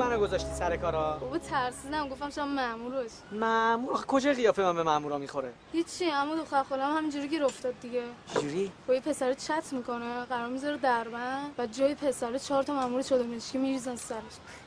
منو 0.00 0.18
گذاشتی 0.18 0.54
سر 0.54 0.76
کارا؟ 0.76 1.18
بابا 1.20 1.38
ترسیدم 1.38 2.08
گفتم 2.08 2.30
شما 2.30 2.44
ماموروش 2.44 3.10
مامور 3.32 3.92
آخه 3.92 4.06
کجا 4.06 4.32
قیافه 4.32 4.62
من 4.62 4.76
به 4.76 4.82
مامورا 4.82 5.18
می‌خوره؟ 5.18 5.52
هیچی 5.72 6.10
اما 6.10 6.36
دختر 6.36 6.62
خالم 6.62 6.96
همینجوری 6.96 7.28
گیر 7.28 7.44
افتاد 7.44 7.80
دیگه. 7.80 8.02
جوری؟ 8.34 8.72
با 8.88 8.94
یه 8.94 9.00
پسر 9.00 9.34
چت 9.34 9.72
می‌کنه 9.72 10.24
قرار 10.24 10.48
می‌ذاره 10.48 10.76
دربند 10.76 11.54
و 11.58 11.66
جای 11.66 11.94
پسر 11.94 12.38
چهار 12.38 12.62
تا 12.62 12.74
مامور 12.74 13.02
شده 13.02 13.22
مشکی 13.22 13.58
میریزن 13.58 13.96
سرش. 13.96 14.20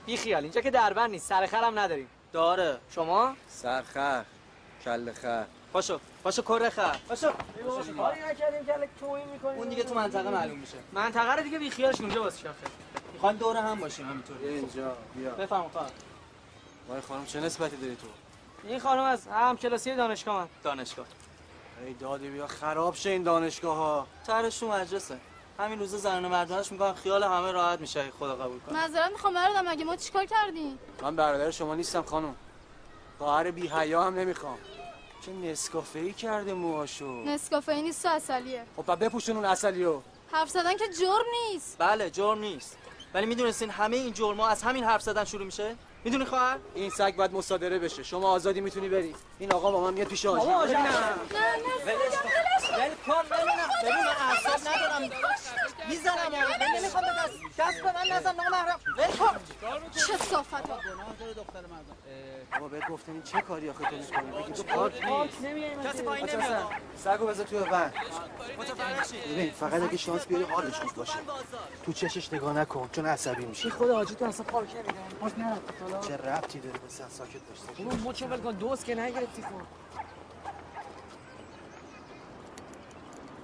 بی 0.05 0.17
خیال 0.17 0.43
اینجا 0.43 0.61
که 0.61 0.71
دربند 0.71 1.09
نیست 1.09 1.29
سر 1.29 1.45
خرم 1.45 1.79
نداریم. 1.79 2.07
داره. 2.33 2.77
شما؟ 2.89 3.35
سرخر 3.49 4.25
کل 4.85 5.11
خر. 5.11 5.45
پاشو 5.73 5.99
پاشو 6.23 6.41
کره 6.41 6.69
خر. 6.69 6.95
باشو 7.09 7.31
کاری 7.97 8.19
نکردیم 8.31 8.65
که 8.65 8.89
توهین 8.99 9.27
می‌کنیم. 9.33 9.57
اون 9.57 9.69
دیگه 9.69 9.83
تو 9.83 9.95
منطقه 9.95 10.29
معلوم 10.29 10.57
میشه. 10.57 10.77
منطقه 10.91 11.35
رو 11.35 11.43
دیگه 11.43 11.59
بی 11.59 11.69
خیالش 11.69 12.01
اونجا 12.01 12.23
واسه 12.23 12.37
شاخه. 12.37 12.67
می‌خوان 13.23 13.37
دور 13.37 13.57
هم 13.57 13.79
باشیم 13.79 14.09
همینطوری 14.09 14.47
اینجا 14.47 14.97
بیا. 15.15 15.31
بفهم 15.31 15.69
خواهر 15.69 15.91
وای 16.89 17.01
خانم 17.01 17.25
چه 17.25 17.39
نسبتی 17.39 17.77
داری 17.77 17.95
تو؟ 17.95 18.07
این 18.63 18.79
خانم 18.79 19.03
از 19.03 19.27
هم 19.27 19.57
کلاسی 19.57 19.95
دانشگاه 19.95 20.35
من 20.35 20.47
دانشگاه. 20.63 21.05
ای 21.85 21.93
دادی 21.93 22.29
بیا 22.29 22.47
خراب 22.47 22.95
شه 22.95 23.09
این 23.09 23.23
دانشگاه 23.23 23.77
ها 23.77 24.07
طرحش 24.27 24.59
تو 24.59 24.67
مجلسه 24.67 25.19
همین 25.59 25.79
روزا 25.79 25.97
زنان 25.97 26.27
مردانش 26.27 26.71
میگن 26.71 26.93
خیال 26.93 27.23
همه 27.23 27.51
راحت 27.51 27.79
میشه 27.81 28.11
خدا 28.19 28.35
قبول 28.35 28.59
کنه. 28.59 28.79
معذرت 28.79 29.11
می‌خوام 29.11 29.33
برادرم 29.33 29.69
مگه 29.69 29.85
ما 29.85 29.95
چیکار 29.95 30.25
کردیم؟ 30.25 30.79
من 31.01 31.15
برادر 31.15 31.51
شما 31.51 31.75
نیستم 31.75 32.01
خانم. 32.01 32.35
خواهر 33.17 33.51
بی 33.51 33.67
حیا 33.67 34.03
هم 34.03 34.19
نمی‌خوام. 34.19 34.57
چه 35.25 35.31
نسکافه 35.31 35.99
ای 35.99 36.13
کرده 36.13 36.53
موهاشو. 36.53 37.23
نسکافه 37.23 37.73
نیست 37.73 38.05
و 38.05 38.09
اصلیه. 38.09 38.65
خب 38.77 39.05
بپوشون 39.05 39.35
اون 39.35 39.45
اصلیو. 39.45 39.99
حرف 40.31 40.49
زدن 40.49 40.77
که 40.77 40.85
جرم 40.99 41.25
نیست. 41.51 41.75
بله 41.79 42.09
جرم 42.09 42.39
نیست. 42.39 42.77
ولی 43.13 43.25
می‌دونستین 43.25 43.69
همه 43.69 43.97
این 43.97 44.13
جرما 44.13 44.47
از 44.47 44.63
همین 44.63 44.83
حرف 44.83 45.01
زدن 45.01 45.23
شروع 45.23 45.45
میشه؟ 45.45 45.75
می‌دونی 46.03 46.25
خواهر؟ 46.25 46.57
این 46.75 46.89
سگ 46.89 47.15
باید 47.15 47.33
مصادره 47.33 47.79
بشه. 47.79 48.03
شما 48.03 48.31
آزادی 48.31 48.61
می‌تونی 48.61 48.89
بری. 48.89 49.15
این 49.39 49.53
آقا 49.53 49.71
با 49.71 49.81
من 49.81 49.93
میاد 49.93 50.07
پیش 50.07 50.25
آجی 50.25 50.39
آقا، 50.41 50.65
نه. 50.65 50.71
نه 50.73 50.79
نه 50.79 50.89
ول 51.85 51.93
کن. 53.05 53.13
ببین 53.83 53.95
من 53.95 54.15
اعصاب 54.29 54.61
ندارم. 54.75 55.01
می‌زنم 55.89 56.15
نمی‌خوام 56.77 57.03
به 57.03 57.09
دست 57.09 57.42
دست 57.57 57.81
به 57.81 57.91
من 57.93 58.15
نزن 58.17 58.35
نامحرم 58.35 58.79
ول 58.97 59.17
کن. 59.17 59.37
چه 60.07 60.17
صافت 60.17 60.67
بابا 62.53 62.67
بهت 62.67 62.89
گفتم 62.89 63.11
این 63.11 63.23
چه 63.23 63.41
کاری 63.41 63.69
آخه 63.69 63.85
تو 63.85 63.95
می‌کنی؟ 63.95 64.43
بگی 64.43 64.51
تو 64.53 64.63
پارک 64.63 65.05
نیست 65.05 65.37
کسی 65.87 66.03
پایین 66.03 66.29
نمیاد. 66.29 66.65
سگو 66.97 67.25
بذار 67.25 67.45
توی 67.45 67.59
شید 69.09 69.31
ببین 69.33 69.51
فقط 69.51 69.81
اگه 69.81 69.97
شانس 69.97 70.25
بیاری 70.25 70.43
حالش 70.43 70.79
خوب 70.79 70.93
باشه. 70.93 71.13
تو 71.85 71.93
چشش 71.93 72.33
نگاه 72.33 72.53
نکن 72.53 72.89
چون 72.91 73.05
عصبی 73.05 73.45
میشه. 73.45 73.69
خود 73.69 73.89
حاجی 73.89 74.15
تو 74.15 74.25
اصلا 74.25 74.45
پارک 74.45 74.75
نمیدن 74.75 75.43
نرفت 75.45 75.81
حالا. 75.81 75.99
چه 75.99 76.17
ربطی 76.17 76.59
داره 76.59 76.79
به 76.79 76.87
ساکت 76.89 77.09
باش 77.17 77.77
اون 77.77 77.99
مچ 78.03 78.23
ول 78.23 78.37
کن 78.37 78.51
دوست 78.51 78.85
که 78.85 78.95
نگرفتی 78.95 79.41
خب. 79.41 79.47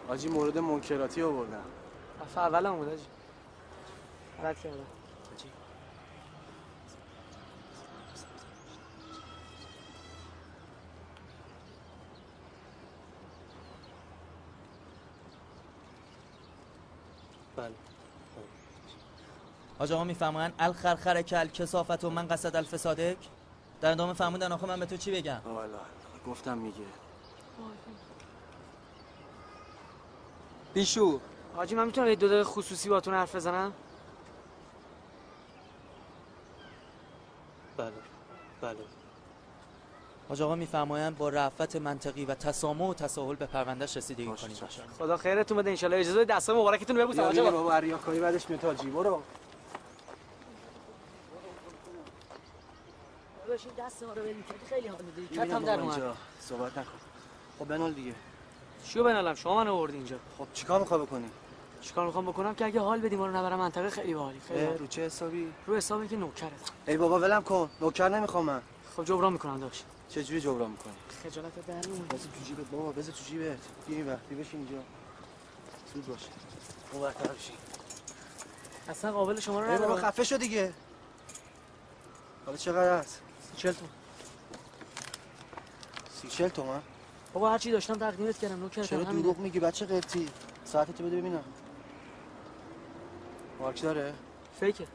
حاجی 0.08 0.28
مورد 0.28 0.58
منکراتی 0.58 1.22
آوردن 1.24 1.64
دفعه 2.22 2.44
اول 2.44 2.66
هم 2.66 2.76
بود 2.76 2.88
حاجی. 2.88 3.04
رد 4.44 4.60
کردم 4.60 4.76
بله. 17.56 17.74
حاج 19.80 19.92
آقا 19.92 20.04
می‌فهمن 20.04 20.54
الخرخر 20.60 21.22
کل 21.22 21.48
کسافت 21.48 22.04
و 22.04 22.10
من 22.10 22.28
قصد 22.28 22.56
الفسادک. 22.56 23.18
در 23.82 23.92
ادامه 23.92 24.14
فهموندن 24.14 24.52
آخه 24.52 24.68
من 24.68 24.80
به 24.80 24.86
تو 24.86 24.98
چی 24.98 25.12
بگم؟ 25.12 25.42
والا 25.46 25.78
گفتم 26.28 26.58
میگه. 26.58 26.78
بیشو. 30.74 31.20
حاجی 31.56 31.76
من 31.76 31.86
می‌تونم 31.86 32.08
یه 32.08 32.16
دو 32.16 32.28
دقیقه 32.28 32.44
خصوصی 32.44 32.90
باتون 32.90 33.14
حرف 33.14 33.36
بزنم؟ 33.36 33.74
بله. 38.62 38.78
حاج 40.30 40.42
آقا 40.42 40.56
میفرمایند 40.56 41.18
با 41.18 41.30
رفت 41.30 41.76
منطقی 41.76 42.26
و 42.26 42.34
تسامح 42.34 42.86
و 42.86 42.94
تساهل 42.94 43.36
به 43.36 43.46
پروندهش 43.46 43.98
رسیدگی 43.98 44.26
کنیم. 44.26 44.56
خدا 45.00 45.18
خیرتون 45.18 45.58
بده 45.58 45.70
ان 45.70 45.94
اجازه 45.94 46.26
دستای 46.26 46.56
مبارکتون 46.56 46.98
رو 46.98 47.04
ببوسم. 47.04 47.30
بیا 47.30 47.42
آقا. 47.42 47.52
بابا 47.52 47.74
اریاکاری 47.74 48.20
بعدش 48.20 48.50
میاد. 48.50 48.64
حاجی 48.64 48.90
برو. 48.90 49.22
این 53.48 53.58
دست 53.86 54.04
ما 54.04 54.14
رو 54.14 54.22
بدید 54.22 54.46
خیلی 54.70 54.88
حال 54.88 55.02
میده 55.02 55.36
کتم 55.36 55.66
در 55.66 55.80
اومد. 55.80 55.92
اینجا. 55.94 56.16
صحبت 56.40 56.78
نکن. 56.78 56.90
خب 57.60 57.68
بنال 57.68 57.94
دیگه. 57.94 58.14
چیو 58.86 59.04
بنالم 59.04 59.36
شما 59.36 59.56
منو 59.56 59.74
آوردی 59.74 59.98
اینجا. 59.98 60.18
خب 60.38 60.48
چیکار 60.54 60.80
می‌خوای 60.80 61.02
بکنی؟ 61.02 61.30
چیکار 61.82 62.06
می‌خوام 62.06 62.26
بکنم؟ 62.26 62.56
که 62.56 62.66
اگه 62.66 62.80
حال 62.80 63.00
بدی 63.00 63.16
ما 63.16 63.28
رو 63.28 63.36
نبرم 63.36 63.60
منطقه 63.60 63.90
خیلی 63.90 64.14
باحالی 64.14 64.40
خیلی. 64.48 64.78
رو 64.78 64.88
چه 64.88 65.06
حسابی؟ 65.06 65.54
رو 65.68 65.76
حسابی 65.76 66.08
که 66.08 66.16
نوکرت 66.16 66.52
ای 66.88 66.98
بابا 66.98 67.20
ولم 67.20 67.44
کن. 67.44 67.70
نوکر 67.82 68.10
نمی‌خوام 68.10 68.46
من. 68.46 68.62
خب 68.98 69.04
جبران 69.04 69.34
می‌کنم 69.34 69.60
داشت 69.60 69.86
چه 70.10 70.24
جوری 70.24 70.42
جبران 70.42 70.72
می‌کنی؟ 70.72 70.94
خجالت 71.24 71.68
در 71.68 71.74
نمیاد 71.74 72.08
بذار 72.08 72.20
تو 72.20 72.44
جیبت 72.46 72.66
بابا 72.66 72.92
بذار 72.92 73.16
تو 73.16 73.24
جیبت. 73.24 73.58
بیا 73.88 73.98
این 73.98 74.08
وقتی 74.08 74.36
بشین 74.36 74.60
اینجا. 74.60 74.84
زود 75.94 76.08
باشه 76.08 76.28
اون 76.92 77.04
وقت 77.04 77.18
بشین. 77.18 77.56
اصلا 78.90 79.12
قابل 79.12 79.40
شما 79.40 79.60
رو 79.60 79.66
بابا 79.66 79.78
ندارم. 79.86 79.96
خفه 79.96 80.24
شو 80.24 80.38
دیگه. 80.38 80.74
حالا 82.46 82.58
چقدر 82.58 83.00
هست 83.00 83.22
چل 83.56 83.72
تومن. 83.72 83.92
سی 86.22 86.28
چل 86.28 86.48
تومن؟ 86.48 86.82
بابا 87.34 87.52
هر 87.52 87.58
چی 87.58 87.72
داشتم 87.72 87.94
تقدیمت 87.94 88.38
کردم. 88.38 88.60
نوکرت 88.60 88.86
چرا. 88.86 89.04
دروغ 89.04 89.38
میگی 89.38 89.60
بچه 89.60 89.86
قرتی؟ 89.86 90.30
ساعتتو 90.66 91.04
بده 91.04 91.18
ببینم. 91.18 91.44
مارک 93.60 93.82
داره؟ 93.82 94.14
فیکه. 94.60 94.88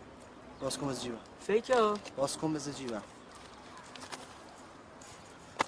باز 0.61 0.79
کن 0.79 0.89
بز 0.89 1.03
جیبم. 1.03 1.19
فیکه 1.47 1.77
ها. 1.77 1.95
باز 2.17 2.37
کن 2.39 2.53
بز 2.55 2.77
جیبم. 2.77 3.03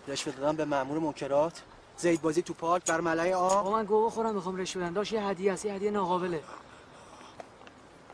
رشوه 0.08 0.32
دادم 0.32 0.56
به 0.56 0.64
مامور 0.64 0.98
منکرات. 0.98 1.62
زید 1.96 2.22
بازی 2.22 2.42
تو 2.42 2.54
پارک 2.54 2.86
بر 2.86 3.00
ملای 3.00 3.34
آب 3.34 3.72
من 3.72 3.84
گوه 3.84 4.10
خورم 4.10 4.34
می‌خوام 4.34 4.56
رشوه 4.56 4.82
بدم 4.82 4.94
داشت 4.94 5.12
یه 5.12 5.22
هدیه 5.22 5.52
است 5.52 5.64
یه 5.64 5.72
هدیه 5.72 5.90
ناقابله. 5.90 6.42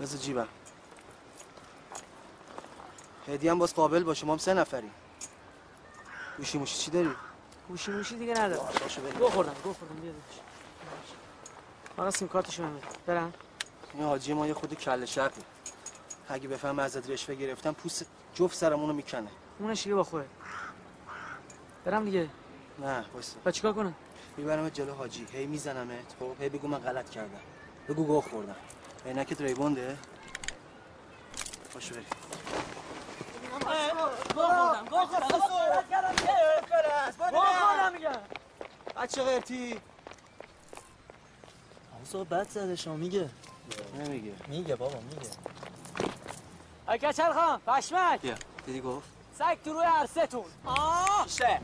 بز 0.01 0.23
جیبم. 0.23 0.49
هدیه 3.29 3.51
هم 3.51 3.59
باز 3.59 3.75
قابل 3.75 4.03
باشه. 4.05 4.27
ما 4.27 4.33
هم 4.33 4.39
سه 4.39 4.55
نفری 4.55 4.91
گوشی 6.39 6.59
موشی 6.59 6.79
چی 6.79 6.91
داری؟ 6.91 7.11
گوشی 7.69 7.91
موشی 7.91 8.17
دیگه 8.17 8.35
ندارم. 8.35 8.69
گوه 9.19 9.31
خوردم 9.31 9.55
گوه 9.65 9.75
خوردم 9.75 9.95
بیا 9.95 10.13
داداش. 10.13 10.41
حالا 11.97 12.11
سیم 12.11 12.29
کارتشو 12.29 12.63
بهم 12.63 12.81
برم. 13.07 13.33
این 13.95 14.05
حاجی 14.05 14.33
ما 14.33 14.47
یه 14.47 14.55
خود 14.55 14.75
کله 14.75 15.07
شقی 15.07 15.43
اگه 16.29 16.49
بفهم 16.49 16.79
ازت 16.79 17.11
رشوه 17.11 17.35
گرفتم 17.35 17.73
پوست 17.73 18.07
جفت 18.35 18.57
سرمونو 18.57 18.93
می‌کنه. 18.93 19.29
اونش 19.59 19.83
دیگه 19.83 19.95
با 19.95 20.05
خوده 20.05 20.27
برم 21.85 22.05
دیگه. 22.05 22.29
نه 22.79 23.05
وایسا 23.13 23.37
با 23.45 23.51
چیکار 23.51 23.73
کنم؟ 23.73 23.95
می‌برم 24.37 24.69
جلو 24.69 24.95
حاجی. 24.95 25.27
هی 25.33 25.47
میزنمت. 25.47 26.15
خب 26.21 26.43
هی 26.43 26.49
بگو 26.49 26.69
من 26.69 26.79
غلط 26.79 27.11
کردم. 27.11 27.41
بگو 27.89 28.05
گوه 28.05 28.25
خوردم. 28.31 28.57
عینکت 29.07 29.41
ریبونده؟ 29.41 29.99
باشو 31.75 31.95
بریم. 31.95 32.07
بچه 38.97 39.23
قرتی 39.23 39.81
اوضاع 41.99 42.25
بد 42.25 42.49
زده 42.49 42.77
شما 42.77 42.97
میگه. 42.97 43.31
نمیگه. 43.99 44.33
میگه 44.49 44.77
بابا 44.77 44.99
میگه. 45.01 45.31
ای 46.89 46.99
کچل 46.99 47.33
خان 47.33 47.61
پشمک. 47.67 48.21
بیا. 48.21 48.35
دیدی 48.67 48.81
گفت؟ 48.81 49.09
سگ 49.39 49.59
تو 49.65 49.73
روی 49.73 49.85
عرصتون 49.85 50.45
آه! 50.65 51.27
شه 51.29 51.61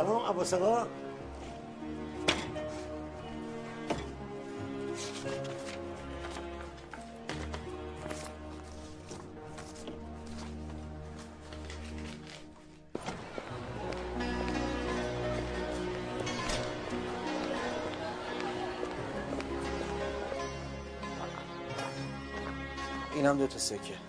سلام 0.00 0.26
عباس 0.26 0.54
آقا 0.54 0.86
اینم 23.14 23.38
دو 23.38 23.46
تا 23.46 23.58
سکه. 23.58 23.99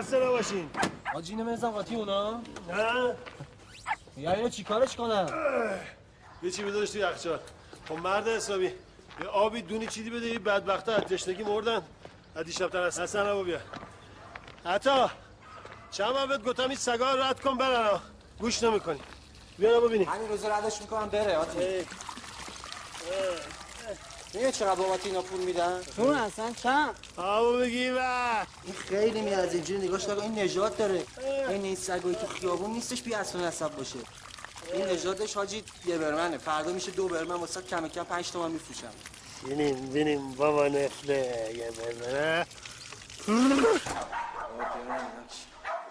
خسته 0.00 0.26
نباشین. 0.26 0.70
حاجی 1.12 1.36
بزن 1.36 1.70
قاطی 1.70 1.94
اونا؟ 1.94 2.40
نه. 2.68 3.16
یا 4.16 4.32
اینو 4.32 4.48
چیکارش 4.48 4.96
کنم 4.96 5.28
یه 6.42 6.50
چی 6.50 6.62
بذارش 6.62 6.90
تو 6.90 6.98
یخچال؟ 6.98 7.38
خب 7.88 7.94
مرد 7.94 8.28
حسابی. 8.28 8.64
یه 8.64 9.26
آبی 9.32 9.62
دونی 9.62 9.86
چیدی 9.86 10.10
بده 10.10 10.26
این 10.26 10.42
بدبختا 10.42 10.94
از 10.94 11.02
تشنگی 11.02 11.42
مردن. 11.42 11.82
از 12.34 12.44
دیشب 12.44 12.68
تر 12.68 12.78
از 12.78 13.00
حسن 13.00 13.26
رو 13.26 13.44
بیا. 13.44 13.60
حتی 14.64 15.06
چند 15.90 16.12
بار 16.12 16.26
بهت 16.26 16.44
گفتم 16.44 16.68
این 16.68 16.78
سگا 16.78 17.14
رو 17.14 17.22
رد 17.22 17.40
کن 17.40 17.58
برن 17.58 17.86
ها. 17.86 18.00
گوش 18.38 18.62
نمی‌کنی. 18.62 19.00
بیا 19.58 19.80
ببینی 19.80 20.04
همین 20.04 20.28
روزا 20.28 20.58
ردش 20.58 20.80
می‌کنم 20.80 21.08
بره 21.08 21.36
حاجی 21.36 21.86
میگه 24.34 24.52
چقدر 24.52 24.74
بابت 24.74 25.06
اینا 25.06 25.22
پول 25.22 25.40
میدن؟ 25.40 25.82
چون 25.96 26.14
اصلا 26.14 26.52
چند 26.52 26.94
آبو 27.16 27.58
بگی 27.58 27.90
و. 27.90 27.98
این 28.64 28.74
خیلی 28.74 29.20
می 29.20 29.34
از 29.34 29.54
اینجوری 29.54 29.88
نگاش 29.88 30.08
نکن 30.08 30.22
این 30.22 30.38
نجات 30.38 30.78
داره. 30.78 31.04
این 31.48 31.64
این 31.64 31.76
سگایی 31.76 32.14
تو 32.14 32.26
خیابون 32.26 32.70
نیستش 32.70 33.02
بی 33.02 33.14
اصلا 33.14 33.46
نسب 33.46 33.76
باشه. 33.76 33.98
این 34.72 34.86
نجاتش 34.86 35.34
حاجی 35.34 35.64
یه 35.84 35.98
برمنه. 35.98 36.38
فردا 36.38 36.72
میشه 36.72 36.90
دو 36.90 37.08
برمن 37.08 37.34
واسه 37.34 37.62
کم 37.62 37.88
کم 37.88 38.04
5 38.04 38.30
تومن 38.30 38.50
میفروشم 38.50 38.90
بینیم 39.44 39.86
بینیم. 39.86 40.32
بابا 40.32 40.68
نفله 40.68 41.52
یه 41.56 41.70
برمنه. 41.70 42.46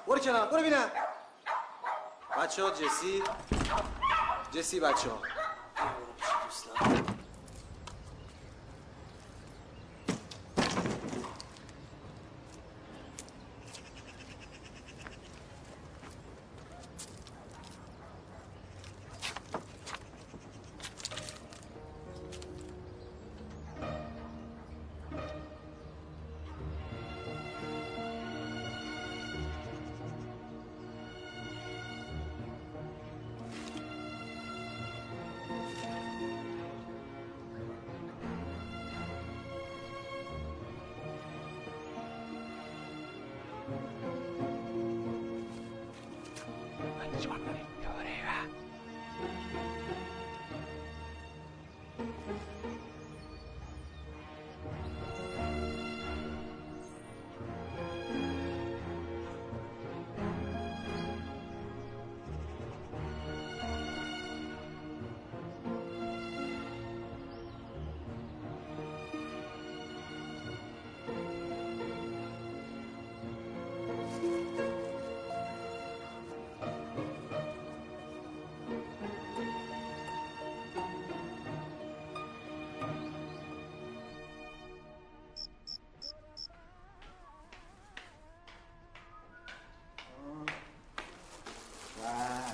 برو 0.08 0.20
کنار 0.20 0.48
برو 0.48 0.62
بینم. 0.62 0.92
بچه 2.38 2.64
ها 2.64 2.70
جسی. 2.72 3.24
جسی 4.54 4.80
بچه 4.80 5.10
ها 5.10 5.22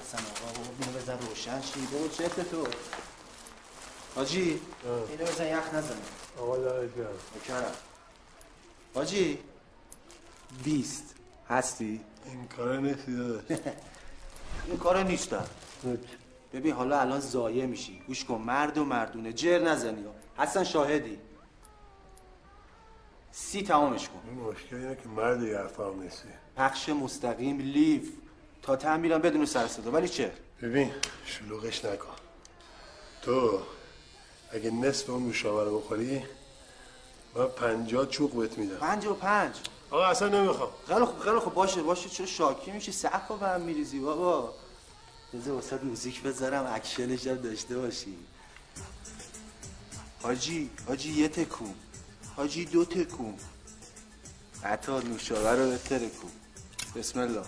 حسن 0.06 0.18
آقا. 0.18 0.62
اینو 0.80 0.98
بزن 0.98 1.28
روشن. 1.28 1.62
شی 1.62 1.80
بابا 1.92 2.08
چته 2.08 2.44
تو 2.44 2.68
حاجی 4.16 4.62
اینو 5.10 5.26
بزن 5.26 5.48
یخ 5.48 5.74
نزن. 5.74 5.98
آقا 6.40 6.58
دارت 6.58 6.90
بکرم 7.36 7.72
حاجی 8.96 9.40
بیست. 10.64 11.16
هستی؟ 11.50 12.02
این 12.26 12.48
کار 12.48 12.78
نیستی 12.78 13.16
داداش. 13.16 13.44
این 14.68 14.78
کارا 14.78 15.04
نیستم 15.04 15.46
ببین 16.54 16.74
حالا 16.74 17.00
الان 17.00 17.20
زایه 17.20 17.66
میشی. 17.66 18.02
گوش 18.08 18.26
کن 18.26 18.36
مرد 18.36 18.78
و 18.78 18.86
مردونه. 18.86 19.34
جر 19.34 19.60
نزنی. 19.60 20.06
حسن 20.38 20.64
شاهدی. 20.64 21.20
سی 23.32 23.64
تمامش 23.64 24.10
کن. 24.10 24.22
این 24.30 24.40
مشکل 24.40 24.76
اینه 24.76 24.96
که 24.96 25.10
مرد 25.10 25.44
یه 25.44 25.62
نیستی. 26.04 26.28
پخش 26.56 26.90
مستقیم 26.90 27.60
لیف. 27.60 28.12
تا 28.66 28.76
تم 28.76 29.00
میرم 29.00 29.22
بدون 29.22 29.46
سر 29.46 29.68
صدا. 29.68 29.92
ولی 29.92 30.10
چه؟ 30.10 30.32
ببین 30.62 30.92
شلوغش 31.26 31.86
نکن. 31.86 32.16
تو 33.22 33.62
اگه 34.52 34.72
نصف 34.72 35.10
اون 35.10 35.24
نوشابه 35.24 35.64
رو 35.64 35.80
بخوری 35.80 36.24
من 37.36 37.48
پنجاه 37.48 38.08
چوق 38.08 38.32
بهت 38.32 38.58
میدم. 38.58 38.76
پنج 38.76 39.06
و 39.06 39.14
پنج. 39.14 39.56
آقا 39.92 40.06
اصلا 40.06 40.28
نمی‌خوام. 40.28 40.70
خیلی 40.88 41.06
خوب 41.06 41.20
خیلی 41.20 41.40
خوب. 41.40 41.54
باشه 41.54 41.84
باشه. 41.84 42.10
چرا 42.10 42.26
شاکی 42.26 42.72
میشی؟ 42.72 42.92
سقف 42.92 43.28
رو 43.28 43.38
به 43.38 43.48
هم 43.48 43.62
میریزی 43.62 44.00
بابا. 44.00 44.54
بذار 45.34 45.54
واسه 45.54 45.84
موزیک 45.84 46.22
بذارم 46.22 46.74
اکشنش 46.74 47.28
هم 47.28 47.36
داشته 47.36 47.78
باشی 47.78 48.18
حاجی 50.22 50.70
حاجی 50.88 51.12
یه 51.12 51.28
تکون. 51.28 51.76
حاجی 52.36 52.66
دو 52.66 52.86
تکون. 52.86 53.38
حتی 54.62 54.92
نوشابه 54.92 55.52
رو 55.52 55.70
بهتره 55.70 56.10
کن 56.10 56.32
بسم 56.96 57.20
الله. 57.20 57.44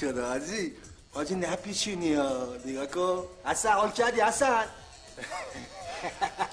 شده 0.00 0.22
حاجی؟ 0.22 0.72
حاجی 1.12 1.34
نپیچونی 1.34 2.14
ها. 2.14 2.46
نگاه 2.66 2.86
کن. 2.86 3.24
حسن 3.44 3.72
حال 3.72 3.90
کردی 3.90 4.20
حسن 4.20 4.64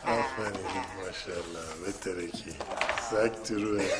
آفرین 0.05 0.85
ماشاءالله. 0.97 1.65
بترکی 1.87 2.55
سگ 3.11 3.43
تو 3.43 3.55
روه. 3.55 3.83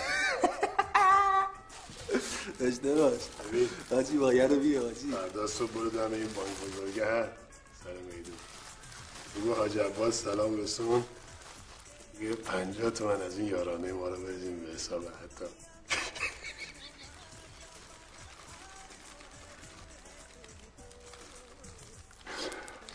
داشته 2.59 2.95
باش 2.95 3.21
حاجی 3.91 4.17
باید 4.17 4.51
رو 4.51 4.59
بیا 4.59 4.81
حاجی. 4.81 5.11
فردا 5.11 5.47
صبح 5.47 5.71
برو 5.71 5.89
دم 5.89 6.13
این 6.13 6.27
بانک 6.33 6.57
بزرگه 6.73 7.05
هست 7.05 7.29
سر 7.83 7.93
میدون. 8.15 8.35
بگو 9.35 9.53
حاج 9.53 9.77
عباس 9.77 10.23
سلام 10.23 10.57
رسون 10.57 11.03
یه 12.21 12.35
پنجاه 12.35 12.89
تومن 12.91 13.21
از 13.21 13.37
این 13.37 13.47
یارانه 13.47 13.91
ما 13.91 14.07
رو 14.07 14.15
بریزیم 14.23 14.59
به 14.59 14.73
حساب 14.73 15.03
حتی. 15.05 15.45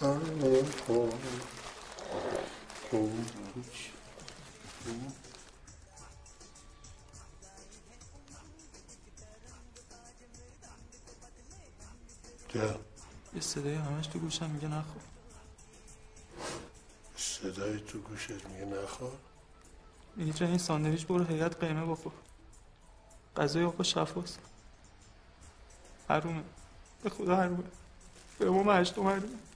یه 0.00 0.07
صدای 13.40 13.75
همش 13.75 14.07
تو 14.07 14.19
گوشم 14.19 14.50
میگه 14.50 14.69
نخور. 14.69 15.02
صدای 17.16 17.80
تو 17.80 17.99
گوشت 17.99 18.30
میگه 18.30 18.64
نخور؟ 18.64 19.12
میگه 20.16 20.33
جای 20.33 20.49
این 20.49 20.59
ساندویچ 20.59 21.07
برو 21.07 21.25
هیئت 21.25 21.64
قیمه 21.64 21.87
بخور. 21.87 22.12
غذای 23.37 23.64
آقا 23.64 23.83
شفاست. 23.83 24.38
حرومه. 26.09 26.42
به 27.02 27.11
خدا 27.11 27.37
حرومه. 27.37 27.64
به 28.38 28.49
امام 28.49 28.71
هشتم 28.71 29.07
حرومه. 29.07 29.50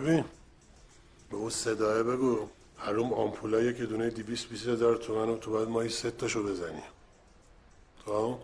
ببین 0.00 0.24
به 1.30 1.36
اون 1.36 1.50
صداه 1.50 2.02
بگو. 2.02 2.48
حروم 2.76 3.12
آمپولایی 3.12 3.74
که 3.74 3.86
دونه 3.86 4.10
دی 4.10 4.22
بیست 4.22 4.48
بیست 4.48 4.66
هزار 4.66 4.96
تومن 4.96 5.40
تو 5.40 5.50
باید 5.50 5.68
ماهی 5.68 5.88
ست 5.88 6.06
تاشو 6.06 6.42
بزنی 6.42 6.82
خب؟ 8.06 8.38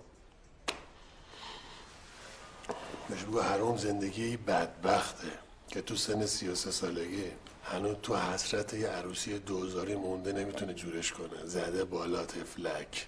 بهش 3.09 3.23
بگو 3.23 3.41
حروم 3.41 3.77
زندگی 3.77 4.37
بدبخته 4.37 5.33
که 5.69 5.83
تو 5.83 5.97
سن 5.97 6.27
سی 6.27 6.49
و 6.49 6.55
سه 6.55 6.71
سالگی 6.71 7.25
هنوز 7.65 7.97
تو 8.03 8.17
حسرت 8.17 8.75
یه 8.75 8.89
عروسی 8.89 9.39
دوزاری 9.39 9.95
مونده 9.95 10.33
نمی‌تونه 10.33 10.75
جورش 10.75 11.13
کنه. 11.13 11.45
زده 11.45 11.85
بالا 11.85 12.27
تفلک 12.27 13.07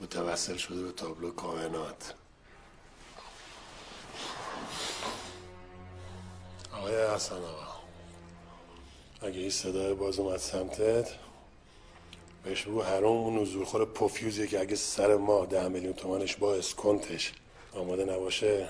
متوسل 0.00 0.56
شده 0.56 0.82
به 0.82 0.92
تابلو 0.92 1.30
کائنات. 1.30 2.14
آقای 6.82 7.14
حسن 7.14 7.34
آقا. 7.34 7.72
اگه 9.20 9.38
این 9.38 9.50
صدای 9.50 9.94
باز 9.94 10.18
اومد 10.18 10.36
سمتت 10.36 11.08
بهش 12.44 12.62
بگو 12.62 12.82
حروم 12.82 13.16
اون 13.16 13.38
نزولخور 13.38 13.84
پوفیوزیه 13.84 14.46
که 14.46 14.60
اگه 14.60 14.76
سر 14.76 15.16
ما 15.16 15.44
ده 15.46 15.68
میلیون 15.68 15.92
تومنش 15.92 16.36
با 16.36 16.54
اسکنتش 16.54 17.32
آماده 17.74 18.04
نباشه. 18.04 18.68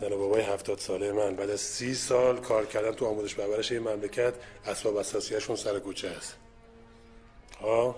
ننه 0.00 0.16
بابای 0.16 0.42
هفتاد 0.42 0.78
ساله 0.78 1.12
من 1.12 1.36
بعد 1.36 1.50
از 1.50 1.60
سی 1.60 1.94
سال 1.94 2.40
کار 2.40 2.66
کردن 2.66 2.92
تو 2.92 3.06
آموزش 3.06 3.34
پرورش 3.34 3.72
این 3.72 3.80
مملکت 3.82 4.34
اسباب 4.66 4.96
اساسیشون 4.96 5.56
سر 5.56 5.78
کوچه 5.78 6.08
است. 6.08 6.36
ها 7.60 7.96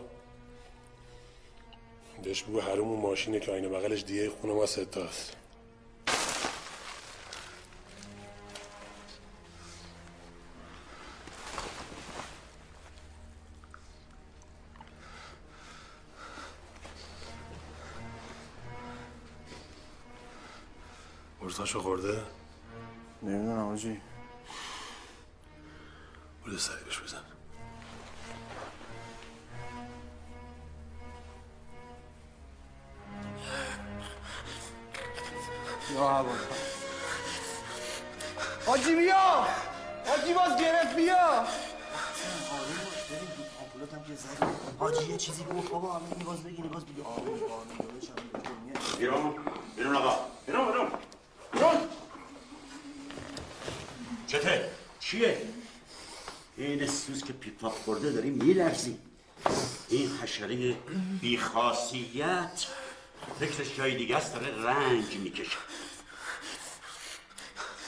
بهش 2.23 2.43
بگو 2.43 2.61
حروم 2.61 2.89
اون 2.89 3.01
ماشینه 3.01 3.41
که 3.41 3.53
آینه 3.53 3.69
بغلش 3.69 4.05
دیگه 4.05 4.31
خونه 4.31 4.55
ما 4.55 4.67
ستاست 4.67 5.37
ارزاشو 21.59 21.83
خورده؟ 21.83 22.23
نمی‌دونم 23.23 23.69
حاجی 23.69 24.01
بوده 26.45 26.59
سری 26.59 26.85
بهش 26.85 27.01
بزن 27.01 27.19
یا 35.95 36.09
هوا 36.09 36.33
حاجی 38.67 38.95
بیا 38.95 39.47
حاجی 40.07 40.35
باز 40.35 40.61
گرفت 40.61 40.97
بیا 40.97 41.45
حاجی 44.79 45.13
یه 45.13 45.17
چیزی 45.17 45.45
گفت 45.45 45.71
بابا 45.71 45.93
همه 45.93 46.25
باز 46.25 46.43
بگیری 46.43 46.69
باز 46.69 46.85
بگی 46.85 47.03
آروم 47.03 47.27
آروم 47.27 47.79
بیرون 48.99 49.35
بیرون 49.77 49.97
آقا 49.97 50.17
بیرون 50.47 50.67
بیرون 50.67 50.91
بیرون 51.53 51.77
چته 54.27 54.71
چیه؟ 55.01 55.43
این 56.57 56.87
سوز 56.87 57.25
که 57.25 57.33
پیپاپ 57.33 57.73
خورده 57.73 58.11
داری 58.11 58.31
میلرزی. 58.31 58.99
این 59.89 60.11
حشره 60.23 60.77
بیخاصیت. 61.21 62.67
فکرش 63.41 63.77
جای 63.77 63.97
دیگه 63.97 64.17
است 64.17 64.35
داره 64.35 64.65
رنج 64.65 65.17
می‌کشه. 65.17 65.59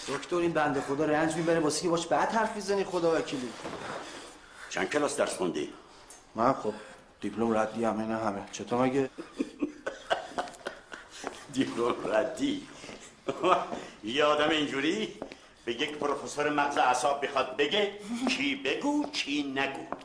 دکتر 0.08 0.36
این 0.36 0.52
بنده 0.52 0.80
خدا 0.80 1.04
رنج 1.04 1.34
می‌بره 1.34 1.60
واسه 1.60 1.82
که 1.82 1.88
باش 1.88 2.06
بعد 2.06 2.32
حرف 2.32 2.56
می‌زنی 2.56 2.84
خدا 2.84 3.18
وکیلی. 3.18 3.48
چند 4.70 4.90
کلاس 4.90 5.16
درس 5.16 5.34
خوندی؟ 5.34 5.72
من 6.34 6.52
خب 6.52 6.74
دیپلم 7.20 7.56
ردی 7.56 7.84
همه 7.84 8.04
نه 8.06 8.16
همه. 8.16 8.42
چطور 8.52 8.82
مگه؟ 8.82 9.10
دیپلم 11.52 11.94
ردی؟ 12.04 12.66
یه 14.04 14.24
آدم 14.24 14.50
اینجوری 14.50 15.14
به 15.64 15.72
یک 15.72 15.90
پروفسور 15.90 16.48
مغز 16.48 16.78
اعصاب 16.78 17.24
بخواد 17.24 17.56
بگه 17.56 17.92
کی 18.28 18.54
بگو 18.56 19.10
کی 19.10 19.42
نگو. 19.42 19.80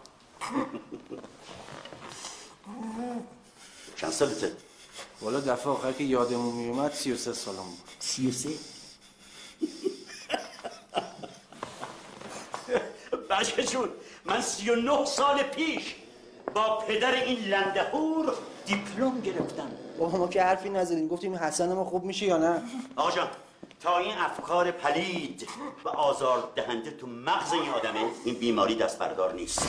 چند 3.97 4.11
سالته؟ 4.11 4.55
والا 5.21 5.39
دفعه 5.39 5.67
آخر 5.67 5.91
که 5.91 6.03
یادمون 6.03 6.55
میومد 6.55 6.93
33 6.93 7.33
سالم 7.33 7.57
بود. 7.57 7.79
سی 7.99 8.27
و 8.27 8.31
سه؟ 8.31 8.49
بچه 13.29 13.63
جون 13.63 13.89
من 14.25 14.41
سی 14.41 14.69
و 14.69 14.75
نه 14.75 15.05
سال 15.05 15.43
پیش 15.43 15.95
با 16.53 16.77
پدر 16.79 17.13
این 17.13 17.39
لندهور 17.39 18.35
دیپلم 18.65 19.21
گرفتم. 19.21 19.71
بابا 19.99 20.17
ما 20.17 20.27
که 20.27 20.43
حرفی 20.43 20.69
نزدیم. 20.69 21.07
گفتیم 21.07 21.35
حسن 21.35 21.73
ما 21.73 21.85
خوب 21.85 22.03
میشه 22.03 22.25
یا 22.25 22.37
نه؟ 22.37 22.61
آقا 22.95 23.11
جان 23.11 23.27
تا 23.79 23.97
این 23.97 24.17
افکار 24.17 24.71
پلید 24.71 25.47
و 25.85 25.89
آزار 25.89 26.49
دهنده 26.55 26.91
تو 26.91 27.07
مغز 27.07 27.53
این 27.53 27.69
آدمه 27.69 27.99
این 28.25 28.35
بیماری 28.35 28.75
دست 28.75 28.99
بردار 28.99 29.33
نیست. 29.33 29.67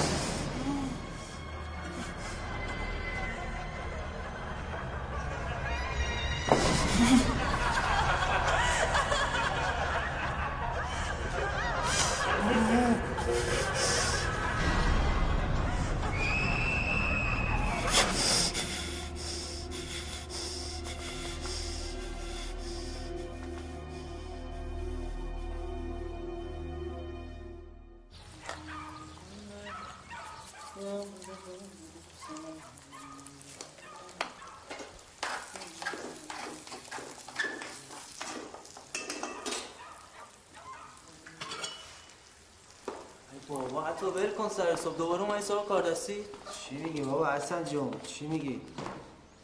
سر 44.56 44.76
صبح. 44.76 44.96
دوباره 44.98 45.22
اومدی 45.22 45.42
سراغ 45.42 45.68
کاردستی؟ 45.68 46.16
چی 46.60 46.76
میگی 46.76 47.00
بابا 47.00 47.26
حسن 47.26 47.64
جون؟ 47.64 47.90
چی 48.06 48.26
میگی؟ 48.26 48.60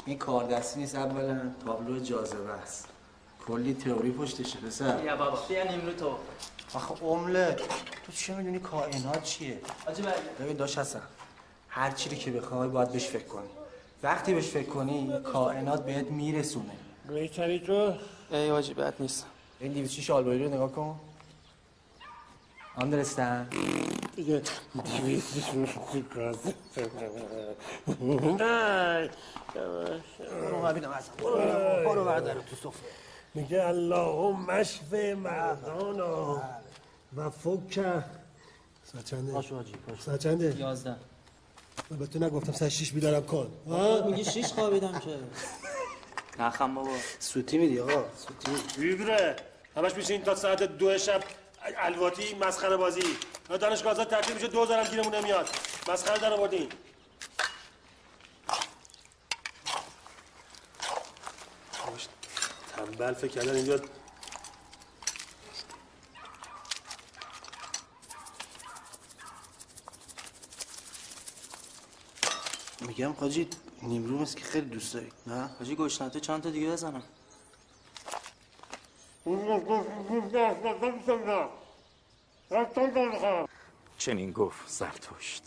این 0.07 0.19
کاردستی 0.19 0.81
نیست 0.81 0.95
اولا 0.95 1.41
تابلو 1.67 1.99
جاذبه 1.99 2.51
است. 2.51 2.89
کلی 3.47 3.75
تئوری 3.75 4.13
پشتشه 4.13 4.59
پسر. 4.59 4.97
بیا 4.97 5.17
بابا 5.17 5.39
بیا 5.49 5.71
نیمرو 5.71 5.93
تو. 5.93 6.17
آخه 6.75 7.05
امله 7.05 7.57
تو 8.07 8.13
چه 8.13 8.35
می‌دونی 8.35 8.59
کائنات 8.59 9.23
چیه؟ 9.23 9.61
آجی 9.87 10.03
ببین 10.41 10.57
داشت 10.57 10.79
هستن 10.79 11.03
هر 11.69 11.91
چی 11.91 12.17
که 12.17 12.31
بخوای 12.31 12.69
باید 12.69 12.93
بهش 12.93 13.07
فکر 13.07 13.25
کنی. 13.25 13.49
وقتی 14.03 14.35
بهش 14.35 14.49
فکر 14.49 14.69
کنی 14.69 15.13
کائنات 15.33 15.85
بهت 15.85 16.07
میرسونه. 16.07 16.73
می‌تونی 17.09 17.59
تو؟ 17.59 17.93
ای 18.31 18.51
واجی 18.51 18.75
بد 18.75 18.95
نیست 19.01 19.27
این 19.61 19.73
دیویسی 19.73 20.03
شالبایی 20.03 20.45
رو 20.45 20.55
نگاه 20.55 20.73
کن. 20.73 21.01
Understand? 22.79 23.92
دیگه. 24.17 24.43
برو 31.85 32.03
تو 32.51 32.57
صفحه 32.57 32.81
میگه 33.35 33.65
اللهم 33.65 34.47
اشف 34.51 34.93
مردانا 35.17 36.43
و 37.17 37.31
فک. 37.31 37.75
ساعت 38.85 39.05
چنده؟ 39.05 39.33
پاشو 39.33 39.55
حاجی 39.55 39.73
پاشو 39.73 40.03
ساعت 40.03 40.21
چنده؟ 40.21 40.57
یازده 40.59 40.97
به 41.99 42.07
تو 42.07 42.19
نگفتم 42.19 42.53
ساعت 42.53 42.71
شیش 42.71 42.93
بیدارم 42.93 43.27
کن. 43.27 43.49
ها؟ 43.69 44.07
میگی 44.07 44.25
شیش 44.25 44.53
خوابیدم 44.53 44.99
که. 44.99 45.17
نخم 46.39 46.75
بابا. 46.75 46.91
سوتی 47.19 47.59
میدی 47.59 47.81
آقا؟ 47.81 48.05
سوتی. 48.17 48.81
بیبره 48.81 49.37
همش 49.77 49.95
میشین 49.95 50.23
تا 50.23 50.35
ساعت 50.35 50.63
دو 50.63 50.99
شب 50.99 51.21
الواتی 51.65 52.35
مسخره 52.35 52.77
بازی. 52.77 53.17
دانشگاه 53.49 53.93
آزاد 53.93 54.09
تعطیل 54.09 54.35
میشه 54.35 54.47
دوزارم 54.47 54.85
گیرمون 54.85 55.15
نمیاد. 55.15 55.49
مسخره 55.89 56.19
در 56.19 56.33
آوردین. 56.33 56.69
تنبل 62.77 63.15
فکر 63.15 63.29
کردن 63.29 63.55
اینجا. 63.55 63.81
میگم 72.81 73.13
حاجی 73.13 73.49
نیمرو 73.83 74.25
که 74.25 74.45
خیلی 74.45 74.67
دوست 74.67 74.95
داری 74.95 75.13
نه؟ 75.27 75.51
حاجی 75.59 75.77
گشنته 75.77 76.21
چند 76.21 76.43
تا 76.43 76.51
دیگه 76.51 76.71
بزنم. 76.71 77.03
چنین 83.99 84.33
گفت 84.33 84.69
زرتشت. 84.69 85.45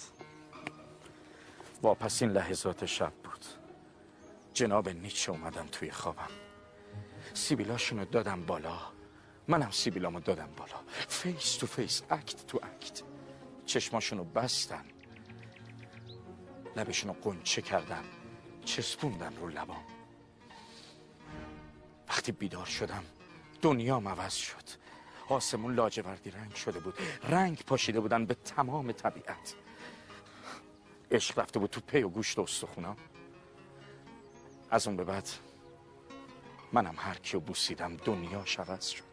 واپسین 1.82 2.32
لحظات 2.32 2.86
شب 2.86 3.14
بود. 3.24 3.46
جناب 4.54 4.90
نیچه 4.90 5.32
اومدم 5.32 5.68
توی 5.72 5.92
خوابم. 5.92 6.30
سیبیلاشونو 7.34 8.06
دادم 8.06 8.42
بالا. 8.46 8.78
منم 9.48 9.72
سیبیلامو 9.72 10.20
دادم 10.20 10.50
بالا. 10.58 10.80
face 11.08 11.58
to 11.58 11.68
face 11.68 12.02
act 12.10 12.48
to 12.48 12.60
act 12.64 13.04
چشماشونو 13.66 14.24
بستن. 14.24 14.86
لبشونو 16.76 17.14
قنچه 17.14 17.62
کردن. 17.62 18.04
چسبوندن 18.66 19.36
رو 19.36 19.50
لبام. 19.50 19.84
وقتی 22.10 22.32
بیدار 22.32 22.66
شدم 22.66 23.04
دنیام 23.62 24.08
عوض 24.08 24.34
شد. 24.34 24.86
آسمون 25.30 25.76
لاجوردی 25.76 26.32
رنگ 26.32 26.56
شده 26.56 26.80
بود. 26.80 26.94
رنگ 27.24 27.64
پاشیده 27.68 28.00
بودن 28.00 28.26
به 28.26 28.34
تمام 28.34 28.92
طبیعت. 28.92 29.56
عشق 31.12 31.40
رفته 31.40 31.60
بود 31.60 31.70
تو 31.70 31.82
پی 31.82 32.04
و 32.04 32.10
گوشت 32.10 32.40
و 32.40 32.42
استخونم 32.42 32.98
از 34.70 34.88
اون 34.88 34.98
به 34.98 35.04
بعد 35.04 35.30
منم 36.74 36.96
هر 36.98 37.14
کیو 37.14 37.40
بوسیدم 37.40 37.98
دنیاش 37.98 38.60
عوض 38.60 38.88
شد. 38.88 39.04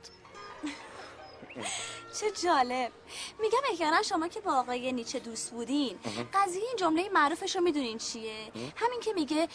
چه 2.20 2.30
جالب. 2.30 2.92
میگم 3.40 3.58
احیانا 3.72 4.02
شما 4.02 4.28
که 4.28 4.40
با 4.40 4.52
آقای 4.52 4.92
نیچه 4.92 5.18
دوست 5.18 5.50
بودین 5.50 5.98
قضیه 6.34 6.62
این 6.62 6.76
جمله 6.76 7.08
معروفش 7.08 7.56
رو 7.56 7.62
می‌دونین 7.62 7.98
چیه؟ 7.98 8.52
همین 8.76 9.00
که 9.00 9.12
میگه 9.12 9.48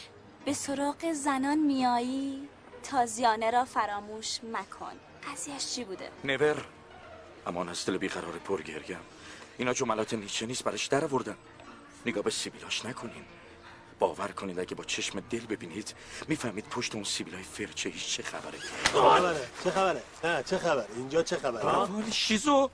به 0.45 0.54
سراغ 0.54 1.12
زنان 1.12 1.58
میایی. 1.58 2.50
تازیانه 2.88 3.52
را 3.52 3.65
فراموش 3.65 4.39
مکن 4.43 4.95
قضیهش 5.32 5.76
چی 5.76 5.84
بوده 5.84 6.10
نور 6.23 6.65
امان 7.47 7.69
از 7.69 7.86
دل 7.86 7.97
بیقرار 7.97 8.32
پرگرگم 8.32 9.00
اینا 9.58 9.73
جملات 9.73 10.13
نیچه 10.13 10.45
نیست 10.45 10.63
برش 10.63 10.86
در 10.86 11.04
آوردن 11.06 11.38
نگاه 12.06 12.23
به 12.23 12.32
سیبیلاش 12.32 12.86
نکنین 12.86 13.26
باور 14.00 14.28
کنید 14.28 14.60
اگه 14.60 14.76
با 14.76 14.84
چشم 14.84 15.19
دل 15.19 15.45
ببینید 15.45 15.93
می‌فهمید 16.28 16.69
پشت 16.69 16.95
اون 16.95 17.04
سیبیلای 17.04 17.43
فرچه 17.43 17.89
هیچ 17.89 18.08
چه 18.08 18.23
خبره 18.23 18.58
چه 18.93 19.00
خبره؟ 19.02 19.47
چه 19.63 19.71
خبره؟ 19.71 20.02
نه 20.23 20.43
چه 20.43 20.58
خبره؟ 20.58 20.88
اینجا 20.95 21.23
چه 21.23 21.38
خبره؟ 21.38 21.65
ولی 21.65 22.12
شیزو 22.12 22.52
آقا 22.52 22.69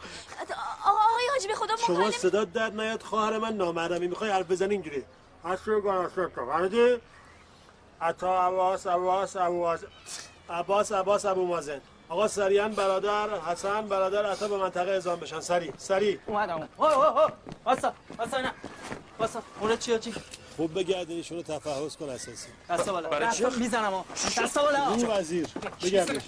آقای 0.86 1.24
حاجی 1.32 1.48
به 1.48 1.56
خدا 1.56 1.76
شما 1.88 2.12
صدا 2.12 2.44
در 2.44 2.70
نیاد 2.70 3.02
خواهر 3.02 3.38
من 3.38 3.54
نامحرمی 3.58 4.08
می‌خوای 4.08 4.30
حرف 4.30 4.52
بزنی 4.52 4.74
اینجوری 4.74 5.04
اصلا 5.46 6.10
فهمیدی؟ 6.36 6.98
عطا 8.04 8.48
عباس 8.48 8.88
عباس 8.88 9.38
عباس 9.38 9.80
عباس 10.50 10.92
عباس 10.92 11.26
ابو 11.26 11.46
مازن. 11.46 11.82
آقا 12.10 12.28
سریعا 12.28 12.68
برادر 12.68 13.40
حسن 13.40 13.88
برادر 13.88 14.26
عطا 14.26 14.48
به 14.48 14.58
منطقه 14.58 14.92
اعزام 14.92 15.20
بشن. 15.20 15.40
سریع 15.40 15.74
سریع. 15.78 16.18
اومدم. 16.26 16.70
اوه 16.78 16.94
اوه 16.94 17.22
اوه 17.22 17.32
واسا 17.66 17.94
واسا 18.18 18.42
نه. 18.42 18.52
واسا 19.20 19.42
اون 19.60 19.78
چی 19.78 20.00
چی؟ 20.00 20.14
خوب 20.58 20.80
بگردینشون 20.80 21.38
رو 21.38 21.44
تفحص 21.44 21.96
کن 21.96 22.10
اساسی. 22.10 22.48
دستا 22.70 22.92
بالا. 22.94 23.10
برای 23.10 23.32
چی؟ 23.32 23.44
دستا 23.44 23.60
می‌زنم 23.60 24.06
دستا 24.38 24.62
بالا. 24.64 24.94
این 24.94 25.08
وزیر. 25.08 25.48
بگردش 25.84 26.22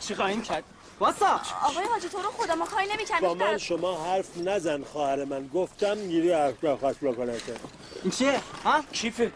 چی 0.00 0.14
خواهیم 0.14 0.42
کرد؟ 0.42 0.64
واسا. 1.00 1.40
آقای 1.64 1.84
حاجی 1.84 2.08
تو 2.08 2.18
رو 2.18 2.30
خدا 2.30 2.54
ما 2.54 2.66
کاری 2.66 2.86
با 2.86 2.94
نمی‌کردیم 2.94 3.36
من 3.36 3.58
شما 3.58 4.04
حرف 4.04 4.36
نزن 4.36 4.84
خواهر 4.84 5.24
من. 5.24 5.48
گفتم 5.48 5.94
گیری 5.94 6.32
حرف 6.32 6.64
بخواست 6.64 7.00
بکنه. 7.00 7.38
که 7.38 7.54
این 8.02 8.10
چیه؟ 8.10 8.40
ها؟ 8.64 8.82
کیفه. 8.92 9.32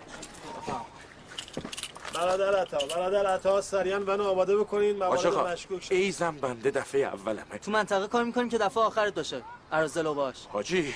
برادر 2.14 2.56
عطا 2.56 2.78
برادر 2.96 3.26
عطا 3.26 3.60
سریعا 3.60 3.98
منو 3.98 4.24
آماده 4.24 4.56
بکنین 4.56 4.96
موارد 4.96 5.26
مشکوک 5.26 5.84
شد. 5.84 5.92
ایزم 5.92 6.36
بنده 6.36 6.70
دفعه 6.70 7.00
اولمه. 7.00 7.58
تو 7.62 7.70
منطقه 7.70 8.06
کار 8.08 8.24
می‌کنیم 8.24 8.48
که 8.48 8.58
دفعه 8.58 8.84
آخرت 8.84 9.14
باشه. 9.14 9.42
ارزلو 9.72 10.14
باش. 10.14 10.36
حاجی 10.52 10.94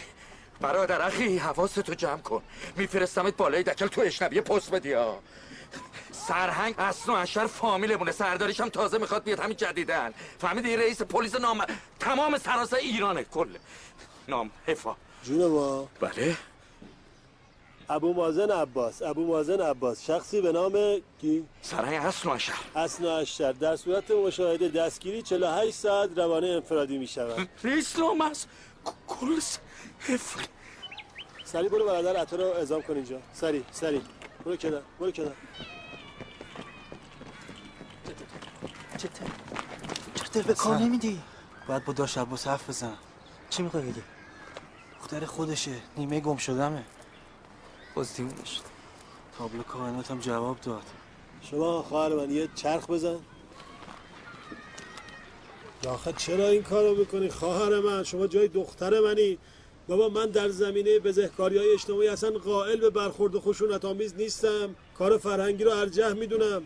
برادر 0.60 1.02
اخی 1.02 1.38
حواستو 1.38 1.94
جمع 1.94 2.20
کن. 2.20 2.42
میفرستمت 2.76 3.36
بالای 3.36 3.62
دکل 3.62 3.86
تو 3.86 4.00
اشنبیه 4.00 4.40
پست 4.40 4.70
بدی 4.70 4.92
ها 4.92 5.18
سرهنگ 6.12 6.74
اصلا 6.78 7.14
و 7.14 7.18
اشر 7.18 7.46
فامیلمونه. 7.46 8.12
سرداریش 8.12 8.60
هم 8.60 8.68
تازه 8.68 8.98
می‌خواد 8.98 9.24
بیاد 9.24 9.40
همین 9.40 9.56
جدیدن. 9.56 10.14
فهمیدی 10.38 10.76
رئیس 10.76 11.02
پلیس 11.02 11.34
نام 11.34 11.64
تمام 12.00 12.38
سراسر 12.38 12.76
ایرانه. 12.76 13.24
کل. 13.24 13.48
نام 14.28 14.50
حفا. 14.66 14.96
جون 15.24 15.46
ما. 15.46 15.88
بله. 16.00 16.36
ابو 17.88 18.12
مازن 18.12 18.50
عباس 18.50 19.02
ابو 19.02 19.26
مازن 19.26 19.60
عباس 19.60 20.06
شخصی 20.06 20.40
به 20.40 20.52
نام 20.52 20.72
کی؟ 21.20 21.44
سرهنگ 21.62 22.06
اصلا 22.06 22.32
و 22.32 22.34
اشر 22.34 22.52
اسنا 22.76 23.16
اشتر 23.16 23.52
در 23.52 23.76
صورت 23.76 24.10
مشاهده 24.10 24.68
دستگیری 24.68 25.22
48 25.22 25.74
ساعت 25.74 26.10
روانه 26.18 26.46
انفرادی 26.46 26.98
می 26.98 27.06
شود 27.06 27.48
رئیس 27.64 27.98
نام 27.98 28.20
است 28.20 28.48
کل 29.06 29.40
س- 29.40 29.58
حفا 30.00 30.40
سری 31.44 31.68
برو 31.68 31.86
برادر 31.86 32.16
عطا 32.16 32.36
رو 32.36 32.44
اعزام 32.44 32.82
کن 32.82 32.94
اینجا. 32.94 33.18
سری 33.32 33.64
سری. 33.72 34.02
برو 34.44 34.56
کنار 34.56 34.82
برو 35.00 35.10
کنار. 35.10 35.34
چرا 38.98 40.28
دل 40.32 40.42
به 40.42 40.54
کار 40.54 40.78
نمیدی؟ 40.78 41.20
باید 41.68 41.84
با 41.84 41.92
داش 41.92 42.18
عباس 42.18 42.46
حرف 42.46 42.68
بزن. 42.68 42.92
چی 43.50 43.62
می‌خوای 43.62 43.82
بگی؟ 43.82 44.02
دختر 45.00 45.24
خودشه. 45.24 45.72
نیمه 45.96 46.20
گم 46.20 46.36
شدمه. 46.36 46.84
باز 47.98 48.14
دیوونه 48.16 48.44
شد 48.44 48.62
تابلو 49.38 49.62
کائنات 49.62 50.10
هم 50.10 50.20
جواب 50.20 50.60
داد. 50.60 50.82
شما 51.42 51.82
خواهر 51.82 52.14
من 52.14 52.30
یه 52.30 52.48
چرخ 52.54 52.90
بزن. 52.90 53.18
آخه 55.88 56.12
چرا 56.12 56.48
این 56.48 56.62
کارو 56.62 56.94
می‌کنی 56.94 57.28
خواهر 57.28 57.80
من؟ 57.80 58.04
شما 58.04 58.26
جای 58.26 58.48
دختر 58.48 59.00
منی. 59.00 59.38
بابا 59.88 60.08
من 60.08 60.26
در 60.26 60.48
زمینه 60.48 60.98
بزهکاری 60.98 61.58
های 61.58 61.72
اجتماعی 61.72 62.08
اصلا 62.08 62.30
قائل 62.30 62.80
به 62.80 62.90
برخورد 62.90 63.38
خشونت 63.38 63.84
آمیز 63.84 64.14
نیستم. 64.14 64.74
کار 64.98 65.18
فرهنگی 65.18 65.64
رو 65.64 65.70
ارجح 65.70 66.12
می‌دونم. 66.12 66.62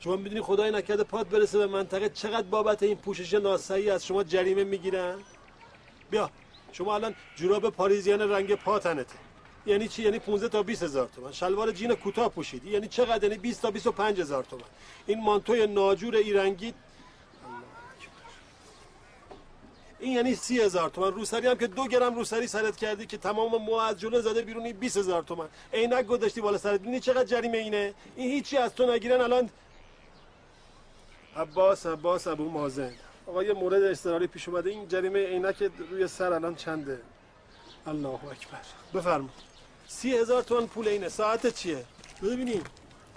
شما 0.00 0.16
می‌دونی 0.16 0.40
خدای 0.40 0.70
نکرده 0.70 1.04
پات 1.04 1.26
برسه 1.26 1.58
به 1.58 1.66
منطقه 1.66 2.08
چقدر 2.08 2.46
بابت 2.46 2.82
این 2.82 2.96
پوشش 2.96 3.34
ناسایی 3.34 3.90
از 3.90 4.06
شما 4.06 4.24
جریمه 4.24 4.64
می‌گیرن؟ 4.64 5.18
بیا 6.10 6.30
شما 6.72 6.94
الان 6.94 7.14
جوراب 7.36 7.70
پاریزیان 7.70 8.20
رنگ 8.20 8.54
پا 8.54 8.78
تنته. 8.78 9.25
یعنی 9.66 9.88
چی؟ 9.88 10.02
یعنی 10.02 10.18
15 10.18 10.48
تا 10.48 10.62
20 10.62 10.82
هزار 10.82 11.08
تومن. 11.16 11.32
شلوار 11.32 11.72
جین 11.72 11.94
کوتاه 11.94 12.28
پوشیدی 12.28 12.70
یعنی 12.70 12.88
چقدر؟ 12.88 13.24
یعنی 13.24 13.38
20 13.38 13.62
تا 13.62 13.70
25 13.70 14.20
هزار 14.20 14.44
تومن. 14.44 14.62
این 15.06 15.22
مانتوی 15.22 15.66
ناجور 15.66 16.16
ایرنگی 16.16 16.74
این 19.98 20.12
یعنی 20.12 20.34
سی 20.34 20.60
هزار 20.60 20.90
تومن. 20.90 21.12
روسری 21.12 21.46
هم 21.46 21.58
که 21.58 21.66
دو 21.66 21.86
گرم 21.86 22.14
روسری 22.14 22.46
سرت 22.46 22.76
کردی 22.76 23.06
که 23.06 23.16
تمام 23.16 23.62
مو 23.62 23.74
از 23.74 24.00
جلو 24.00 24.20
زده 24.20 24.42
بیرونی 24.42 24.72
20 24.72 24.96
هزار 24.96 25.22
تومن. 25.22 25.48
عینک 25.72 26.06
گذاشتی 26.06 26.40
بالا 26.40 26.58
سرت. 26.58 26.80
ببینی 26.80 27.00
چقدر 27.00 27.24
جریمه 27.24 27.58
اینه؟ 27.58 27.94
این 28.16 28.30
هیچی 28.30 28.56
از 28.56 28.74
تو 28.74 28.92
نگیرن 28.92 29.20
الان. 29.20 29.50
عباس 31.36 31.86
عباس 31.86 32.26
ابو 32.26 32.50
مازن. 32.50 32.92
آقا 33.26 33.42
یه 33.42 33.52
مورد 33.52 33.82
اضطراری 33.82 34.26
پیش 34.26 34.48
اومده. 34.48 34.70
این 34.70 34.88
جریمه 34.88 35.26
عینک 35.26 35.70
روی 35.90 36.08
سر 36.08 36.32
الان 36.32 36.54
چنده؟ 36.54 37.00
الله 37.86 38.08
اکبر. 38.08 38.60
بفرما 38.94 39.28
سی 39.88 40.16
هزار 40.16 40.42
تومن 40.42 40.66
پول 40.66 40.88
اینه 40.88 41.08
ساعت 41.08 41.54
چیه؟ 41.54 41.84
ببینیم. 42.22 42.64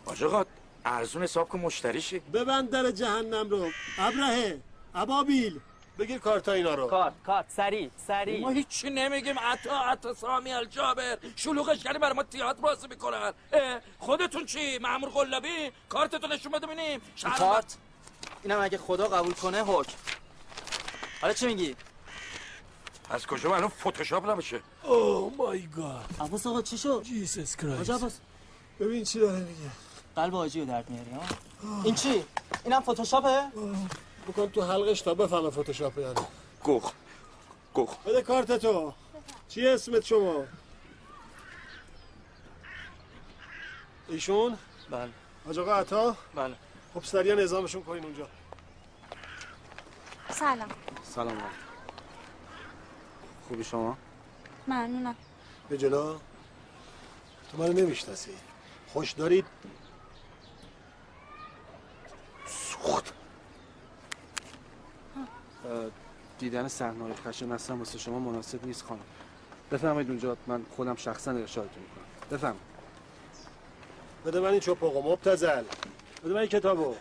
آج 0.05 0.23
آقا 0.23 0.45
ارزون 0.85 1.23
حساب 1.23 1.49
کن 1.49 1.59
مشتریشی 1.59 2.19
ببند 2.19 2.69
در 2.69 2.91
جهنم 2.91 3.49
رو. 3.49 3.69
ابرهه 3.97 4.59
ابابیل. 4.95 5.59
بگیر 5.99 6.17
کارتا 6.17 6.51
اینا 6.51 6.75
رو. 6.75 6.87
کارت 6.87 7.13
کارت. 7.25 7.45
سریع 7.49 7.89
سریع. 8.07 8.41
ما 8.41 8.49
هیچی 8.49 8.89
نمیگیم. 8.89 9.39
عطا 9.39 9.79
عطا 9.79 10.13
سامی 10.13 10.51
الجابر. 10.51 11.17
شلوغش 11.35 11.83
کردی 11.83 11.99
برای 11.99 12.13
ما 12.13 12.23
تیاتر 12.23 12.61
بازی 12.61 12.87
می‌کنن. 12.87 13.33
خودتون 13.99 14.45
چی؟ 14.45 14.77
مامور 14.77 15.09
قلابی؟ 15.09 15.71
کارتتون 15.89 16.31
نشون 16.31 16.51
بده 16.51 16.67
ببینیم. 16.67 17.01
کارت؟ 17.37 17.77
اینم 18.43 18.61
اگه 18.61 18.77
خدا 18.77 19.07
قبول 19.07 19.33
کنه 19.33 19.63
حکم. 19.63 19.93
حالا 21.21 21.33
چی 21.33 21.47
میگی؟ 21.47 21.75
از 23.09 23.27
کجا 23.27 23.49
معلوم 23.49 23.69
فتوشاپ 23.69 24.29
نباشه 24.29 24.61
اوه 24.83 25.33
مای 25.37 25.67
گاد. 25.67 26.05
عباس 26.21 26.47
آقا 26.47 26.61
چی 26.61 26.77
شد؟ 26.77 27.01
جیسس 27.03 27.55
کرایست. 27.55 27.89
عباس؟ 27.89 28.19
ببین 28.79 29.03
چی 29.03 29.19
داره 29.19 29.39
میگه. 29.39 29.69
قلب 30.15 30.33
حاجی 30.33 30.59
رو 30.59 30.65
درد 30.65 30.89
میاری 30.89 31.11
ها؟ 31.11 31.21
این 31.83 31.95
چی؟ 31.95 32.23
اینم 32.65 32.81
فتوشاپه؟ 32.81 33.43
بکن 34.27 34.49
تو 34.49 34.61
حلقش 34.61 35.01
تا 35.01 35.13
بفهمه 35.13 35.49
فتوشاپ 35.49 35.97
یعنی 35.97 36.13
گوخ 36.63 36.91
گوخ. 37.73 37.97
بده 37.97 38.21
کارت 38.21 38.51
تو. 38.51 38.93
چی 39.49 39.67
اسمت 39.67 40.05
شما؟ 40.05 40.43
ایشون؟ 44.07 44.57
بله. 44.91 45.09
حاج 45.45 45.59
آقا 45.59 45.73
عطا؟ 45.73 46.15
بله. 46.35 46.55
خب 46.93 47.03
سریع 47.03 47.35
نظامشون 47.35 47.83
کنین 47.83 48.03
اونجا. 48.03 48.27
سلام. 50.29 50.69
سلام. 51.15 51.29
علیکم 51.29 51.68
خوبی 53.49 53.63
شما؟ 53.63 53.97
ممنونم. 54.67 55.15
به 55.69 55.77
جلو. 55.77 56.17
تو 57.51 57.57
منو 57.57 57.73
نمی‌شناسی. 57.73 58.31
خوش 58.87 59.11
دارید. 59.11 59.45
سوخت. 62.45 63.13
دیدن 66.39 66.67
صحنه‌های 66.67 67.13
خشن 67.13 67.51
اصلا 67.51 67.77
واسه 67.77 67.97
شما 67.97 68.19
مناسب 68.19 68.65
نیست 68.65 68.83
خانم. 68.83 69.01
بفرمایید 69.71 70.09
اونجا 70.09 70.37
من 70.47 70.65
خودم 70.75 70.95
شخصا 70.95 71.31
ارشادتون 71.31 71.83
می‌کنم. 71.83 72.37
بفرمایید. 72.37 72.69
بده 74.25 74.39
من 74.39 74.49
این 74.49 74.59
چپاقو 74.59 75.11
مبتزل 75.11 75.63
بده 76.23 76.33
من 76.33 76.37
این 76.37 76.49
کتابو. 76.49 76.95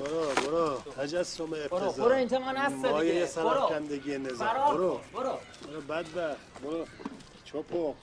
برو 0.00 0.34
برو. 0.34 0.78
تجسم 0.96 1.46
برو 1.46 1.92
برو 1.92 2.14
اینجا 2.14 2.38
من 2.38 2.56
هست 2.56 2.74
مایه 2.74 3.12
دیگه. 3.12 3.42
برو. 3.42 3.50
سرفکندگی 3.68 4.18
نظام 4.18 4.74
برو. 4.74 5.00
برو. 5.12 5.38
برو 5.66 5.80
بدبخت. 5.80 6.60
برو. 6.62 6.86
چپق 7.44 7.94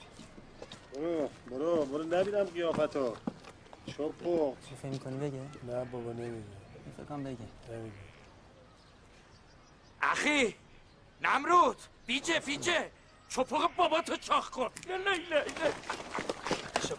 برو 0.94 1.28
برو. 1.50 1.84
برو 1.84 2.02
نبینم 2.04 2.44
قیافتو. 2.44 3.16
چپق 3.86 4.54
چی 4.68 4.74
فکر 4.82 4.88
می‌کنی؟ 4.88 5.16
بگه. 5.16 5.40
نه 5.66 5.84
بابا 5.84 6.12
نمیگه. 6.12 6.44
فکر 6.96 7.06
کنم 7.08 7.24
بگه. 7.24 7.36
نمیگه. 7.70 7.92
اخی 10.02 10.54
نمرود 11.22 11.76
بیجه 12.06 12.40
فیجه. 12.40 12.90
چپاق 13.28 13.70
باباتو 13.76 14.16
چاخ 14.16 14.50
کن. 14.50 14.70
نه 14.88 14.96
نه 14.96 15.10
نه 15.10 15.44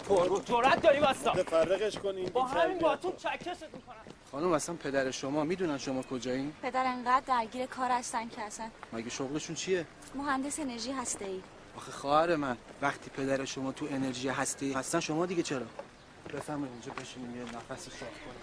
نه 0.10 0.42
جرأت 0.46 0.82
داری 0.82 1.00
واستا. 1.00 1.34
متفرقش 1.34 1.98
کن 1.98 2.16
این 2.16 2.30
با 2.30 2.44
همین. 2.44 2.80
باتون 2.80 3.12
چکشت 3.12 3.64
می‌کنم. 3.64 4.06
خانم 4.32 4.52
اصلا 4.52 4.76
پدر 4.76 5.12
شما 5.12 5.44
می‌دونن 5.44 5.78
شما 5.78 6.02
کجایین 6.02 6.54
پدر 6.62 6.86
انقدر 6.86 7.24
درگیر 7.28 7.66
کار 7.66 7.92
هستن 7.92 8.30
که 8.30 8.42
اصلا. 8.42 8.70
مگه 8.94 9.10
شغلشون 9.10 9.56
چیه؟ 9.56 9.86
مهندس 10.16 10.60
انرژی 10.60 10.92
هسته 10.92 11.26
ای 11.26 11.42
آخه 11.78 11.92
خواهر 11.92 12.36
من 12.36 12.58
وقتی 12.82 13.10
پدر 13.10 13.46
شما 13.46 13.72
تو 13.72 13.88
انرژی 13.92 14.30
هستی 14.30 14.74
هستن 14.74 15.00
شما 15.00 15.26
دیگه 15.26 15.44
چرا؟ 15.44 15.66
بفرمایید 16.34 16.72
اینجا 16.72 16.92
بشینیم 17.02 17.36
یه 17.36 17.44
نفس 17.44 17.84
صاف 17.84 18.00
کنیم. 18.00 18.42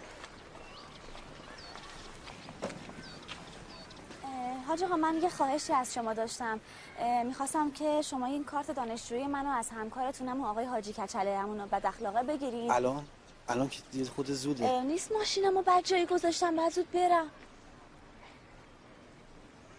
حاج 4.69 4.85
آقا 4.85 4.97
من 4.97 5.15
یه 5.23 5.29
خواهشی 5.29 5.73
از 5.73 5.95
شما 5.95 6.15
داشتم. 6.15 6.61
می‌خواستم 7.25 7.71
که 7.71 8.03
شما 8.03 8.27
این 8.27 8.45
کارت 8.45 8.71
دانشجویی 8.71 9.27
منو 9.27 9.51
از 9.51 9.71
همکارتونم 9.71 10.45
آقای 10.45 10.65
حاجی 10.65 10.93
کچله 10.93 11.39
همون 11.39 11.67
بد 11.67 11.87
اخلاقه 11.87 12.23
بگیرید. 12.23 12.71
الان؟ 12.71 13.05
الان 13.49 13.69
که 13.69 13.79
دیگه 13.93 14.05
خود 14.11 14.31
زوده. 14.31 14.83
نیست 14.83 15.13
ماشینمو 15.13 15.63
بعد 15.63 15.85
جایی 15.85 16.07
گذاشتم 16.07 16.57
بعد 16.57 16.73
زود 16.73 16.91
برم. 16.91 17.31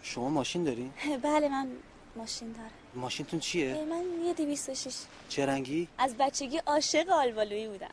شما 0.02 0.28
ماشین 0.28 0.64
دارین 0.64 0.92
بله 1.22 1.48
من 1.48 1.68
ماشین 2.16 2.52
دارم. 2.52 2.70
ماشینتون 2.94 3.40
چیه؟ 3.40 3.84
من 3.90 4.26
یه 4.26 4.34
دیویست 4.34 4.68
و 4.68 4.74
شیش 4.74 4.94
چه 5.28 5.46
رنگی؟ 5.46 5.88
از 5.98 6.14
بچگی 6.18 6.58
عاشق 6.58 7.08
آلبالویی 7.10 7.68
بودم. 7.68 7.88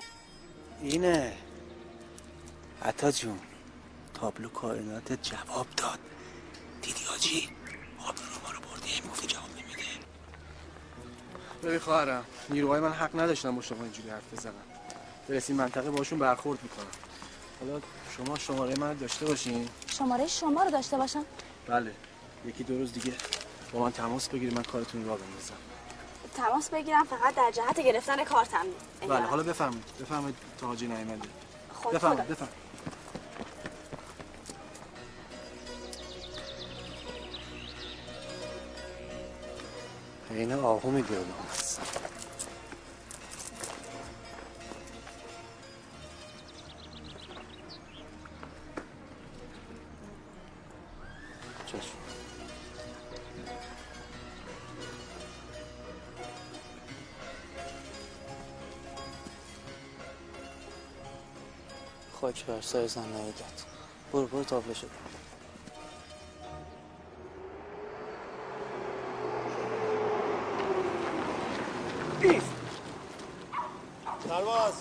اینه. 0.81 1.33
عطا 2.81 3.11
جون 3.11 3.39
تابلو 4.13 4.49
کائنات 4.49 5.13
جواب 5.23 5.67
داد. 5.77 5.99
دیدی 6.81 7.05
آجی؟ 7.15 7.49
آبرو 8.07 8.23
ما 8.43 8.51
رو 8.51 8.59
برده 8.69 8.85
این 8.85 9.11
گفته 9.11 9.27
جواب 9.27 9.49
نمیده. 9.51 9.83
ببین 11.63 11.79
خواهرم 11.79 12.25
نیروهای 12.49 12.79
من 12.81 12.91
حق 12.91 13.19
نداشتن 13.19 13.55
با 13.55 13.61
شما 13.61 13.83
اینجوری 13.83 14.09
حرف 14.09 14.33
بزنن. 14.33 14.53
برسیم 15.29 15.55
منطقه 15.55 15.91
باشون 15.91 16.19
برخورد 16.19 16.59
می‌کنم. 16.63 16.85
حالا 17.59 17.81
شما 18.17 18.37
شماره 18.37 18.79
من 18.79 18.93
داشته 18.93 19.25
باشین. 19.25 19.69
شماره 19.87 20.27
شما 20.27 20.63
رو 20.63 20.71
داشته 20.71 20.97
باشم؟ 20.97 21.25
بله. 21.67 21.91
یکی 22.45 22.63
دو 22.63 22.77
روز 22.77 22.93
دیگه 22.93 23.13
با 23.73 23.79
من 23.79 23.91
تماس 23.91 24.29
بگیرید 24.29 24.55
من 24.55 24.63
کارتون 24.63 25.05
را 25.05 25.15
بندازم. 25.15 25.53
تماس 26.35 26.69
بگیرم 26.69 27.03
فقط 27.03 27.35
در 27.35 27.51
جهت 27.51 27.79
گرفتن 27.79 28.23
کارتم 28.23 28.65
بله 29.01 29.19
حالا 29.25 29.43
بفرمایید. 29.43 29.83
بفرمایید 30.01 30.35
تا 30.57 30.67
حاجی 30.67 30.87
نیومده 30.87 31.29
خود 31.73 31.93
بفرمایید. 31.93 32.27
بفرمایید. 32.27 32.65
عین 40.31 40.53
آهو 40.53 40.91
میگه 40.91 41.07
خاک 62.35 62.45
بر 62.45 62.61
سر 62.61 62.87
زن 62.87 63.01
نهیدت 63.01 63.65
برو 64.13 64.27
برو 64.27 64.43
تابلو 64.43 64.73
شد 64.73 64.89
سرباز 74.29 74.73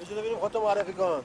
بجو 0.00 0.14
ببینیم 0.16 0.38
خودتو 0.38 0.62
معرفی 0.62 0.92
کن. 0.92 1.24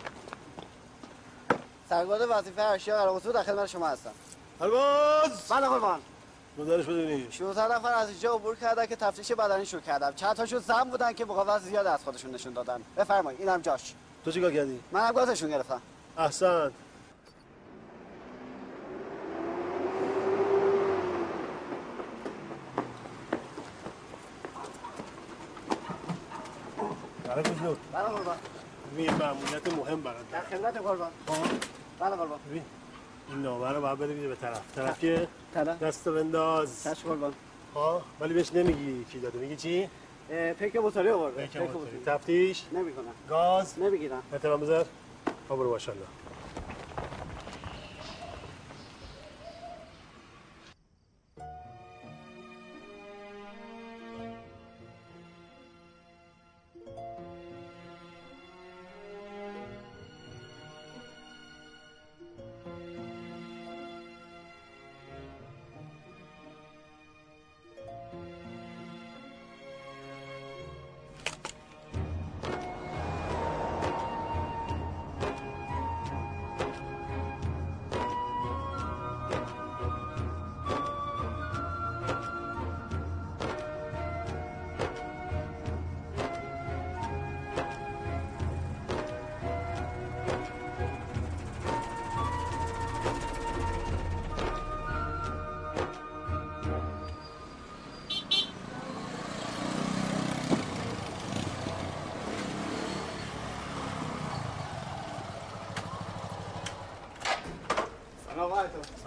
سرگاد 1.89 2.21
وظیفه 2.29 2.61
اشیا 2.61 2.97
قرار 2.97 3.15
وصول 3.15 3.31
در 3.31 3.43
خدمت 3.43 3.65
شما 3.65 3.87
هستم 3.87 4.11
سرباز! 4.59 5.47
بله 5.49 5.67
قربان 5.67 5.99
مدارش 6.57 6.85
بدونی. 6.85 7.31
16 7.31 7.75
نفر 7.75 7.93
از 7.93 8.09
اینجا 8.09 8.33
عبور 8.33 8.55
کردن 8.55 8.85
که 8.85 8.95
تفتیش 8.95 9.31
بدنی 9.31 9.65
شروع 9.65 9.81
کردم. 9.81 10.13
چند 10.13 10.35
تاشون 10.35 10.59
زن 10.59 10.83
بودن 10.83 11.13
که 11.13 11.25
مقاومت 11.25 11.61
زیاد 11.61 11.87
از 11.87 12.03
خودشون 12.03 12.31
نشون 12.31 12.53
دادن. 12.53 12.81
بفرمایید 12.97 13.41
اینم 13.41 13.61
جاش. 13.61 13.93
تو 14.25 14.31
چیکار 14.31 14.51
کردی؟ 14.51 14.79
من 14.91 15.11
گازشون 15.11 15.49
گرفتم. 15.49 15.81
احسن. 16.17 16.71
برای 27.23 27.43
بله 27.93 28.03
قربان. 28.03 28.37
مأموریت 28.97 29.73
مهم 29.77 30.01
برات. 30.01 30.31
در 30.31 30.41
خدمت 30.41 30.77
قربان. 30.77 31.11
بله 31.99 32.15
قربان. 32.15 32.39
ببین 32.49 32.63
این 33.29 33.41
نامه 33.41 33.69
رو 33.69 33.81
باید 33.81 33.97
بری 33.97 34.27
به 34.27 34.35
طرف. 34.35 34.61
طرف 34.75 34.99
که 34.99 35.27
طرف 35.53 35.83
دست 35.83 36.09
بنداز. 36.09 36.83
چشم 36.83 37.09
قربان. 37.09 37.33
ها 37.75 38.01
ولی 38.19 38.33
بهش 38.33 38.53
نمیگی 38.53 39.05
کی 39.11 39.19
داده. 39.19 39.39
میگی 39.39 39.55
چی؟ 39.55 39.89
پیک 40.59 40.75
موتوری 40.75 41.09
آورده 41.09 41.47
پیک. 41.47 41.57
موتوری. 41.57 41.91
تفتیش؟ 42.05 42.63
نمی‌کنم. 42.73 43.13
گاز؟ 43.29 43.79
نمی‌گیرم. 43.79 44.23
احترام 44.33 44.59
بذار. 44.61 44.85
ها 45.49 45.55
برو 45.55 45.79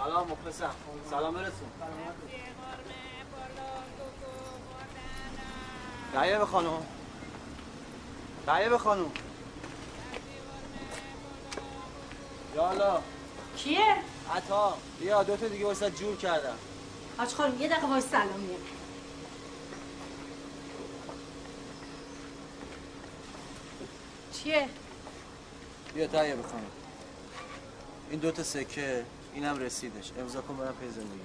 ماشاءالله 0.06 0.32
مخلصم. 0.32 0.74
سلام 1.10 1.34
برسون. 1.34 1.68
به 6.38 6.46
خانم. 6.46 6.86
به 8.46 8.78
خانم. 8.78 9.10
یالا 12.56 13.00
کیه؟ 13.56 13.96
عطا. 14.34 14.78
بیا 15.00 15.22
دو 15.22 15.36
تا 15.36 15.48
دیگه 15.48 15.66
واسه 15.66 15.90
جور 15.90 16.16
کردم. 16.16 16.58
حاج 17.18 17.28
خانم 17.28 17.60
یه 17.60 17.68
دقیقه 17.68 17.86
وای 17.86 18.00
سلام 18.00 18.50
چیه؟ 24.32 24.68
بیا 25.94 26.06
تایه 26.06 26.36
بخونم 26.36 26.70
این 28.10 28.20
دوتا 28.20 28.42
سکه. 28.42 29.04
اینم 29.36 29.58
رسیدش. 29.58 30.12
امضا 30.18 30.40
کن 30.40 30.56
برم 30.56 30.74
پی 30.80 30.88
زندگی. 30.88 31.20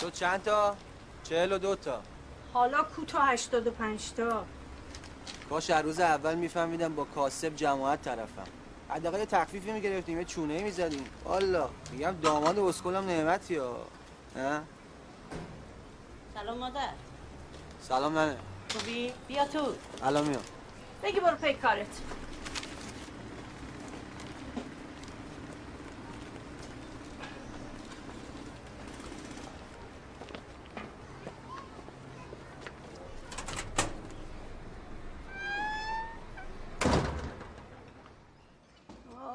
شد 0.00 0.12
چند 0.12 0.42
تا؟ 0.42 0.76
چهل 1.24 1.52
و 1.52 1.58
دو 1.58 1.76
تا. 1.76 2.02
حالا 2.52 2.82
کوتا 2.82 3.18
هشتاد 3.18 3.66
و 3.66 3.70
پنج 3.70 4.12
تا. 4.12 4.44
باش 5.48 5.70
هر 5.70 5.82
روز 5.82 6.00
اول 6.00 6.34
میفهمیدم 6.34 6.94
با 6.94 7.04
کاسب 7.04 7.56
جماعت 7.56 8.02
طرفم. 8.02 8.44
حداقل 8.88 9.24
تخفیفی 9.24 9.72
می‌گرفتیم 9.72 10.18
یه 10.18 10.24
چونه 10.24 10.62
می‌زدیم. 10.62 11.04
والا 11.24 11.70
میگم 11.92 12.14
داماد 12.22 12.58
اسکلم 12.58 13.06
نعمتی 13.06 13.56
ها؟ 13.56 13.76
سلام 16.34 16.58
مادر. 16.58 16.88
سلام 17.88 18.18
ننه. 18.18 18.36
خوبی؟ 18.72 19.12
بیا 19.28 19.44
تو. 19.44 19.74
الان 20.02 20.28
میام. 20.28 20.42
بگی 21.02 21.20
برو 21.20 21.36
پی 21.36 21.54
کارت. 21.54 21.86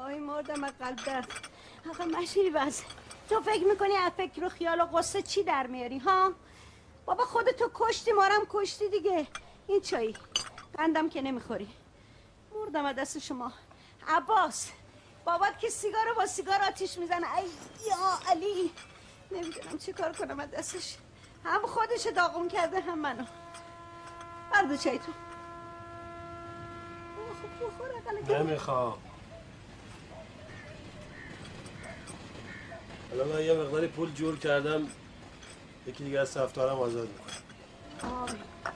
آی 0.06 0.18
مردم 0.18 0.64
از 0.64 0.72
قلب 0.80 0.96
درد 1.06 1.32
آقا 1.90 2.04
مشیری 2.04 2.50
بس. 2.50 2.82
تو 3.28 3.40
فکر 3.40 3.64
می‌کنی 3.64 3.96
از 3.96 4.12
فکر 4.16 4.44
و 4.44 4.48
خیال 4.48 4.80
و 4.80 4.84
قصه 4.84 5.22
چی 5.22 5.42
در 5.42 5.66
میاری 5.66 5.98
ها؟ 5.98 6.32
بابا 7.06 7.24
خودتو 7.24 7.70
کشتی 7.74 8.12
مارم 8.12 8.46
کشتی 8.50 8.88
دیگه. 8.88 9.26
این 9.66 9.80
چایی. 9.80 10.16
قندم 10.74 11.08
که 11.08 11.22
نمی‌خوری. 11.22 11.68
مردم 12.54 12.84
از 12.84 12.96
دست 12.96 13.18
شما. 13.18 13.52
عباس 14.08 14.70
بابات 15.24 15.58
که 15.58 15.68
سیگار 15.68 16.14
با 16.16 16.26
سیگار 16.26 16.62
آتیش 16.62 16.98
می‌زنه. 16.98 17.38
ای 17.38 17.44
یا 17.88 18.30
علی. 18.30 18.70
نمی‌دونم 19.30 19.78
چی 19.78 19.92
کار 19.92 20.12
کنم 20.12 20.40
از 20.40 20.50
دستش. 20.50 20.96
هم 21.44 21.62
خودش 21.62 22.06
داغون 22.06 22.48
کرده 22.48 22.80
هم 22.80 22.98
منو. 22.98 23.24
بردو 24.52 24.76
چای 24.76 24.98
تو. 24.98 25.12
نمی‌خوام. 28.34 28.98
حالا 33.10 33.24
من 33.24 33.44
یه 33.44 33.52
مقداری 33.52 33.86
پول 33.86 34.14
جور 34.14 34.38
کردم. 34.38 34.88
یکی 35.86 36.04
دیگه 36.04 36.20
از 36.20 36.28
سفتارم 36.28 36.80
آزاد 36.80 37.08
می‌کنم 37.08 38.26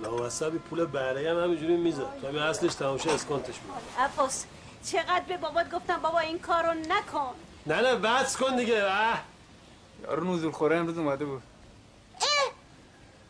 لامصبی 0.03 0.59
پول 0.59 0.87
بهره 0.87 1.31
هم 1.31 1.42
همینجوری 1.42 1.77
می‌زد 1.77 2.21
تا 2.23 2.29
همین 2.29 2.42
اصلش 2.42 2.75
تمام 2.75 2.99
شه 2.99 3.11
اسکانتش 3.11 3.55
میده 3.55 4.03
عباس 4.05 4.44
چقدر 4.85 5.25
به 5.29 5.37
بابات 5.37 5.71
گفتم 5.71 5.99
بابا 6.03 6.18
این 6.18 6.38
کارو 6.38 6.75
نکن. 6.75 7.35
نه 7.66 7.81
نه 7.81 7.94
بس 7.94 8.37
کن 8.37 8.57
دیگه. 8.57 8.85
اه. 8.85 9.23
یارو 10.03 10.35
نزول 10.35 10.51
خوره 10.51 10.77
امروز 10.77 10.99
اومده 10.99 11.25
بود. 11.25 11.42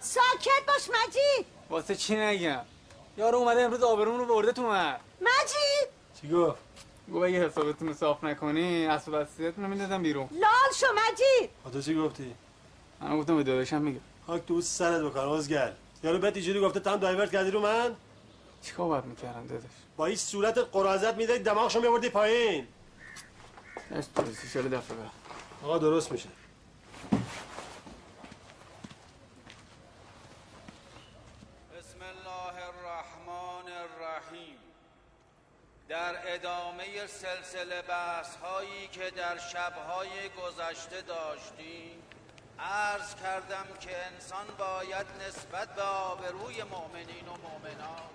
ساکت 0.00 0.66
باش 0.66 0.88
مجید 0.88 1.46
واسه 1.70 1.94
چی 1.94 2.16
نگم؟ 2.16 2.60
یارو 3.16 3.38
اومده 3.38 3.62
امروز 3.62 3.82
آبرومون 3.82 4.20
رو 4.20 4.26
برده 4.26 4.52
تو 4.52 4.62
من 4.62 4.96
مجید 5.20 5.88
چی 6.20 6.30
گفت؟ 6.30 6.58
گفت 7.12 7.24
اگه 7.24 7.46
حسابتون 7.46 7.88
رو 7.88 7.94
صاف 7.94 8.24
نکنی 8.24 8.86
اصل 8.86 9.14
وصیتتون 9.14 9.64
رو 9.64 9.70
می‌دادم 9.70 10.02
بیرون. 10.02 10.28
لال 10.32 10.74
شو 10.76 10.86
مجید 10.86 11.50
تو 11.72 11.82
چی 11.82 11.94
گفتی؟ 11.94 12.34
من 13.00 13.18
گفتم 13.18 13.36
به 13.36 13.42
داداشم 13.42 13.82
میگم. 13.82 14.00
خاک 14.26 14.46
تو 14.46 14.60
سرت 14.60 15.02
بکن 15.02 15.20
ازگل 15.20 15.70
یارو 16.02 16.18
بهت 16.18 16.36
اینجوری 16.36 16.60
گفته 16.60 16.80
تام 16.80 17.00
دایورت 17.00 17.32
کردی 17.32 17.50
رو 17.50 17.60
من؟ 17.60 17.96
چیکار 18.62 18.88
باید 18.88 19.04
می‌کردم 19.04 19.46
داداش؟ 19.46 19.64
با 19.96 20.06
این 20.06 20.16
صورت 20.16 20.58
قرازت 20.58 21.14
می‌دادی 21.14 21.42
دماغشو 21.42 21.80
میبردی 21.80 22.08
پایین. 22.08 22.66
نشت 23.90 24.14
درستی 24.14 24.48
شده 24.48 24.68
دفعه 24.68 24.96
بعد. 24.96 25.10
آقا 25.62 25.78
درست 25.78 26.12
میشه. 26.12 26.28
بسم 31.78 32.00
الله 32.00 32.64
الرحمن 32.68 33.72
الرحیم. 33.72 34.58
در 35.88 36.34
ادامه 36.34 37.06
سلسله 37.06 37.82
بحث 37.88 38.36
هایی 38.36 38.88
که 38.92 39.10
در 39.16 39.38
شبهای 39.38 40.08
گذشته 40.28 41.02
داشتیم 41.02 42.02
عرض 42.60 43.14
کردم 43.14 43.66
که 43.80 43.90
انسان 44.06 44.46
باید 44.58 45.06
نسبت 45.28 45.74
به 45.74 45.82
آبروی 45.82 46.62
مؤمنین 46.62 47.28
و 47.28 47.36
مؤمنات 47.48 48.10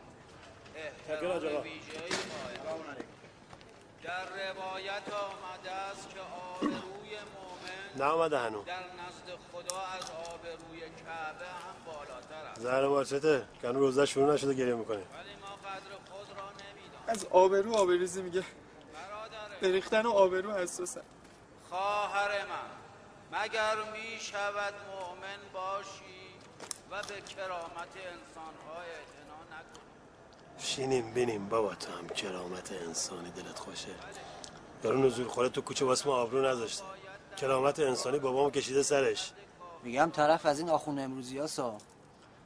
احترام 0.75 1.61
ویژه‌ای 1.63 2.09
در 4.03 4.25
روایت 4.25 5.13
آمده 5.13 5.71
است 5.71 6.09
که 6.09 6.19
آبروی 6.19 7.17
مؤمن 7.35 7.95
در 7.95 8.75
نزد 8.75 9.39
خدا 9.51 9.81
از 9.97 10.11
آبروی 10.11 10.79
کعبه 10.79 11.45
هم 11.45 11.75
بالاتر 11.85 12.45
است. 12.51 12.61
زهر 12.61 12.87
مارچته 12.87 13.47
کنو 13.61 13.79
روزه 13.79 14.05
شروع 14.05 14.33
نشده 14.33 14.53
گریه 14.53 14.75
می‌کنه. 14.75 14.97
ولی 14.97 15.05
ما 15.41 15.55
قدر 15.55 15.91
خود 16.11 16.37
را 16.37 16.49
نمی‌دانیم. 16.49 17.07
از 17.07 17.25
آبرو 17.25 17.75
آبریزی 17.75 18.21
میگه. 18.21 18.43
به 19.61 19.71
ریختن 19.71 20.05
آبرو 20.05 20.53
حساسم 20.53 21.01
خواهر 21.69 22.29
من. 22.29 22.82
مگر 23.33 23.75
می 23.75 24.19
شود 24.19 24.73
مؤمن 24.91 25.39
باشی 25.53 26.23
و 26.91 27.01
به 27.01 27.21
کرامت 27.21 27.93
انسانها 27.95 28.81
اعتنا 28.81 29.39
نکنی 29.51 29.83
شینیم 30.57 31.13
بینیم 31.13 31.49
بابا 31.49 31.75
تو 31.75 31.91
هم 31.91 32.07
کرامت 32.07 32.71
انسانی 32.71 33.31
دلت 33.31 33.59
خوشه. 33.59 33.95
یارو 34.83 34.97
نزول 34.97 35.27
خوره 35.27 35.49
تو 35.49 35.61
کوچه 35.61 35.85
واسه 35.85 36.07
ما 36.07 36.15
آبرو 36.15 36.41
نذاشته. 36.41 36.83
کرامت 37.37 37.79
انسانی 37.79 38.19
بابامو 38.19 38.51
کشیده 38.51 38.83
سرش. 38.83 39.31
میگم 39.83 40.09
طرف 40.13 40.45
از 40.45 40.59
این 40.59 40.69
آخون 40.69 40.99
امروزی 40.99 41.37
ها 41.39 41.47
سا. 41.47 41.77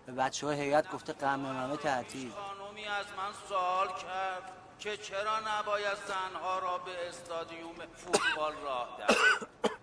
به 0.06 0.12
بچه 0.12 0.48
های 0.48 0.62
هیئت 0.62 0.92
گفته 0.92 1.14
قمه 1.14 1.78
تعطیل. 1.78 2.32
خانومی 2.32 2.88
از 2.88 3.06
من 3.18 3.34
سوال 3.50 3.88
کرد 3.88 4.52
که 4.80 4.98
چرا 4.98 5.40
نباید 5.40 5.98
زنها 6.08 6.60
را 6.60 6.78
به 6.78 7.08
استادیوم 7.10 7.76
فوتبال 7.96 8.54
راه 8.64 8.98
دهد 8.98 9.72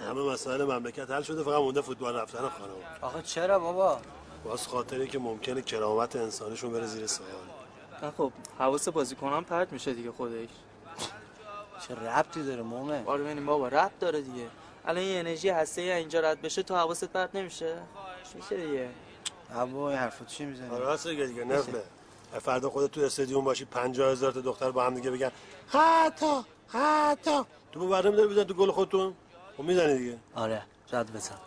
همه 0.00 0.20
مسائل 0.32 0.64
مملکت 0.64 1.10
حل 1.10 1.22
شده 1.22 1.42
فقط 1.42 1.60
مونده 1.60 1.80
فوتبال 1.80 2.16
رفتن 2.16 2.38
خانم. 2.38 2.72
آخه 3.02 3.22
چرا 3.22 3.58
بابا؟ 3.58 4.00
باز 4.44 4.66
خاطری 4.68 5.08
که 5.08 5.18
ممکنه 5.18 5.62
کرامت 5.62 6.16
انسانیشون 6.16 6.72
بره 6.72 6.86
زیر 6.86 7.06
سوال. 7.06 7.28
نه 8.02 8.10
خب 8.18 8.32
حواس 8.58 8.88
بازیکنان 8.88 9.44
پرت 9.44 9.72
میشه 9.72 9.94
دیگه 9.94 10.12
خودش. 10.12 10.48
چه 11.88 11.94
ربطی 11.94 12.42
داره 12.42 12.62
مومن؟ 12.62 13.02
آره 13.06 13.22
ببینیم 13.24 13.46
بابا 13.46 13.68
ربط 13.68 13.98
داره 14.00 14.20
دیگه. 14.20 14.46
الان 14.86 15.02
یه 15.02 15.18
انرژی 15.18 15.48
هسته 15.48 15.82
اینجا 15.82 16.20
رد 16.20 16.42
بشه 16.42 16.62
تو 16.62 16.76
حواست 16.76 17.04
پرت 17.04 17.34
نمیشه؟ 17.34 17.76
میشه 18.34 18.66
دیگه. 18.66 18.88
هوا 19.54 19.90
این 19.90 19.98
حرفا 19.98 20.24
چی 20.24 20.44
می‌زنی؟ 20.44 20.70
آره 20.70 20.84
راست 20.84 21.06
دیگه 21.08 21.26
دیگه 21.26 21.44
نفله 21.44 21.82
فردا 22.40 22.70
خودت 22.70 22.90
تو 22.90 23.00
استادیوم 23.00 23.44
باشی 23.44 23.64
50 23.64 24.12
هزار 24.12 24.32
تا 24.32 24.40
دختر 24.40 24.70
با 24.70 24.84
هم 24.84 24.94
دیگه 24.94 25.10
بگن 25.10 25.30
حتی 25.68 26.40
حتی 26.68 27.40
تو 27.72 27.88
برنامه 27.88 28.16
داری 28.16 28.28
بزن 28.28 28.44
تو 28.44 28.54
گل 28.54 28.70
خودتون؟ 28.70 29.14
خب 29.58 29.64
می‌زنی 29.64 29.98
دیگه. 29.98 30.18
آره 30.34 30.62
زد 30.90 31.12
بزن. 31.12 31.38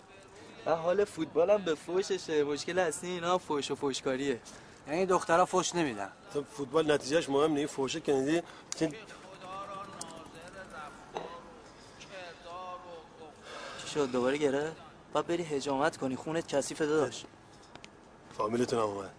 و 0.65 0.75
حال 0.75 1.05
فوتبال 1.05 1.49
هم 1.49 1.63
به 1.63 1.75
فوششه. 1.75 2.43
مشکل 2.43 2.79
اصلی 2.79 3.09
اینا 3.09 3.37
فوش 3.37 3.71
و 3.71 3.75
فوشکاریه. 3.75 4.39
یعنی 4.87 5.05
دخترها 5.05 5.45
فوش 5.45 5.75
نمیدن. 5.75 6.11
تو 6.33 6.43
فوتبال 6.43 6.91
نتیجهش 6.91 7.29
مهم 7.29 7.51
نیست 7.51 7.73
فوشه 7.73 7.99
کندی 7.99 8.41
چه 8.75 8.91
چی 13.83 13.89
شد؟ 13.93 14.11
دوباره 14.11 14.37
گره؟ 14.37 14.71
باید 15.13 15.27
بری 15.27 15.43
هجامت 15.43 15.97
کنی. 15.97 16.15
خونت 16.15 16.47
کثیفه 16.47 16.85
داداش. 16.85 17.25
فامیلتون 18.37 18.79
هم 18.79 18.85
اومد. 18.85 19.11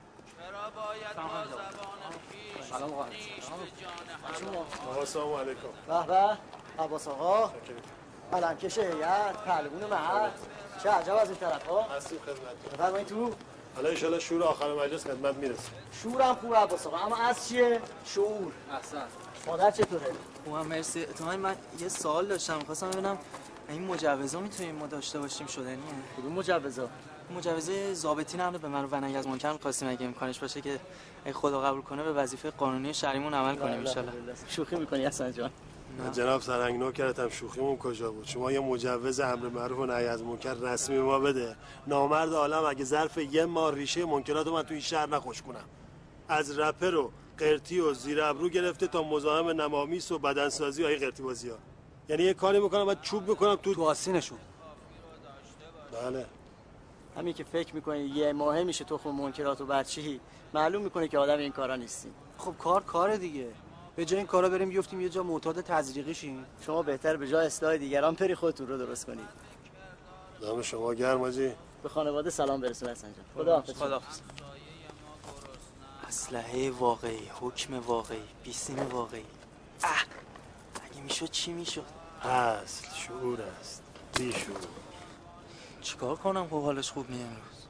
سلام 5.04 5.34
علیکم. 5.34 5.68
به 5.88 6.06
به. 6.06 6.38
عباس 6.78 7.08
آقا. 7.08 7.52
علمکش 8.32 8.78
هیئت 8.78 9.44
پهلوون 9.44 9.84
محل. 9.90 10.30
چه 10.82 10.90
عجب 10.90 11.14
از 11.14 11.28
این 11.28 11.38
طرف 11.38 11.66
ها. 11.66 11.82
هستیم 11.82 12.18
خدمت 12.18 12.74
بفرمایید 12.74 13.06
تو. 13.06 13.30
حالا 13.76 13.88
ان 13.88 14.18
شور 14.18 14.42
آخر 14.42 14.74
مجلس 14.74 15.04
خدمت 15.06 15.34
می‌رسه. 15.34 15.62
شورم 16.02 16.34
خوب 16.34 16.54
عباس 16.54 16.86
آقا 16.86 16.96
اما 16.96 17.16
از 17.16 17.48
چیه؟ 17.48 17.80
شعور. 18.04 18.52
احسن. 18.72 19.04
مادر 19.46 19.70
چطوره؟ 19.70 20.12
خوبم 20.44 20.66
مرسی. 20.66 21.02
اتفاقا 21.02 21.36
من 21.36 21.54
یه 21.80 21.88
سوال 21.88 22.26
داشتم. 22.26 22.56
می‌خواستم 22.56 22.90
ببینم 22.90 23.18
این 23.68 23.86
مجوزا 23.86 24.40
می‌تونیم 24.40 24.74
ما 24.74 24.86
داشته 24.86 25.18
باشیم 25.18 25.46
شدنیه 25.46 25.78
کدوم 26.18 26.32
مجوزا؟ 26.32 26.88
مجوزه 27.36 27.94
ضابطی 27.94 28.36
نقل 28.36 28.58
به 28.58 28.68
من 28.68 28.84
و 28.84 28.88
ونگ 28.90 29.16
از 29.16 29.26
منکر 29.26 29.52
می‌خواستیم 29.52 29.88
اگه 29.88 30.06
امکانش 30.06 30.38
باشه 30.38 30.60
که 30.60 30.80
خدا 31.32 31.60
قبول 31.60 31.82
کنه 31.82 32.02
به 32.02 32.12
وظیفه 32.12 32.50
قانونی 32.50 32.94
شهریمون 32.94 33.34
عمل 33.34 33.56
کنیم 33.56 33.86
ان 33.86 34.34
شوخی 34.48 34.76
می‌کنی 34.76 35.06
حسن 35.06 35.32
جان. 35.32 35.50
جناب 36.12 36.40
سرنگ 36.40 36.78
نوکرتم 36.78 37.28
شوخیمون 37.28 37.76
کجا 37.76 38.12
بود؟ 38.12 38.26
شما 38.26 38.52
یه 38.52 38.60
مجوز 38.60 39.20
امر 39.20 39.48
معروف 39.48 39.78
و 39.78 39.86
نهی 39.86 40.06
از 40.06 40.22
منکر 40.22 40.54
رسمی 40.54 40.98
ما 40.98 41.18
بده. 41.18 41.56
نامرد 41.86 42.32
عالم 42.32 42.64
اگه 42.64 42.84
ظرف 42.84 43.18
یه 43.18 43.44
ماه 43.44 43.74
ریشه 43.74 44.04
منکرات 44.04 44.46
رو 44.46 44.52
من 44.52 44.62
تو 44.62 44.74
این 44.74 44.80
شهر 44.80 45.08
نخوش 45.08 45.42
کنم 45.42 45.64
از 46.28 46.58
رپر 46.58 46.94
و 46.94 47.10
قرتی 47.38 47.80
و 47.80 47.94
زیر 47.94 48.22
ابرو 48.22 48.48
گرفته 48.48 48.86
تا 48.86 49.02
مزاحم 49.02 49.60
نمامیس 49.60 50.12
و 50.12 50.18
بدنسازی 50.18 50.82
و 50.82 50.86
ای 50.86 50.96
قرتی 50.96 51.22
بازی 51.22 51.48
ها 51.48 51.56
یعنی 52.08 52.22
یه 52.22 52.34
کاری 52.34 52.60
می‌کنم 52.60 52.86
بعد 52.86 53.00
چوب 53.02 53.28
می‌کنم 53.28 53.54
تو 53.54 53.74
تو 53.74 53.84
آسینشون 53.84 54.38
بله. 55.92 56.26
همین 57.16 57.34
که 57.34 57.44
فکر 57.44 57.74
می‌کنی 57.74 57.98
یه 57.98 58.32
ماهه 58.32 58.62
میشه 58.64 58.84
تخم 58.84 59.10
منکرات 59.10 59.60
و 59.60 59.66
بچی 59.66 60.20
معلوم 60.54 60.82
می‌کنه 60.82 61.08
که 61.08 61.18
آدم 61.18 61.38
این 61.38 61.52
کارا 61.52 61.76
نیستی 61.76 62.08
خب 62.38 62.54
کار 62.58 62.82
کاره 62.82 63.18
دیگه. 63.18 63.48
به 63.96 64.04
جای 64.04 64.18
این 64.18 64.26
کارا 64.26 64.48
بریم 64.48 64.68
بیفتیم 64.68 65.00
یه 65.00 65.08
جا 65.08 65.22
معتاد 65.22 65.60
تزریقی 65.60 66.14
شیم. 66.14 66.46
شما 66.66 66.82
بهتر 66.82 67.16
به 67.16 67.28
جای 67.28 67.46
اصلاح 67.46 67.76
دیگران 67.76 68.14
پری 68.14 68.34
خودتون 68.34 68.66
رو 68.66 68.78
درست 68.78 69.06
کنید. 69.06 69.28
دم 70.40 70.62
شما 70.62 70.94
گرم 70.94 71.22
آجی 71.22 71.52
به 71.82 71.88
خانواده 71.88 72.30
سلام 72.30 72.60
برسون 72.60 72.88
حسن 72.88 73.14
جان 73.14 73.24
خدا 73.34 73.54
حافظ. 73.54 73.72
خدا 73.72 74.02
اسلحه 76.08 76.70
واقعی 76.70 77.30
حکم 77.40 77.80
واقعی 77.80 78.22
بیسیم 78.44 78.78
واقعی. 78.78 79.24
اه! 79.84 80.04
اگه 80.90 81.00
می‌شد؟ 81.02 81.30
چی 81.30 81.52
می‌شد؟ 81.52 81.84
اصل 82.22 82.86
شعور 82.94 83.42
است. 83.42 83.82
بی 84.18 84.32
شعور. 84.32 84.56
چیکار 85.80 86.16
کنم؟ 86.16 86.48
خب 86.48 86.62
حالش 86.62 86.90
خوب 86.90 87.10
نیه 87.10 87.24
امروز 87.24 87.62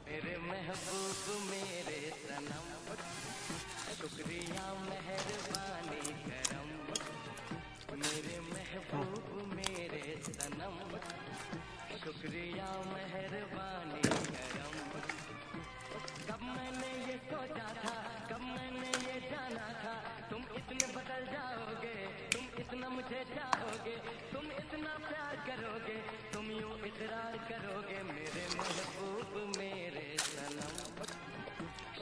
मुझे 22.91 23.24
चाहोगे 23.36 23.96
तुम 24.32 24.46
इतना 24.60 24.93
प्यार 25.08 25.36
करोगे 25.48 25.98
तुम 26.34 26.46
यूं 26.52 26.76
इकरार 26.88 27.36
करोगे 27.50 28.00
मेरे 28.08 28.43
महबूब 28.58 29.32
मेरे 29.58 30.08
सनम 30.28 30.74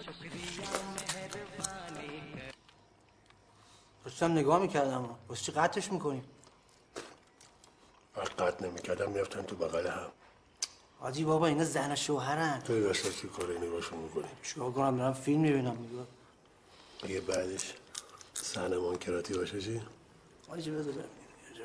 शुक्रिया 0.05 0.69
मेहरबानी 0.95 2.17
कर 2.33 2.51
داشتم 4.05 4.31
نگاه 4.31 4.59
میکردم 4.59 5.09
واسه 5.29 5.41
چی 5.41 5.51
قطعش 5.51 5.91
میکنیم 5.91 6.23
وقت 8.17 8.41
قطع 8.41 8.65
نمیکردم 8.65 9.11
میفتن 9.11 9.41
تو 9.41 9.55
بغل 9.55 9.87
هم 9.87 10.11
حاجی 10.99 11.23
بابا 11.23 11.47
اینا 11.47 11.63
زن 11.63 11.91
و 11.91 11.95
شوهرن 11.95 12.59
توی 12.59 12.79
وسط 12.81 13.21
که 13.21 13.27
کار 13.27 13.51
اینی 13.51 13.67
باشون 13.67 13.99
میکنی 13.99 14.27
چیکار 14.43 14.71
کنم 14.71 14.97
دارم 14.97 15.13
فیلم 15.13 15.41
میبینم 15.41 15.77
یه 17.09 17.21
بعدش 17.21 17.73
سحن 18.33 18.77
منکراتی 18.77 19.33
باشه 19.33 19.61
چی؟ 19.61 19.81
برم 20.50 20.58
یه 20.58 20.64
جا 20.64 21.64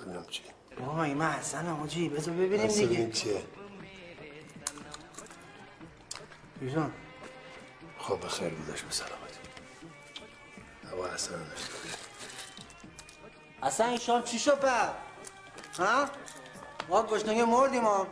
ببینم 0.00 0.26
چی 0.26 0.42
بابا 0.78 0.92
مگه 0.92 1.14
من 1.14 1.30
حسنم 1.30 1.76
حاجی 1.76 2.08
بذار 2.08 2.34
ببینیم 2.34 2.66
دیگه 2.66 2.86
ببینیم 2.86 3.10
چیه 3.10 3.42
بیزان 6.60 6.92
خب 7.98 8.24
بخیر 8.24 8.48
بودش 8.48 8.82
به 8.82 8.90
سلامتی 8.90 9.38
هوا 10.92 11.08
حسن 11.14 11.46
اصلا 13.62 13.86
این 13.86 13.98
شام 13.98 14.22
چی 14.22 14.38
شد 14.38 14.60
پر؟ 14.60 14.88
ها؟ 15.78 16.08
ما 16.88 17.02
گشنگه 17.02 17.44
مردیم 17.44 17.84
ها 17.84 18.06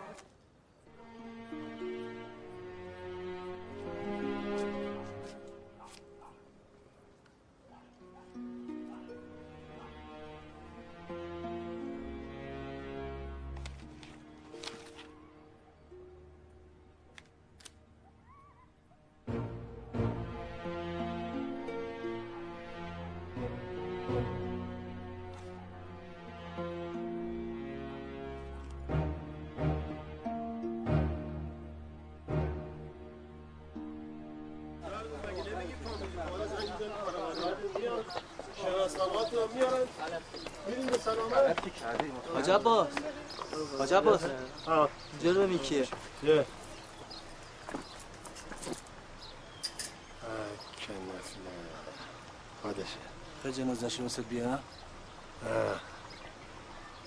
خیلی 53.45 53.57
جنازش 53.57 54.01
رو 54.01 54.25
بیا 54.25 54.59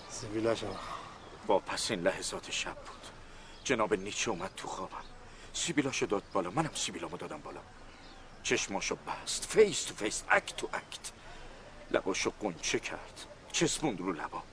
سیبیلاش 0.10 0.64
واپسین 1.48 2.02
لحظات 2.02 2.52
شب 2.52 2.76
بود. 2.76 3.08
جناب 3.64 3.94
نیچه 3.94 4.32
اومد 4.32 4.52
تو 4.58 4.68
خوابم. 4.68 5.04
سیبیلاشو 5.54 6.06
داد 6.06 6.24
بالا. 6.34 6.52
منم 6.52 6.70
سیبیلامو 6.74 7.18
دادم 7.18 7.42
بالا. 7.42 7.60
چشماشو 8.44 8.96
بست. 8.96 9.46
face 9.46 9.84
to 9.84 9.94
face 9.94 10.24
act 10.30 10.56
to 10.56 10.70
act 10.74 11.12
لباشو 11.92 12.32
غنچه 12.40 12.80
کرد. 12.80 13.26
چسبوند 13.52 14.00
رو 14.00 14.14
لبا. 14.14 14.44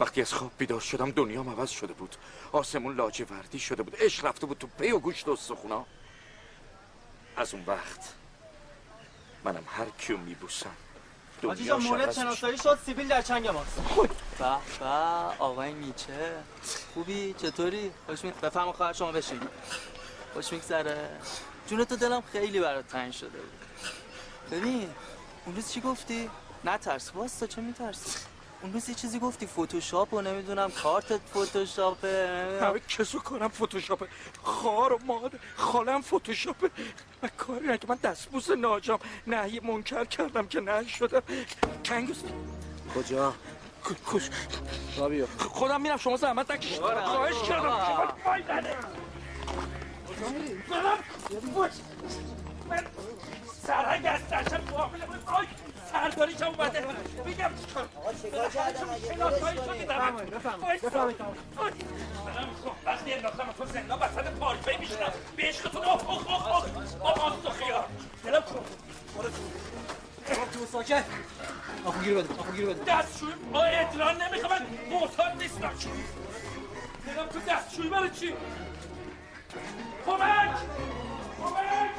وقتی 0.00 0.20
از 0.20 0.32
خواب 0.32 0.52
بیدار 0.58 0.80
شدم 0.80 1.10
دنیام 1.10 1.48
عوض 1.48 1.70
شده 1.70 1.92
بود. 1.92 2.16
آسمون 2.52 2.96
لاجوردی 2.96 3.58
شده 3.58 3.82
بود. 3.82 3.96
عشق 3.96 4.24
رفته 4.24 4.46
بود 4.46 4.58
تو 4.58 4.66
پی 4.66 4.90
و 4.90 4.98
گوشت 4.98 5.28
و 5.28 5.30
استخونا 5.32 5.86
از 7.36 7.54
اون 7.54 7.64
وقت 7.66 8.14
منم 9.44 9.64
هر 9.66 9.86
کیو 9.98 10.16
میبوسم. 10.16 10.70
حاجی 11.46 11.64
جان 11.64 11.82
مورد 11.82 12.12
شناسایی 12.12 12.58
شد 12.58 12.78
سیبیل 12.86 13.08
در 13.08 13.22
چنگ 13.22 13.48
ماست. 13.48 13.80
به 14.38 14.48
به 14.80 14.86
آقای 15.38 15.72
نیچه. 15.72 16.32
خوبی؟ 16.94 17.34
چطوری؟ 17.42 17.90
خوش 18.06 18.24
می 18.24 18.30
بفهم 18.30 18.72
خواهر 18.72 18.92
شما 18.92 19.12
بشین. 19.12 19.40
خوش 20.34 20.52
میگذره. 20.52 21.08
جون 21.66 21.84
تو 21.84 21.96
دلم 21.96 22.22
خیلی 22.32 22.60
برات 22.60 22.88
تنگ 22.88 23.12
شده 23.12 23.28
بود. 23.28 23.52
ببین 24.50 24.88
اون 25.46 25.56
روز 25.56 25.72
چی 25.72 25.80
گفتی؟ 25.80 26.30
نه 26.64 26.78
ترس 26.78 27.10
واسه 27.14 27.46
چه 27.46 27.60
میترسی؟ 27.60 28.18
اون 28.64 28.72
روز 28.72 28.88
یه 28.88 28.94
چیزی 28.94 29.18
گفتی 29.18 29.46
فتوشاپ 29.46 30.14
و 30.14 30.20
نمی‌دونم 30.20 30.70
کارتت 30.70 31.20
فتوشاپه 31.36 32.58
همه 32.62 32.80
کسو 32.80 33.18
کنم 33.18 33.48
فتوشاپه 33.48 34.08
خار 34.42 34.92
و 34.92 34.98
ماده 35.06 35.38
خالم 35.56 36.02
فتوشاپه 36.02 36.70
من 37.22 37.28
کاری 37.38 37.66
نکه 37.66 37.86
من 37.88 37.98
دستبوس 38.02 38.50
ناجام. 38.50 38.98
نهی 39.26 39.60
منکر 39.60 40.04
کردم 40.04 40.46
که 40.46 40.60
نه 40.60 40.86
شدم 40.88 41.22
کنگوس 41.84 42.22
کجا؟ 42.94 43.34
کش. 44.12 44.30
رابیو 44.96 45.26
خودم 45.38 45.80
میرم 45.80 45.96
شما 45.96 46.16
زحمت 46.16 46.50
نکشید 46.50 46.80
خواهش 46.80 47.42
کردم. 47.48 48.14
من 52.68 52.86
سرهنگ 53.66 54.06
از 54.06 54.28
درشم 54.28 54.64
معامله 54.70 55.06
بود 55.06 55.24
آی 55.94 56.10
سرداری 56.10 56.34
که 56.34 56.46
اومده. 56.46 56.84
میگم 57.24 57.50
چیکار؟ 57.66 57.88
شناسایی 59.08 59.58
شدی 59.66 59.84
دارم 59.84 60.16
بفهمید 60.16 60.80
وقتی 62.86 63.12
انداختم 63.14 63.52
تو 63.58 63.66
زندان 63.66 63.98
وسط 63.98 64.24
پارکوی 64.30 64.76
میشنم 64.76 65.12
به 65.36 65.42
عشقتون 65.42 65.82
اخ 65.84 66.10
اخ 66.10 66.30
اخ 66.30 66.46
اخ 66.46 66.66
با 67.00 67.14
ماست 67.14 67.46
و 67.46 67.50
خیار. 67.50 67.84
دلم 68.24 68.42
کن 68.42 68.64
برو 69.18 69.28
تو. 70.52 70.66
ساکت. 70.72 71.04
آخو 71.84 72.00
گیر 72.00 72.14
بده 72.14 72.34
آخو 72.40 72.52
گیر 72.52 72.66
بده. 72.66 72.92
دستشوی 72.92 73.32
با 73.52 73.62
ادران 73.64 74.22
نمی‌خوام. 74.22 74.52
من 74.62 74.66
معتاد 74.90 75.32
نیستم. 75.42 75.72
برم 77.06 77.26
تو 77.26 77.40
دستشوی 77.48 77.88
برای 77.88 78.10
چی؟ 78.10 78.34
کمک! 80.06 80.50
کمک! 81.40 81.90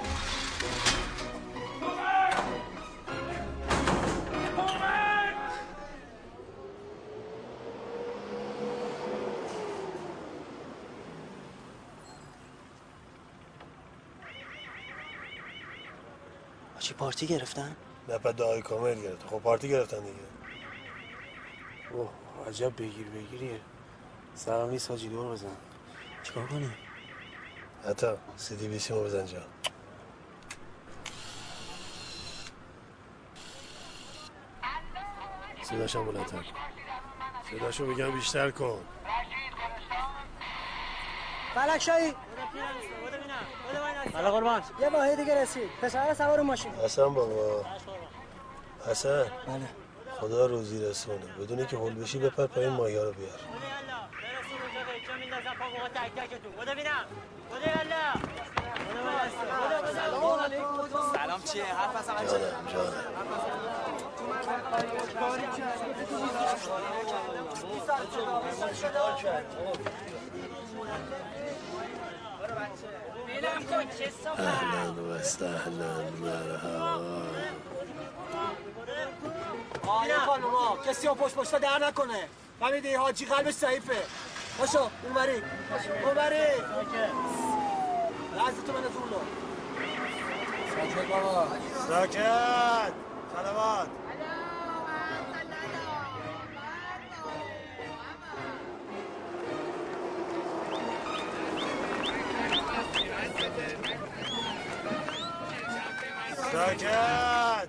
چی 16.85 16.93
پارتی 16.93 17.27
گرفتن؟ 17.27 17.75
نه 18.07 18.17
بعد 18.17 18.35
دعای 18.35 18.61
کامل 18.61 18.95
گرفت 18.95 19.27
خب 19.27 19.39
پارتی 19.39 19.69
گرفتن 19.69 19.99
دیگه. 19.99 20.19
اوه 21.91 22.09
عجب 22.47 22.75
بگیر 22.75 23.07
بگیریه 23.07 23.61
سلام 24.35 24.69
نیست 24.69 24.91
حاجی 24.91 25.09
دور 25.09 25.31
بزن. 25.31 25.55
چیکار 26.23 26.47
کنیم؟ 26.47 26.73
حتی 27.89 28.07
سی 28.37 28.55
دی 28.55 28.67
بی 28.67 28.79
سی 28.79 28.93
بزن 28.93 29.25
جا. 29.25 29.41
صداشم 35.61 36.05
بلندتر 36.05 36.45
صداشو 37.51 37.85
بگم 37.85 38.11
بیشتر 38.11 38.51
کن. 38.51 38.85
فلک 41.55 41.81
شایی 41.81 42.13
حالا 44.13 44.31
قربان. 44.31 44.61
یه 44.81 44.89
واحد 44.89 45.15
دیگه 45.15 45.41
رسید. 45.41 45.69
پسر 45.81 46.13
سوار 46.13 46.41
ماشین. 46.41 46.71
حسن 46.75 47.13
بابا. 47.13 47.65
حسن. 48.87 49.23
بله. 49.47 49.69
خدا 50.19 50.45
روزی 50.45 50.85
رسونه 50.85 51.25
بدونی 51.39 51.65
که 51.65 51.77
هول 51.77 51.93
بشی 51.93 52.19
بپر 52.19 52.47
پایین 52.47 52.69
ماهی 52.69 52.95
رو 52.95 53.13
بیار. 53.13 53.39
سلام. 61.13 61.41
چیه 61.43 61.63
حرف 61.63 61.95
از 61.95 62.09
همه 62.09 62.27
جانم 62.27 62.67
جانم 62.73 63.15
اهلا 74.37 74.93
و 74.93 75.19
سهلا 75.19 75.95
مرحبا. 76.21 77.21
آیا 79.87 80.19
خانوما 80.19 80.77
کسی 80.87 81.07
پشت 81.07 81.35
پشت 81.35 81.57
در 81.57 81.87
نکنه. 81.87 82.27
فهمیدی؟ 82.59 82.93
حاجی 82.93 83.25
قلبش 83.25 83.53
ضعیفه. 83.53 83.97
باشو 84.59 84.89
اونوری. 85.03 85.43
اونوری. 86.03 86.45
لحظه 88.35 88.61
تو 88.67 88.73
من 88.73 88.81
دور 88.81 89.09
لو 89.11 89.21
ساکت 90.75 91.07
بابا. 91.07 91.47
ساکت. 91.87 92.93
سلامات. 93.35 93.87
ساکت 106.55 107.67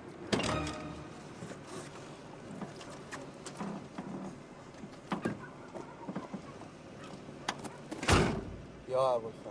یا 8.89 9.09
ابوالفضل 9.09 9.47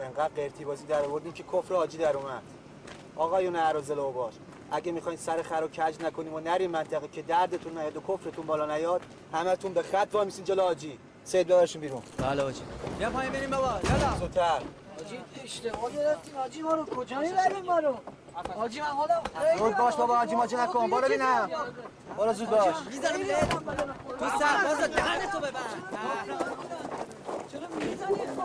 انقدر 0.00 0.28
قرتی 0.28 0.64
بازی 0.64 0.86
در 0.86 1.02
آوردیم 1.02 1.32
که 1.32 1.42
کفر 1.42 1.74
حاجی 1.74 1.98
در 1.98 2.16
اومد. 2.16 2.42
آقایون 3.16 3.56
عرازل 3.56 3.98
و 3.98 4.12
باش 4.12 4.34
اگه 4.70 4.92
می‌خواین 4.92 5.18
سر 5.18 5.42
خر 5.42 5.62
و 5.64 5.68
کج 5.68 6.04
نکنیم 6.04 6.34
و 6.34 6.40
نریم 6.40 6.70
منطقه 6.70 7.08
که 7.08 7.22
دردتون 7.22 7.78
نیاد 7.78 7.96
و 7.96 8.00
کفرتون 8.00 8.46
بالا 8.46 8.76
نیاد 8.76 9.00
همتون 9.32 9.72
به 9.72 9.82
خط 9.82 10.08
وای 10.12 10.24
میسین 10.24 10.44
جلو 10.44 10.62
حاجی. 10.62 10.98
سید 11.24 11.46
ببرشون 11.46 11.80
بیرون. 11.80 12.02
بله 12.18 12.42
حاجی. 12.42 12.62
بیا 12.98 13.10
پایین 13.10 13.32
بریم 13.32 13.50
بابا. 13.50 13.80
یالا. 13.84 14.18
زودتر. 14.18 14.60
حاجی 15.04 15.20
اشتباه 15.44 15.92
گرفتیم 15.92 16.36
حاجی 16.36 16.62
ما 16.62 16.74
رو 16.74 16.84
کجا 16.84 17.18
می‌بریم 17.18 17.64
ما 17.64 17.78
رو؟ 17.78 17.96
حاجی 18.54 18.80
من 18.80 18.86
حالا 18.86 19.22
خیلی 19.40 19.58
زود 19.58 19.76
باش 19.76 19.94
بابا 19.94 20.16
حاجی 20.16 20.34
ماجی 20.34 20.56
نکن 20.56 20.90
بالا 20.90 21.08
بینم 21.08 21.50
بالا 22.16 22.32
زود 22.32 22.50
باش. 22.50 22.74
تو 24.18 24.28
سرباز 24.38 24.78
دهن 24.78 25.30
تو 25.30 25.38
ببند. 25.38 25.54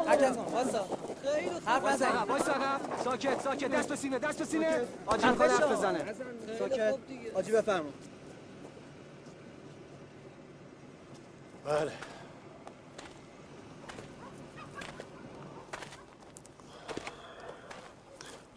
حرکت 0.07 0.35
کن 0.35 0.53
واسا 0.53 0.85
حرف 1.65 1.85
نزن 1.85 2.23
وایسا 2.29 2.53
ساکت 3.03 3.41
ساکت. 3.41 3.71
دست 3.71 3.89
به 3.89 3.95
سینه 3.95 4.19
دست 4.19 4.39
به 4.39 4.45
سینه. 4.45 4.87
حاجی 5.05 5.27
می‌خواد 5.27 5.51
حرف 5.51 5.71
بزنه. 5.71 6.15
ساکت. 6.59 6.95
حاجی 7.35 7.51
بفرما. 7.51 7.89
بله. 11.65 11.91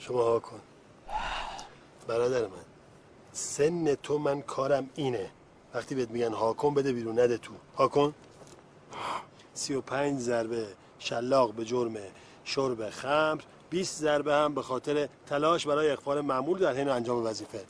شما 0.02 0.22
ها 0.22 0.38
کن. 0.38 0.60
برادر 2.06 2.42
من 2.42 2.64
سن 3.32 3.94
تو 3.94 4.18
من 4.18 4.42
کارم 4.42 4.90
اینه. 4.94 5.30
وقتی 5.74 5.94
بهت 5.94 6.10
میگن 6.10 6.32
هاکن 6.32 6.74
بده 6.74 6.92
بیرون 6.92 7.20
نده 7.20 7.38
تو. 7.38 7.52
هاکن؟ 7.76 8.14
سی 9.54 9.74
و 9.74 9.80
پنج 9.80 10.20
ضربه 10.20 10.66
شلاق 10.98 11.52
به 11.52 11.64
جرم 11.64 11.96
شرب 12.44 12.90
خمر 12.90 13.40
20 13.70 13.98
ضربه 13.98 14.34
هم 14.34 14.54
به 14.54 14.62
خاطر 14.62 15.08
تلاش 15.26 15.66
برای 15.66 15.90
اخفال 15.90 16.20
معمول 16.20 16.58
در 16.58 16.74
حین 16.74 16.88
انجام 16.88 17.24
وظیفه. 17.24 17.64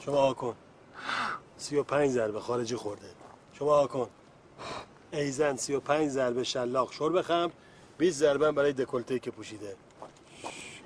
شما 0.00 0.20
هاکن 0.20 0.56
سی 1.56 1.76
و 1.76 1.82
پنج 1.82 2.10
ضربه 2.10 2.40
خارجی 2.40 2.76
خورده. 2.76 3.08
شما 3.52 3.76
هاکن 3.76 4.08
ایزن 5.12 5.56
سی 5.56 5.74
و 5.74 5.80
پنج 5.80 6.08
ضربه 6.08 6.44
شلاق 6.44 6.92
شرب 6.92 7.22
خمر 7.22 7.50
20 7.98 8.18
ضربه 8.18 8.52
برای 8.52 8.72
دکلته 8.72 9.18
که 9.18 9.30
پوشیده. 9.30 9.76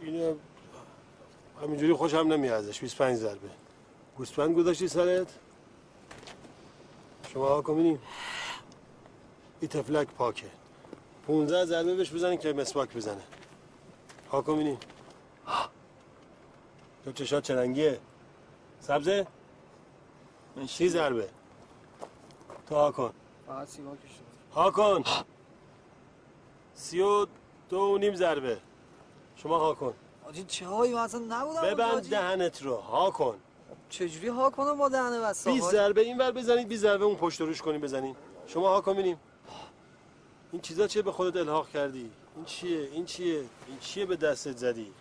اینو 0.03 0.35
همینجوری 1.63 1.93
خوشم 1.93 2.19
نمیاد 2.19 2.65
ازش 2.65 2.81
25 2.81 3.17
ضربه. 3.17 3.51
گوسفند 4.17 4.57
گذاشتی 4.57 4.89
سرت؟ 4.89 5.39
شما 7.33 7.49
ها 7.49 7.63
ببینیم 7.63 8.03
این 9.61 9.69
تفلک 9.69 10.09
پاکه. 10.09 10.51
15 11.27 11.65
ضربه 11.65 11.95
بهش 11.95 12.11
بزنین 12.13 12.39
که 12.39 12.53
مسواک 12.53 12.97
بزنه. 12.97 13.23
ها 14.31 14.43
ببینیم 14.43 14.79
تو 17.05 17.13
چشات 17.13 17.43
چه 17.43 17.57
رنگیه؟ 17.57 18.01
سبزه؟ 18.81 19.27
سی 20.69 20.89
ضربه. 20.89 21.29
تو 22.69 22.75
ها 22.75 22.91
کن. 22.91 23.13
ها 24.55 24.71
کن. 24.71 25.05
سی 26.75 27.01
و 27.01 27.27
دو 27.69 27.79
و 27.79 27.99
نیم 27.99 28.15
ضربه. 28.15 28.59
شما 29.43 29.59
ها 29.59 29.75
کن. 29.75 29.95
حاجی 30.25 30.45
چه 30.45 30.67
هایی 30.67 30.95
من 30.95 31.01
اصلا 31.01 31.21
نبودم 31.29 31.63
ببند 31.63 32.11
دهنت 32.11 32.63
رو. 32.63 32.77
ها 32.77 33.11
کن. 33.11 33.39
چجوری 33.89 34.29
ها 34.29 34.51
کنم 34.51 34.79
با 34.79 34.89
دهنه 34.89 35.21
بسته؟ 35.21 35.53
20 35.53 35.71
ضربه 35.71 36.01
این 36.01 36.19
ور 36.19 36.31
بزنید 36.31 36.69
20 36.69 36.83
ضربه 36.83 37.05
اون 37.05 37.17
پشت 37.17 37.41
روش 37.41 37.63
کنیم 37.63 37.81
بزنید 37.81 38.17
شما 38.47 38.69
ها 38.69 38.81
کن 38.81 38.93
ببینیم. 38.93 39.21
این 40.53 40.63
چیزا 40.63 40.87
چیه 40.87 41.03
به 41.03 41.13
خودت 41.13 41.37
الحاق 41.37 41.69
کردی؟ 41.69 42.11
این 42.37 42.45
چیه؟ 42.45 42.89
این 42.93 43.05
چیه؟ 43.05 43.39
این 43.39 43.79
چیه 43.81 44.07
به 44.07 44.17
دستت 44.17 44.57
زدی؟ 44.57 44.93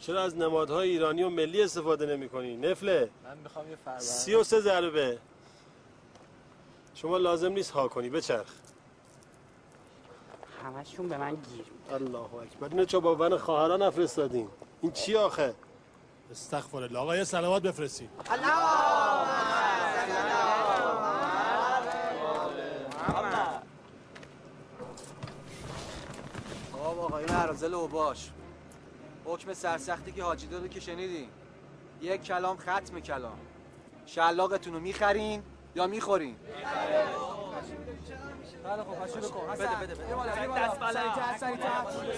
چرا 0.00 0.22
از 0.22 0.36
نمادهای 0.36 0.88
ایرانی 0.88 1.22
و 1.22 1.28
ملی 1.28 1.62
استفاده 1.62 2.06
نمی 2.06 2.28
کنی 2.28 2.56
نفله. 2.56 3.10
من 3.24 3.38
می‌خوام 3.38 3.70
یه 3.70 3.76
فربر 3.84 3.98
33 3.98 4.60
ضربه. 4.60 5.18
شما 6.94 7.16
لازم 7.16 7.52
نیست 7.52 7.70
ها 7.70 7.88
کنی 7.88 8.10
بچرخ. 8.10 8.54
همشون 10.64 11.08
به 11.08 11.16
من 11.16 11.30
گیر 11.30 11.64
الله 11.90 12.34
اکبر. 12.34 12.68
اینو 12.68 12.84
چه 12.84 12.98
با 12.98 13.14
من 13.14 13.36
خواهران 13.36 13.82
نفرستادین. 13.82 14.48
این 14.82 14.92
چی 14.92 15.16
آخه؟ 15.16 15.54
استغفر 16.30 16.76
الله. 16.76 16.98
آقا 16.98 17.16
یه 17.16 17.24
صلوات 17.24 17.62
بفرستی. 17.62 18.08
آقا 26.72 27.02
آقایون 27.02 27.30
عرازل 27.30 27.74
و 27.74 27.88
باش. 27.88 28.30
حکم 29.24 29.54
سرسختی 29.54 30.12
که 30.12 30.22
حاجی 30.22 30.46
داده 30.46 30.68
که 30.68 30.80
شنیدین. 30.80 31.28
یک 32.00 32.22
کلام 32.22 32.56
ختم 32.56 33.00
کلام. 33.00 33.38
شلاقتون 34.06 34.74
رو 34.74 34.80
می‌خرین 34.80 35.42
یا 35.74 35.86
می‌خورین؟ 35.86 36.36
خیلی 38.50 38.82
خوب 38.82 38.98
پس 38.98 39.12
شروع 39.12 39.30
کن. 39.30 39.52
بده 39.52 39.66
بده 39.66 39.94
بده. 39.94 40.08
یه 40.08 40.14
بالا 40.14 40.42
یه 40.42 40.48
بالا. 40.48 40.92
سریعتر 40.92 41.36
سریعتر 41.40 41.68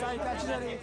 سریعتر 0.00 0.36
چی 0.36 0.46
داری؟ 0.46 0.78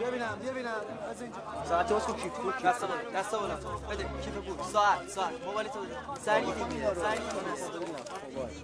ببینم 0.00 0.38
ببینم 0.46 0.70
از 1.10 1.22
اینجا. 1.22 1.38
ساعت 1.68 1.92
کن 1.92 2.12
کیف 2.12 2.32
پول 2.32 2.52
دست 2.52 2.84
بالا 2.84 3.20
دست 3.20 3.34
بالا. 3.34 3.54
بده 3.90 4.04
کیف 4.22 4.34
پول. 4.34 4.56
ساعت 4.72 5.08
ساعت. 5.08 5.32
موبایل 5.46 5.68
تو 5.68 5.80
بده. 5.80 5.96
سری 6.24 6.44
دیگه 6.44 6.94
سری 6.94 7.20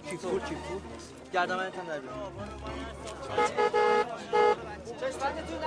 کیف 0.09 0.25
پول 0.25 0.39
کیف 0.41 0.57
پول. 0.57 0.81
گردن 1.33 1.55
من 1.55 1.69
تام 1.71 1.85
در 1.87 1.99
بیار 1.99 2.13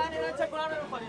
نیرن 0.09 0.37
چک 0.37 0.51
کنم 0.51 0.61
نمی‌خوانی 0.61 1.05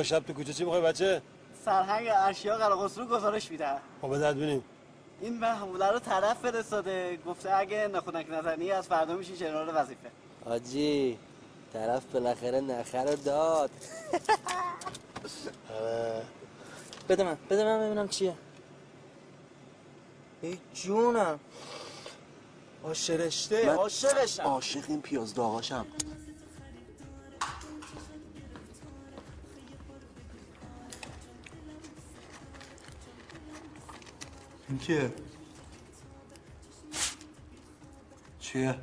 موقع 0.00 0.08
شب 0.08 0.26
تو 0.26 0.32
کوچه 0.32 0.52
چی 0.52 0.64
می‌خوای 0.64 0.82
بچه؟ 0.82 1.22
سرهنگ 1.64 2.06
ارشیا 2.10 2.56
قرقسرو 2.56 3.06
گزارش 3.06 3.50
میده. 3.50 3.68
خب 4.02 4.14
بدرد 4.14 4.36
بینیم 4.36 4.64
این 5.20 5.38
محموله 5.38 5.86
رو 5.86 5.98
طرف 5.98 6.38
فرستاده. 6.38 7.18
گفته 7.26 7.56
اگه 7.56 7.88
نخونک 7.88 8.26
نزنی 8.30 8.70
از 8.72 8.86
فردا 8.86 9.14
میشی 9.14 9.36
جنرال 9.36 9.70
وظیفه. 9.74 10.10
آجی 10.44 11.18
طرف 11.72 12.04
بالاخره 12.12 12.60
نخه 12.60 13.02
رو 13.02 13.16
داد. 13.16 13.70
بده 17.08 17.24
من 17.24 17.36
بده 17.50 17.64
من 17.64 17.80
ببینم 17.80 18.08
چیه. 18.08 18.34
ای 20.42 20.58
جونم. 20.74 21.40
آشرشته 22.84 23.66
من 23.66 23.74
عاشقشم. 23.74 24.42
عاشق 24.42 24.84
این 24.88 25.02
پیاز 25.02 25.34
داغاشم. 25.34 25.86
این 34.70 34.78
کیه؟ 34.78 35.12
چیه؟ 38.40 38.74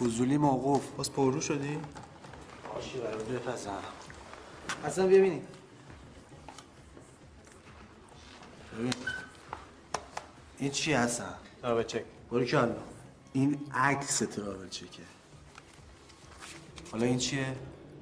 فضولی 0.00 0.36
موقوف 0.36 0.90
باز 0.90 1.12
پررو 1.12 1.40
شدی؟ 1.40 1.80
باشی 2.74 2.98
برای 2.98 3.24
بپزم 3.24 3.82
اصلا 4.84 5.06
ببینید 5.06 5.42
ببین 8.78 8.92
این 10.58 10.70
چی 10.70 10.92
هستن؟ 10.92 11.34
ترابل 11.62 11.82
چک 11.82 12.04
برو 12.30 12.44
کلا 12.44 12.76
این 13.32 13.60
عکس 13.74 14.18
ترابل 14.18 14.68
چکه 14.68 15.02
حالا 16.92 17.06
این 17.06 17.18
چیه؟ 17.18 17.56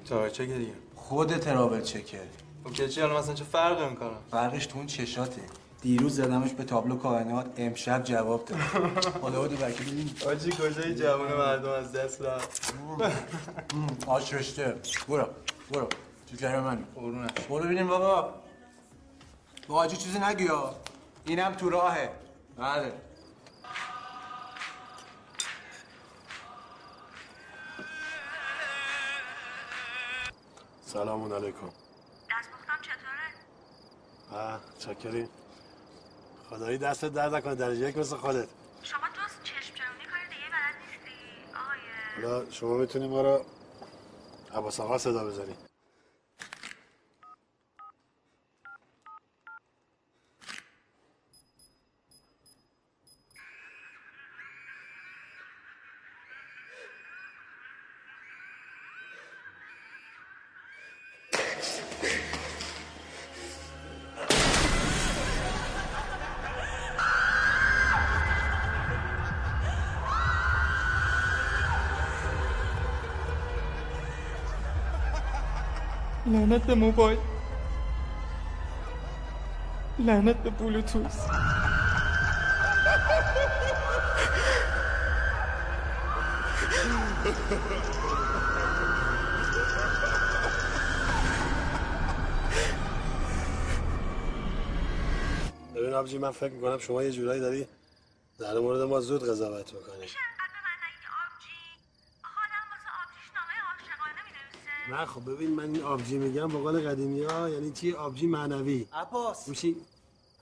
ترابل 0.05 0.29
چک 0.29 0.41
دیگه 0.41 0.73
خود 0.95 1.37
ترابل 1.37 1.81
چکه 1.81 2.21
خب 2.63 2.71
که 2.71 2.89
چی 2.89 3.01
حالا 3.01 3.19
مثلا 3.19 3.33
چه 3.33 3.43
فرقی 3.43 3.89
می‌کنه؟ 3.89 4.17
فرقش 4.31 4.65
تو 4.65 4.77
اون 4.77 4.87
چشاته 4.87 5.41
دیروز 5.81 6.15
زدمش 6.15 6.51
به 6.53 6.63
تابلو 6.63 6.97
کائنات 6.97 7.45
امشب 7.57 8.03
جواب 8.03 8.45
داد. 8.45 8.59
حالا 9.21 9.41
بودو 9.41 9.55
بکی 9.55 9.83
ببین 9.83 10.09
آجی 10.27 10.51
کجای 10.51 10.95
جوون 10.95 11.33
مردم 11.33 11.69
از 11.69 11.91
دست 11.91 12.21
رفت؟ 12.21 12.73
آش 14.07 14.33
رشته 14.33 14.75
برو 15.07 15.27
برو. 15.71 15.87
تو 16.31 16.37
کره 16.37 16.59
من 16.59 16.85
قرونش 16.95 17.31
برو 17.49 17.63
ببینیم 17.63 17.87
بابا. 17.87 18.33
با 19.67 19.75
حاجی 19.75 19.97
چیزی 19.97 20.19
نگی 20.19 20.47
ها. 20.47 20.75
اینم 21.25 21.53
تو 21.53 21.69
راهه. 21.69 22.09
بله. 22.57 22.93
سلام 30.85 31.33
علیکم. 31.33 31.67
دستپختم 32.29 32.81
چطوره؟ 32.81 34.41
آه 34.43 34.59
چکری 34.79 35.27
خدایی 36.49 36.77
دستت 36.77 37.13
درد 37.13 37.35
نکنه 37.35 37.55
درجه 37.55 37.89
یک 37.89 37.97
مثل 37.97 38.15
خودت. 38.15 38.47
شما 38.83 38.99
جز 38.99 39.43
چشم 39.43 39.73
چرونی 39.75 40.03
کار 40.11 40.19
دیگه 40.29 40.49
بلد 40.51 40.75
نیستی؟ 40.85 42.35
آقای 42.35 42.51
شما 42.51 42.77
می‌تونی 42.77 43.07
ما 43.07 43.21
رو 43.21 43.45
عباس 44.55 44.79
آقا 44.79 44.97
صدا 44.97 45.25
بزنی. 45.25 45.68
لعنت 76.29 76.63
به 76.63 76.75
موبایل 76.75 77.19
لعنت 79.99 80.35
به 80.35 80.49
بلوتوث 80.49 81.17
ببین 95.75 95.93
آبجی 95.93 96.17
من 96.17 96.31
فکر 96.31 96.53
می‌کنم 96.53 96.77
شما 96.77 97.03
یه 97.03 97.11
جورایی 97.11 97.41
داری 97.41 97.67
در 98.39 98.59
مورد 98.59 98.81
ما 98.81 98.99
زود 98.99 99.23
قضاوت 99.29 99.73
می‌کنی. 99.73 100.28
نه 104.91 105.05
خب 105.05 105.31
ببین 105.31 105.49
من 105.49 105.63
این 105.63 105.83
آبجی 105.83 106.17
میگم 106.17 106.47
به 106.47 106.57
قول 106.57 106.89
قدیمی 106.89 107.23
ها 107.23 107.49
یعنی 107.49 107.71
چی؟ 107.71 107.93
آبجی 107.93 108.27
معنوی. 108.27 108.87
عباس. 108.93 109.47
میشی؟ 109.47 109.75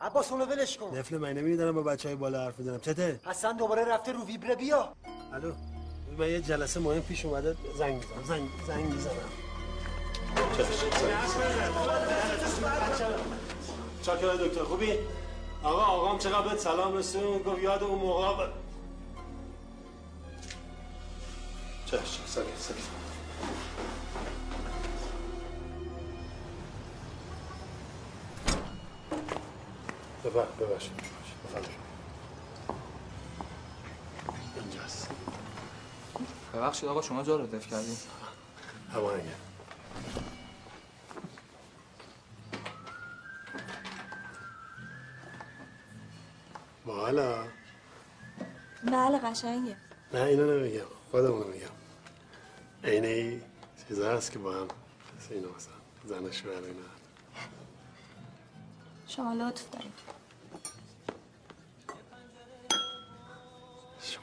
عباس 0.02 0.32
اونو 0.32 0.46
ولش 0.46 0.78
کن. 0.78 0.98
نفل 0.98 1.18
من 1.18 1.34
نمی‌دونم 1.34 1.76
با 1.76 1.84
بچه 1.84 2.10
های 2.10 2.16
بالا 2.16 2.46
حرف 2.46 2.60
می‌زنم. 2.60 2.80
چته؟ 2.80 3.20
حسن 3.26 3.58
دوباره 3.58 3.86
رفته 3.86 4.12
رو 4.12 4.26
ویبره 4.26 4.56
بیا. 4.56 4.94
الو. 5.34 5.52
من 6.18 6.30
یه 6.30 6.42
جلسه 6.42 6.80
مهم 6.80 7.02
پیش 7.02 7.26
اومده 7.26 7.56
زنگ 7.78 7.96
می‌زنم. 7.96 8.24
زنگ 8.28 8.50
زنگ 8.68 8.86
می‌زنم. 8.94 9.14
چاکر 14.04 14.34
دکتر 14.34 14.64
خوبی؟ 14.64 14.94
آقا 15.64 15.82
آقام 15.82 16.18
چقدر 16.18 16.48
بهت 16.48 16.60
سلام 16.60 16.96
رسون 16.96 17.38
گفت 17.38 17.62
یاد 17.62 17.84
اون 17.84 18.00
موقع. 18.00 18.46
ب... 18.46 18.50
چشم 21.86 22.26
ساکت. 22.26 23.07
ساکت 30.34 30.58
ببخش 30.60 30.90
ببخش 30.90 30.90
ببخش 31.56 31.70
اینجاست. 34.56 35.10
ببخشید 36.54 36.90
آقا 36.90 37.02
شما 37.02 37.24
جا 37.24 37.36
رو 37.36 37.48
دف 37.48 37.68
کردین 37.68 37.98
همانگه 38.94 39.32
بالا. 46.86 47.44
بله 48.84 49.20
قشنگه. 49.20 49.78
نه 50.14 50.22
اینو 50.22 50.60
نمیگم. 50.60 50.86
خودمونو 51.12 51.48
میگم. 51.48 51.68
عین 52.84 53.06
این 53.06 53.42
چیزا 53.88 54.12
هست 54.12 54.32
که 54.32 54.40
با 54.40 54.54
هم 54.54 54.68
مثل 55.18 55.34
اینو 55.34 55.48
مثلا 55.56 55.74
زن 56.06 56.32
شوهر 56.32 56.64
اینا 56.64 56.82
شما 59.08 59.34
لطف 59.34 59.70
دارید. 59.70 60.17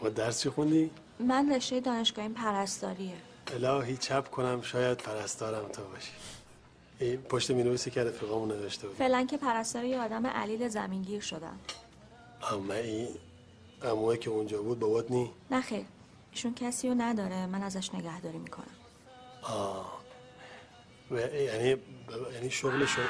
شما 0.01 0.09
درس 0.09 0.43
چی 0.43 0.51
خوندی؟ 0.51 0.91
من 1.21 1.53
رشته 1.55 1.81
دانشگاهی 1.81 2.29
پرستاریه. 2.29 3.15
الهی 3.47 3.97
چپ 3.97 4.31
کنم 4.31 4.63
شاید 4.63 4.99
پرستارم 4.99 5.69
تو 5.69 5.83
باشی. 5.83 6.13
این 7.01 7.17
پشت 7.17 7.51
می‌نویسی 7.51 7.91
که 7.91 8.05
رفیقامون 8.05 8.49
نوشته 8.49 8.89
بود 8.89 8.97
فعلا 8.97 9.27
که 9.27 9.37
پرستار 9.37 9.85
یه 9.85 10.01
آدم 10.01 10.27
علیل 10.27 10.69
زمینگیر 10.69 11.21
شدم. 11.21 11.59
اما 12.53 12.75
این 12.75 13.09
اموه 13.83 14.17
که 14.17 14.31
اونجا 14.31 14.63
بود 14.63 14.79
بابات 14.79 15.11
نی؟ 15.11 15.31
نه 15.51 15.61
خیر. 15.61 15.85
ایشون 16.33 16.55
کسی 16.55 16.89
رو 16.89 16.95
نداره. 16.99 17.47
من 17.47 17.63
ازش 17.63 17.95
نگهداری 17.95 18.39
می‌کنم. 18.39 18.75
آه. 19.43 20.01
و 21.11 21.17
یعنی 21.17 21.77
یعنی 22.35 22.51
شغل 22.51 22.87
شغل 22.87 23.05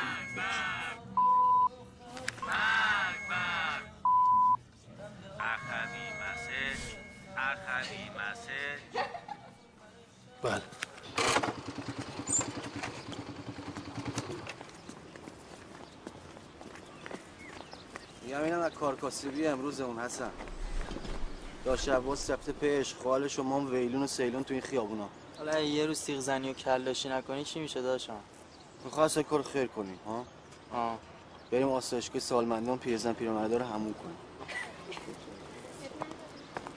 مسج 7.92 9.04
بله. 10.42 10.62
میگم 18.22 18.42
اینم 18.44 18.60
از 18.60 18.72
کارکاسبی 18.72 19.46
امروز 19.46 19.80
اون 19.80 19.98
حسن. 19.98 20.30
داشت 21.64 21.88
عباس 21.88 22.30
رفته 22.30 22.52
پیش 22.52 22.94
خالش 22.94 23.38
و 23.38 23.42
مام 23.42 23.70
ویلون 23.70 24.02
و 24.02 24.06
سیلون 24.06 24.44
تو 24.44 24.54
این 24.54 24.62
خیابونا. 24.62 25.08
حالا 25.38 25.60
یه 25.60 25.86
روز 25.86 26.00
تیغ 26.04 26.20
زنی 26.20 26.50
و 26.50 26.52
کلاشی 26.52 27.08
نکنی 27.08 27.44
چی 27.44 27.60
میشه 27.60 27.82
داشتم؟ 27.82 28.20
می‌خواست 28.84 29.18
کار 29.18 29.42
خیر 29.42 29.66
کنیم 29.66 29.98
ها؟ 30.06 30.24
آه. 30.72 30.98
بریم 31.50 31.68
آسایشگاه 31.68 32.20
سالمندان 32.20 32.78
پیرزن 32.78 33.12
پیرمرده 33.12 33.58
رو 33.58 33.64
همون 33.64 33.94
کنیم. 33.94 34.16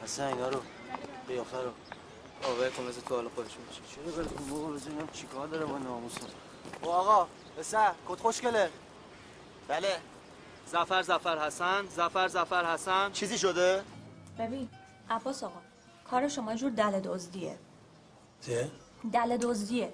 حسن 0.03 0.27
اینا 0.27 0.49
رو 0.49 0.59
قیافه 1.27 1.57
رو. 1.57 1.71
آقای 2.43 2.69
مثل 2.89 3.01
تو 3.01 3.15
حالا 3.15 3.29
خودشون 3.35 3.63
میشه 3.69 3.81
چرا 3.95 4.15
براتون 4.15 4.49
بابا 4.49 4.67
بزنیم 4.67 5.09
چیکار 5.13 5.47
داره 5.47 5.65
با 5.65 5.77
ناموسم 5.77 6.27
او 6.81 6.89
آقا 6.91 7.27
بسر 7.59 7.91
کت 8.07 8.19
خوشگله. 8.19 8.69
بله. 9.67 9.97
زفر 10.71 11.01
زفر 11.01 11.45
حسن 11.45 11.85
زفر 11.87 12.27
زفر 12.27 12.73
حسن. 12.73 13.11
چیزی 13.11 13.37
شده؟ 13.37 13.83
ببین 14.39 14.69
عباس 15.09 15.43
آقا 15.43 15.59
کار 16.11 16.27
شما 16.27 16.51
یه 16.51 16.57
جور 16.57 16.71
دل 16.71 16.99
دزدیه. 16.99 17.57
چه؟ 18.41 18.71
دل 19.13 19.37
دزدیه. 19.37 19.93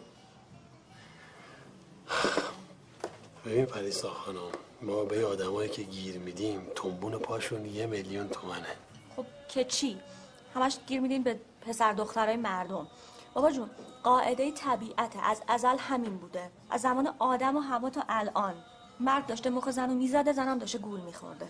ببین 3.46 3.66
پریسا 3.66 4.10
خانم 4.10 4.52
ما 4.82 5.04
به 5.04 5.26
آدمایی 5.26 5.70
که 5.70 5.82
گیر 5.84 6.18
میدیم 6.18 6.68
تنبون 6.76 7.20
پاشون 7.20 7.66
یه 7.66 7.86
میلیون 7.86 8.30
تومنه. 8.30 8.76
خب 9.16 9.26
که 9.50 9.64
چی؟ 9.64 10.00
همش 10.56 10.78
گیر 10.88 11.01
میدین 11.01 11.24
به 11.24 11.39
پسر 11.62 11.93
دخترای 11.93 12.36
مردم. 12.36 12.88
بابا 13.34 13.51
جون 13.51 13.70
قاعده 14.04 14.51
طبیعته 14.51 15.30
از 15.30 15.41
ازل 15.47 15.78
همین 15.78 16.18
بوده. 16.18 16.51
از 16.70 16.82
زمان 16.82 17.16
آدم 17.20 17.58
و 17.58 17.60
هوا 17.60 17.89
تا 17.89 18.04
الان. 18.10 18.54
مرد 18.99 19.26
داشته 19.26 19.49
مخ 19.49 19.70
زنو 19.70 19.93
می‌زده 19.93 20.34
زنم 20.34 20.58
داشته 20.58 20.78
گول 20.78 20.99
میخورده. 20.99 21.47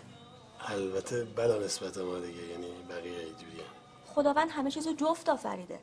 البته 0.60 1.24
بلا 1.24 1.58
نسبت 1.58 1.98
ما 1.98 2.18
دیگه 2.18 2.42
یعنی 2.42 2.66
بقیه 2.88 3.18
اینجوریه. 3.18 3.64
خداوند 4.14 4.50
همه 4.50 4.70
چیزو 4.70 4.92
جفت 4.92 5.28
آفریده. 5.28 5.80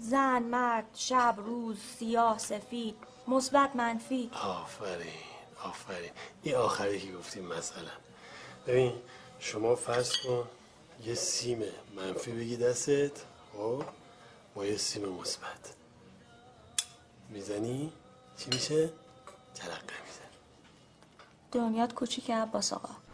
زن 0.00 0.42
مرد 0.42 0.86
شب 0.94 1.34
روز 1.38 1.78
سیاه 1.98 2.38
سفید 2.38 2.96
مثبت 3.28 3.76
منفی. 3.76 4.30
آفرین 4.42 5.12
آفرین. 5.64 6.10
این 6.42 6.54
آخری 6.54 7.00
که 7.00 7.12
گفتیم 7.12 7.46
مثلا 7.46 7.90
ببین 8.66 8.92
شما 9.38 9.74
فرض 9.74 10.12
کن 10.16 10.48
یه 11.04 11.14
سیم 11.14 11.62
منفی 11.96 12.32
بگی 12.32 12.56
دستت. 12.56 13.12
خب؟ 13.52 13.84
با 14.54 14.66
یه 14.66 14.76
سیم 14.76 15.08
مثبت. 15.08 15.74
می‌زنی؟ 17.28 17.92
چی 18.38 18.50
میشه؟ 18.50 18.90
ترقه 19.54 19.94
میزن 20.06 20.30
دنیات 21.52 21.94
کوچیکه 21.94 22.34
عباس 22.34 22.72
آقا. 22.72 23.05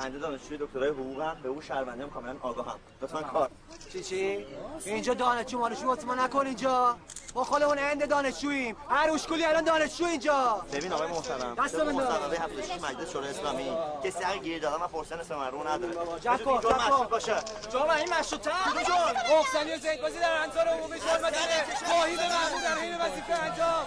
بنده 0.00 0.18
دانشجوی 0.18 0.58
دکترای 0.58 0.88
حقوقم 0.88 1.36
به 1.42 1.48
اون 1.48 1.60
شهرونده 1.60 2.02
هم 2.02 2.10
کاملا 2.10 2.36
آگاهم. 2.42 2.78
لطفا 3.02 3.22
کار. 3.22 3.50
چی 3.92 4.04
چی؟ 4.04 4.46
اینجا 4.84 5.14
دانشجو 5.14 5.58
مانشجو 5.58 5.86
واسه 5.86 6.06
ما 6.06 6.14
نکن 6.14 6.46
اینجا. 6.46 6.96
ما 7.34 7.44
خودمون 7.44 7.78
هند 7.78 8.08
دانشجوییم. 8.08 8.76
هر 8.88 9.10
اوشکولی 9.10 9.44
الان 9.44 9.64
دانشجو 9.64 10.04
اینجا. 10.04 10.62
ببین 10.72 10.92
آقای 10.92 11.08
محترم 11.08 11.54
دست 11.54 11.74
من. 11.74 11.92
مصوبه 11.92 12.38
76 12.38 12.70
مجلس 12.70 13.12
شورای 13.12 13.30
اسلامی. 13.30 13.76
کسی 14.04 14.24
حق 14.24 14.42
گیر 14.42 14.62
دادن 14.62 14.84
و 14.84 14.88
پرسن 14.88 15.20
اسم 15.20 15.34
مرموم 15.34 15.68
نداره. 15.68 15.94
جکو. 16.20 16.54
مشروط 16.54 17.08
باشه. 17.08 17.36
جامعه 17.72 17.96
این 17.96 18.14
مشروطه. 18.14 18.50
کدوم 18.50 18.82
جور 18.82 19.12
محسنی 19.30 19.74
و 19.74 19.78
زیدبازی 19.78 20.18
در 20.18 20.42
انصار 20.42 20.68
عمومی 20.68 20.98
شور 21.00 21.18
مدنه. 21.18 21.64
توحید 21.88 22.20
محمود 22.20 22.62
در 22.62 22.78
حین 22.78 23.00
وظیفه 23.00 23.32
انجام. 23.32 23.84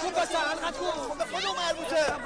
خوب 0.00 0.12
باشه 0.14 0.38
حلقت 0.38 0.76
کن 0.78 1.18
به 1.18 1.24
خودمون 1.24 1.56
مربوطه. 1.56 2.16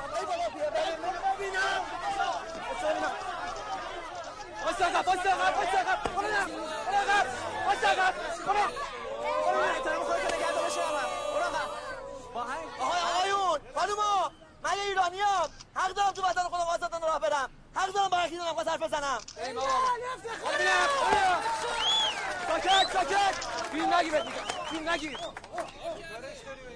مستقب 4.66 5.08
مستقب 5.08 5.62
مستقب 5.62 6.14
برو 6.14 6.26
نه 6.26 6.44
برو 6.46 6.96
عقب 6.96 7.26
مستقب 7.68 8.14
برو 8.46 8.62
برو 9.46 9.60
احترام 9.60 10.04
خودت 10.04 10.34
نگه 10.34 10.52
داشته 10.52 10.80
من 10.80 11.06
برو 11.34 11.44
عقب 11.44 11.68
با 12.34 12.44
من 14.64 14.76
یه 14.76 14.82
ایرانیام 14.82 15.48
حق 15.74 15.92
دارم 15.92 16.10
تو 16.12 16.22
وطن 16.22 16.42
خودم 16.42 16.62
آزادانه 16.62 17.06
راه 17.06 17.18
برم 17.18 17.50
حق 17.74 17.92
دارم 17.92 18.08
با 18.08 18.16
عقیدم 18.16 18.42
نمی‌خواد 18.44 18.68
حرف 18.68 18.82
بزنم 18.82 19.18
ای 19.46 19.52
بابا 19.52 19.68
ساکت 22.48 22.92
ساکت 22.92 23.34
فیلم 23.72 23.94
نگی 23.94 24.10
بهت 24.10 24.24
میگم 24.24 24.42
فیلم 24.70 24.88
نگی 24.90 25.16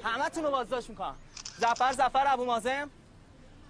همه 0.05 0.29
تون 0.29 0.45
رو 0.45 0.51
بازداشت 0.51 0.91
می‌کنم 0.91 1.17
زفر 1.59 1.93
زفر 1.93 2.25
ابو 2.27 2.45
مازم 2.45 2.91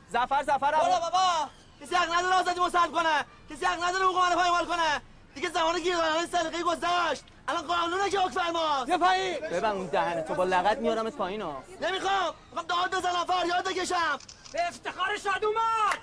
زفر 0.09 0.43
زفر 0.43 0.75
ابو 0.75 0.87
بابا. 1.01 1.51
کسی 1.83 1.95
حق 1.95 2.13
نداره 2.19 2.35
آزادی 2.35 2.61
مسلم 2.61 2.93
کنه 2.93 3.25
کسی 3.51 3.67
حق 3.67 3.85
نداره 3.85 4.05
حقوق 4.05 4.19
من 4.19 4.35
پایمال 4.35 4.67
کنه 4.67 5.01
دیگه 5.35 5.49
زمان 5.51 5.81
گیرداران 5.81 6.27
سلیقه 6.27 6.63
گذشت 6.63 7.25
الان 7.49 7.63
قانونه 7.67 8.11
که 8.11 8.19
حکم 8.19 8.31
فرماست 8.31 8.93
پایین 8.93 9.39
ببن 9.41 9.71
اون 9.71 9.87
دهنه 9.87 10.23
تو 10.23 10.35
با 10.35 10.45
لغت 10.45 10.79
میارمت 10.79 11.13
پایین 11.13 11.43
ها 11.43 11.63
نمی‌خوام 11.81 12.35
می‌خوام 12.51 12.67
داد 12.67 12.99
بزنم 12.99 13.25
فریاد 13.25 13.69
بکشم 13.69 14.19
به 14.53 14.69
افتخار 14.69 15.17
شاد 15.17 15.45
اومد 15.45 15.99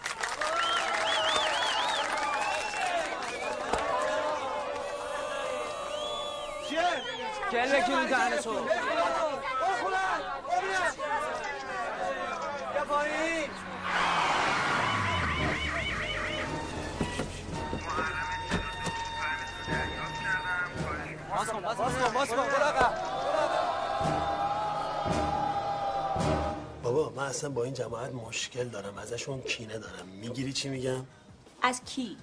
چیه؟ 6.69 6.81
گل 7.51 7.71
بگیر 7.71 7.95
اون 7.95 8.05
دهنه 8.05 8.37
تو 8.37 8.53
برو 8.53 8.69
خونه 9.81 9.97
باز 21.77 21.93
کن 21.93 22.13
باز 22.13 22.29
کن 22.29 22.35
بابا 26.83 27.09
من 27.09 27.23
اصلا 27.23 27.49
با 27.49 27.63
این 27.63 27.73
جماعت 27.73 28.13
مشکل 28.13 28.63
دارم 28.63 28.97
ازشون 28.97 29.41
کینه 29.41 29.79
دارم. 29.79 30.05
می‌گیری 30.05 30.53
چی 30.53 30.69
میگم؟ 30.69 31.05
از 31.61 31.81
کی؟ 31.85 32.17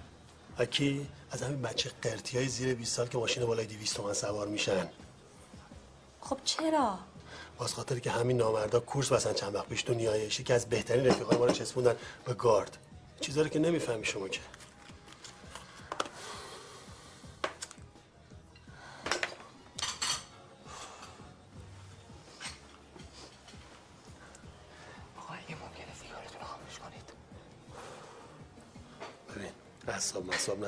اکی 0.58 1.06
از 1.30 1.42
همین 1.42 1.62
بچه 1.62 1.90
قرتی 2.02 2.36
های 2.36 2.48
زیر 2.48 2.74
20 2.74 2.96
سال 2.96 3.06
که 3.06 3.18
ماشین 3.18 3.46
بالای 3.46 3.66
200 3.66 3.96
تومن 3.96 4.12
سوار 4.12 4.46
میشن. 4.48 4.88
خب 6.20 6.38
چرا؟ 6.44 6.98
باز 7.58 7.74
خاطر 7.74 7.98
که 7.98 8.10
همین 8.10 8.36
نامردا 8.36 8.80
کورس 8.80 9.12
بسن 9.12 9.32
چند 9.32 9.54
وقت 9.54 9.66
پیش 9.66 9.82
تو 9.82 9.94
نیایش 9.94 10.40
که 10.40 10.54
از 10.54 10.66
بهترین 10.66 11.06
رفیقای 11.06 11.38
ما 11.38 11.44
رو 11.44 11.52
چسبوندن 11.52 11.94
به 12.24 12.34
گارد. 12.34 12.76
چیزا 13.20 13.42
رو 13.42 13.48
که 13.48 13.58
نمی‌فهمی 13.58 14.04
شما 14.04 14.28
که. 14.28 14.40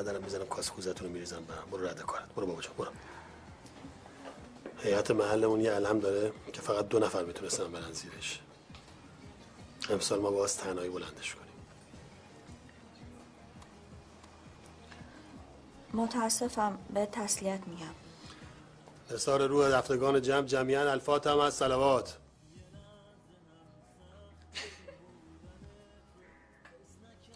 ندارم 0.03 0.23
می‌زنم 0.23 0.47
کاس 0.47 0.71
کوزتون 0.71 1.07
رو 1.07 1.13
میریزم 1.13 1.45
به 1.45 1.55
هم. 1.55 1.71
برو 1.71 1.87
رد 1.87 2.01
کارت. 2.01 2.35
برو 2.35 2.47
بابا 2.47 2.61
جان 2.61 2.75
برو. 2.79 2.91
هیئت 4.79 5.11
محلمون 5.11 5.61
یه 5.61 5.73
علم 5.73 6.01
داره 6.01 6.33
که 6.53 6.61
فقط 6.61 6.89
دو 6.89 6.99
نفر 6.99 7.25
می‌تونستن 7.25 7.73
برن 7.73 7.93
زیرش. 7.93 8.41
امسال 9.91 10.21
ما 10.21 10.31
باز 10.31 10.57
تنهایی 10.57 10.91
بلندش 10.91 11.35
کنیم. 11.35 11.53
متاسفم 15.95 16.79
به 16.95 17.07
تسلیت 17.07 17.61
میگم. 17.67 17.95
نثار 19.11 19.47
روح 19.47 19.69
رفتگان 19.69 20.23
جمع 20.23 20.47
جمعیان 20.47 20.87
الفات 20.87 21.27
هم 21.27 21.39
از 21.39 21.55
سلوات 21.55 22.19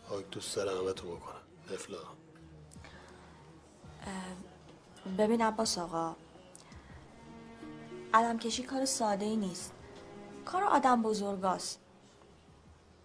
خاک 0.09 0.31
دوست 0.31 0.57
دارم 0.57 0.79
همه 0.79 0.93
تو 0.93 1.17
بکنم. 1.17 1.37
افلا 1.75 2.16
ببین 5.19 5.43
عباس 5.43 5.79
آقا 5.79 6.17
علم 8.15 8.39
کشی 8.39 8.63
کار 8.63 8.85
ساده 8.85 9.25
ای 9.25 9.37
نیست. 9.37 9.73
کار 10.45 10.65
آدم 10.65 11.03
بزرگاست 11.03 11.81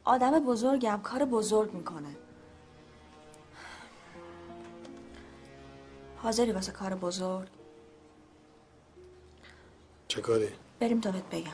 آدم 0.03 0.39
بزرگم 0.39 0.99
کار 1.03 1.25
بزرگ 1.25 1.73
می‌کنه. 1.73 2.15
حاضری 6.17 6.51
واسه 6.51 6.71
کار 6.71 6.95
بزرگ؟ 6.95 7.47
چه 10.07 10.21
کاری؟ 10.21 10.49
بریم 10.79 11.01
تا 11.01 11.11
بهت 11.11 11.29
بگم. 11.31 11.51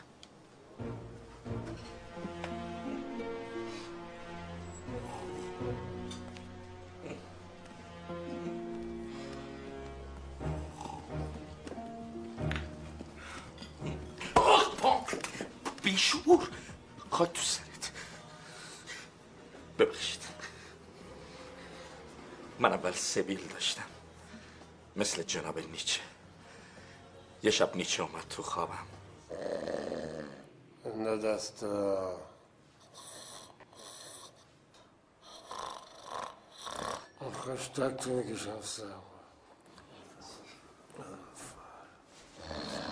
بیشور. 15.88 16.50
خاک 17.10 17.34
تو 17.34 17.42
سرت. 17.42 17.92
ببخشید. 19.80 20.22
من 22.60 22.74
اول 22.74 22.92
سبیل 22.92 23.48
داشتم. 23.48 23.84
مثل 24.96 25.24
جناب 25.24 25.60
نیچه. 25.60 26.02
یه 27.44 27.52
شب 27.52 27.76
نیچه 27.76 28.04
اومد 28.04 28.28
تو 28.30 28.44
خوابم. 28.44 28.88
نه 30.86 31.18
دستا 31.18 32.18
خشتک 37.34 37.98
تو 37.98 38.10
می‌کشم 38.10 38.62
سر 38.62 38.84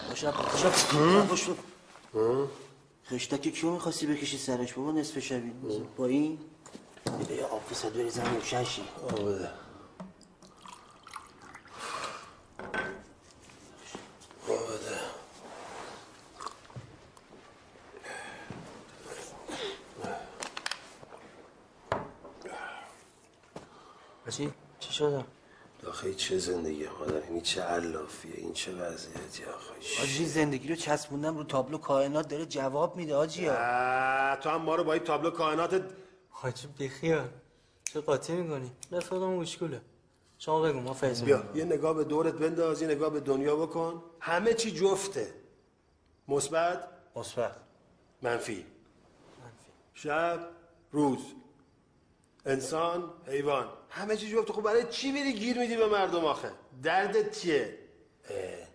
باشم 0.09 0.31
باشم 1.29 1.57
خشتک 3.12 3.41
کیو 3.41 3.72
می‌خواستی 3.72 4.08
بکشی 4.08 4.38
سرش؟ 4.38 4.74
بابا 4.74 4.91
نصف 4.91 5.20
شبی. 5.20 5.51
با 5.97 6.06
این 6.06 6.39
یه 7.30 7.43
آب 7.45 7.64
فساد 7.64 7.93
بریزم 7.93 8.36
روشن 8.36 8.64
شی 8.64 8.82
بده. 9.08 9.24
بده. 9.24 9.49
چی؟ 24.32 24.53
چی 24.80 24.93
شده؟ 24.93 25.26
آخه 25.95 26.13
چه 26.13 26.37
زندگی 26.37 26.87
مادر 26.99 27.21
این 27.29 27.41
چه 27.41 27.61
علافیه؟ 27.61 28.35
این 28.35 28.53
چه 28.53 28.71
وضعیتی 28.71 29.43
آخه؟ 29.43 30.03
آجی 30.03 30.25
زندگی 30.25 30.67
رو 30.67 30.75
چسبوندم 30.75 31.37
رو 31.37 31.43
تابلو 31.43 31.77
کائنات 31.77 32.27
داره 32.27 32.45
جواب 32.45 32.95
میده 32.95 33.15
آجی. 33.15 33.45
تو 34.41 34.49
هم 34.49 34.61
ما 34.61 34.75
رو 34.75 34.83
با 34.83 34.93
این 34.93 35.03
تابلو 35.03 35.31
کائنات 35.31 35.83
حاجی 36.29 36.67
بیخیال 36.77 37.29
چه 37.83 38.01
قاطی 38.01 38.33
می‌کنی؟ 38.33 38.71
رفیقم 38.91 39.35
گوشگوله 39.35 39.81
شما 40.37 40.61
بگو 40.61 40.79
ما 40.79 40.93
فیض 40.93 41.23
بیا 41.23 41.43
یه 41.55 41.65
نگاه 41.65 41.93
به 41.93 42.03
دورت 42.03 42.33
بنداز 42.33 42.81
یه 42.81 42.87
نگاه 42.87 43.09
به 43.09 43.19
دنیا 43.19 43.55
بکن. 43.55 44.03
همه 44.19 44.53
چی 44.53 44.71
جفته. 44.71 45.33
مثبت؟ 46.27 46.87
مثبت. 47.15 47.55
منفی. 48.21 48.65
شب 49.93 50.39
روز. 50.91 51.19
انسان 52.45 53.13
حیوان. 53.27 53.69
همه 53.89 54.17
چی 54.17 54.31
جفته 54.31 54.53
خب 54.53 54.61
برای 54.61 54.83
چی 54.89 55.11
میری 55.11 55.33
گیر 55.33 55.59
میدی 55.59 55.77
به 55.77 55.87
مردم 55.87 56.25
آخه؟ 56.25 56.51
دردت 56.83 57.39
چیه؟ 57.39 57.77
اه. 58.29 58.67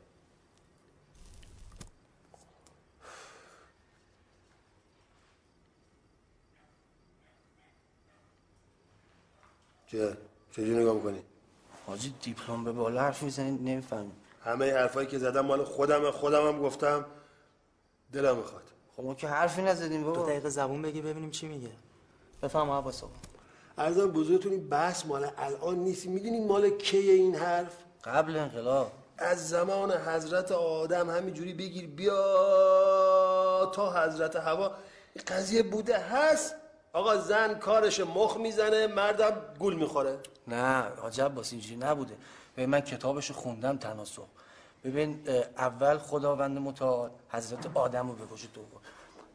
چه 9.87 10.17
چجوری 10.51 10.77
نگاه 10.77 10.95
می‌کنی؟ 10.95 11.23
حاجی 11.87 12.15
دیپلم 12.23 12.65
به 12.65 12.73
بالا 12.73 13.01
حرف 13.01 13.23
می‌زنی 13.23 13.51
نمی‌فهمی 13.51 14.13
همه 14.45 14.73
حرفایی 14.73 15.07
که 15.09 15.19
زدم 15.19 15.41
مال 15.41 15.65
خودم 15.65 16.11
خودم 16.11 16.49
هم 16.49 16.63
گفتم. 16.63 17.07
دلم 18.13 18.37
می‌خواد. 18.37 18.63
خب 18.97 19.03
ما 19.03 19.15
که 19.15 19.29
حرفی 19.29 19.63
نزدیم 19.63 20.03
دو 20.03 20.13
بابا 20.13 20.29
دقیقه 20.29 20.49
زبون 20.49 20.83
بگی 20.83 21.01
ببینیم 21.01 21.31
چی 21.31 21.49
میگه. 21.49 21.71
بفهم 22.43 22.71
عباس 22.71 23.05
آقا 23.05 23.13
ارزم 23.79 24.13
بزرگتون 24.13 24.53
این 24.53 24.69
بحث 24.69 25.07
مال 25.07 25.31
الان 25.39 25.75
نیست. 25.75 26.07
می‌دونی 26.07 26.41
مال 26.41 26.71
کیه 26.71 27.15
این 27.15 27.35
حرف؟ 27.35 27.77
قبل 28.05 28.37
انقلاب. 28.37 28.93
از 29.19 29.49
زمان 29.49 29.93
حضرت 29.93 30.53
آدم 30.53 31.11
همینجوری 31.11 31.53
بگیر 31.53 31.87
بیا 31.87 33.71
تا 33.75 33.93
حضرت 33.93 34.37
هوا 34.37 34.71
این 35.15 35.25
قضیه 35.27 35.63
بوده 35.63 35.99
هست. 35.99 36.55
آقا 36.93 37.17
زن 37.17 37.59
کارش 37.59 38.01
مخ 38.01 38.37
می‌زنه 38.37 38.87
مردم 38.87 39.33
گول 39.59 39.75
می‌خوره. 39.75 40.19
نه 40.49 40.83
حاج 40.83 41.21
عباس 41.21 41.53
اینجوری 41.53 41.77
نبوده. 41.77 42.15
ببین 42.57 42.71
من 42.71 42.81
کتابشو 42.81 43.35
خوندم 43.35 43.77
تناسخ 43.77 44.27
ببین 44.85 45.29
اول 45.59 45.99
خداوند 45.99 46.59
متعال 46.59 47.11
حضرت 47.29 47.67
آدم 47.75 48.09
رو 48.09 48.15
به 48.15 48.25
وجود 48.25 48.59
آورد. 48.59 48.85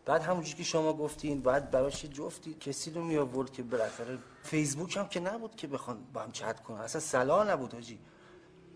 بعد 0.06 0.22
همونجوری 0.22 0.58
که 0.58 0.64
شما 0.64 0.94
گفتین 0.94 1.42
باید 1.42 1.72
براش 1.72 2.06
جفتی 2.06 2.54
کسی 2.54 2.92
رو 2.92 3.02
می 3.04 3.18
آورد 3.18 3.52
که 3.52 3.64
بالاخره 3.64 4.18
فیسبوک 4.44 4.98
هم 4.98 5.08
که 5.08 5.20
نبود 5.20 5.56
که 5.56 5.68
بخوان 5.68 5.98
با 6.14 6.22
هم 6.22 6.32
چت 6.32 6.64
کنن. 6.64 6.78
اصلا 6.78 7.02
صلاح 7.02 7.52
نبود 7.52 7.74
حاجی 7.74 8.00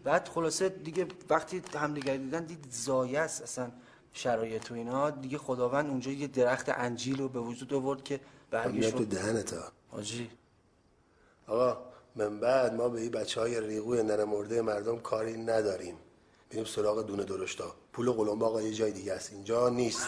بعد 0.03 0.27
خلاصه 0.27 0.69
دیگه 0.69 1.07
وقتی 1.29 1.61
همدیگه 1.75 2.17
دیدن 2.17 2.45
دید 2.45 2.67
زایه 2.71 3.19
است 3.19 3.41
اصلا 3.41 3.71
شرایط 4.13 4.71
و 4.71 4.73
اینا. 4.73 5.09
دیگه 5.09 5.37
خداوند 5.37 5.89
اونجا 5.89 6.11
یه 6.11 6.27
درخت 6.27 6.69
انجیل 6.69 7.17
رو 7.17 7.29
به 7.29 7.39
وجود 7.39 7.73
آورد 7.73 8.03
که 8.03 8.19
میاد 8.51 8.63
تو 8.63 8.69
برگشت 8.71 8.95
دهنت 8.95 9.53
ها 9.53 9.71
حاجی 9.89 10.29
آقا 11.47 11.77
من 12.15 12.39
بعد 12.39 12.73
ما 12.73 12.89
به 12.89 13.01
این 13.01 13.11
بچه 13.11 13.41
های 13.41 13.61
ریغوی 13.61 14.03
ننه 14.03 14.25
مرده 14.25 14.61
مردم 14.61 14.99
کاری 14.99 15.37
نداریم. 15.37 15.95
بریم 16.51 16.65
سراغ 16.65 17.05
دونه 17.05 17.23
درشتا. 17.23 17.75
پول 17.93 18.11
قلمبه 18.11 18.45
آقا 18.45 18.61
یه 18.61 18.73
جای 18.73 18.91
دیگه 18.91 19.13
است. 19.13 19.33
اینجا 19.33 19.69
نیست. 19.69 20.07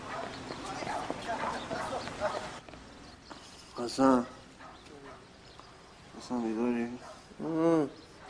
حسن 3.85 4.25
حسن 6.17 6.41
بیداری. 6.41 6.87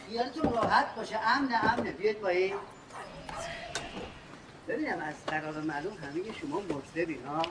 خیالتون 0.08 0.54
راحت 0.54 0.96
باشه. 0.96 1.20
امن 1.20 1.50
امنه. 1.64 1.92
بیاید 1.92 2.22
با 2.22 2.28
این 2.28 2.54
ببینم 4.68 5.00
از 5.00 5.14
قرار 5.28 5.62
معلوم 5.62 5.94
همه 5.94 6.34
شما 6.42 6.60
مزدبین 6.60 7.26
ها. 7.26 7.42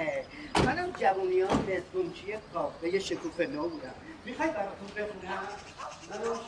منم 0.66 0.90
جوونی 0.90 1.40
ها 1.40 1.54
نسبونچی 1.54 2.34
کافه 2.54 2.98
شکوف 2.98 3.40
نو 3.40 3.68
بودم. 3.68 3.94
می‌خوای 4.24 4.50
براتون 4.50 4.88
بخونم؟ 4.88 5.48
منم 6.10 6.38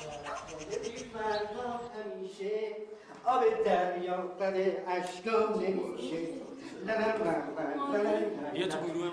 همیشه. 2.15 2.77
آب 3.25 3.45
دریا 3.65 4.17
قد 4.17 4.55
اشکام 4.89 5.61
نمیشه. 5.61 6.54
نه 6.87 6.99
نه 6.99 8.03
نه 8.03 8.59
یه 8.59 8.67
تو 8.67 8.79
گروه 8.79 9.11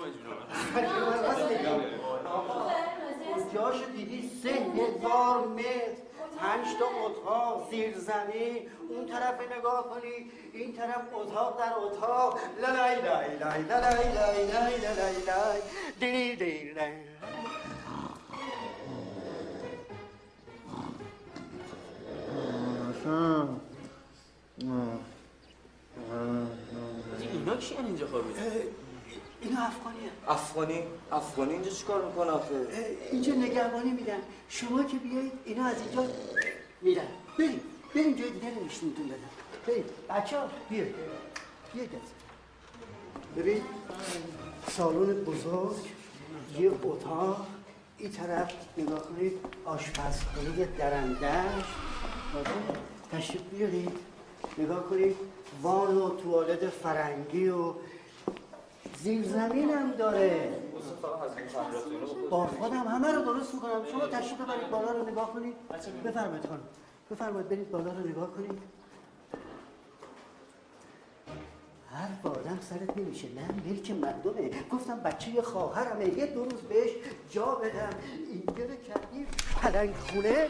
اونجاشو 3.36 3.86
دیدی 3.86 4.32
سه 4.43 4.49
هزار 4.49 5.47
متر 5.47 6.02
پنج 6.39 6.66
تا 6.80 6.86
اتاق 7.06 7.70
زیرزمین 7.70 8.70
اون 8.89 9.06
طرف 9.06 9.58
نگاه 9.58 9.89
کنی 9.89 10.32
این 10.54 10.74
طرف 10.74 11.14
اتاق 11.14 11.60
در 11.60 11.74
اتاق 11.78 12.39
لای 12.62 12.95
لای 12.95 13.38
لای 13.39 13.64
لالای 13.70 14.14
لای 14.14 14.47
لای 14.47 14.78
لای 14.82 15.16
لای 15.28 15.62
دیری 15.99 16.36
دیری 16.36 16.74
لای 16.74 16.91
کی 27.62 27.76
اینجا 27.78 28.07
خوابیده؟ 28.07 28.68
اینا 29.41 29.62
افغانیه. 29.62 30.09
افغانی؟ 30.28 30.84
افغانی 31.12 31.53
اینجا 31.53 31.70
چیکار 31.70 32.05
می‌کنه 32.05 32.32
آخه؟ 32.32 32.68
اینجا 33.12 33.34
نگهبانی 33.34 33.91
میدن. 33.91 34.20
شما 34.49 34.84
که 34.84 34.97
بیایید 34.97 35.32
اینا 35.45 35.66
از 35.66 35.76
اینجا 35.82 36.14
میرن. 36.82 37.03
بریم. 37.39 37.62
بریم 37.95 38.16
جای 38.16 38.30
دیگه 38.32 38.49
نمیشونتون 38.62 39.07
بدن 39.07 39.18
بریم. 39.68 39.84
بچه 40.09 40.39
ها 40.39 40.49
بیایید. 40.70 40.95
بیایید. 41.74 41.91
از 41.95 42.01
ببین 43.38 43.62
سالن 44.68 45.14
بزرگ 45.14 45.76
یه 46.59 46.72
اتاق. 46.84 47.47
این 47.97 48.12
طرف 48.12 48.53
نگاه 48.78 49.03
کنید 49.03 49.34
آشپزخونه 49.66 50.66
درندش. 50.78 51.66
تشریف 53.12 53.41
بیارید. 53.41 53.97
نگاه 54.57 54.89
کنید. 54.89 55.16
وان 55.62 55.97
و 55.97 56.10
توالت 56.10 56.70
فرنگی 56.70 57.49
و 57.49 57.74
زیر 58.97 59.24
زمین 59.24 59.70
هم 59.70 59.91
داره. 59.91 60.54
با 62.30 62.47
خودم 62.47 62.88
همه 62.88 63.12
رو 63.12 63.22
درست 63.22 63.54
می‌کنم. 63.54 63.86
شما 63.91 64.08
تشریف 64.08 64.41
ببرید 64.41 64.70
بالا 64.70 64.91
رو 64.91 65.10
نگاه 65.10 65.34
کنید. 65.34 65.56
بفرمایید 66.04 66.45
خانم. 66.45 66.62
بفرمایید 67.12 67.49
برید 67.49 67.72
بالا 67.72 67.91
رو 67.91 68.08
نگاه 68.10 68.32
کنید. 68.32 68.62
هر 71.91 72.08
با 72.24 72.30
آدم 72.30 72.60
سرت 72.62 72.97
نمیشه. 72.97 73.28
نه 73.28 73.47
ملک 73.66 73.91
مردمه. 73.91 74.52
گفتم 74.72 74.99
بچه 74.99 75.41
خواهرمه. 75.41 76.18
یه 76.18 76.26
دو 76.26 76.43
روز 76.43 76.62
بهش 76.62 76.91
جا 77.30 77.45
بدم. 77.45 77.89
اینجا 78.32 78.76
کردی. 78.76 79.28
پلنگ 79.62 79.95
خونه. 79.95 80.47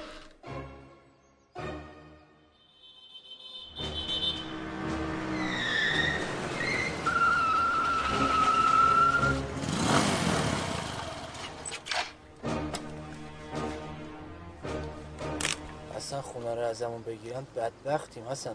خونه 16.22 16.56
رو 16.56 16.62
ازمون 16.62 17.02
بگیرن 17.02 17.48
بدبختیم 17.56 18.28
اصلا 18.28 18.54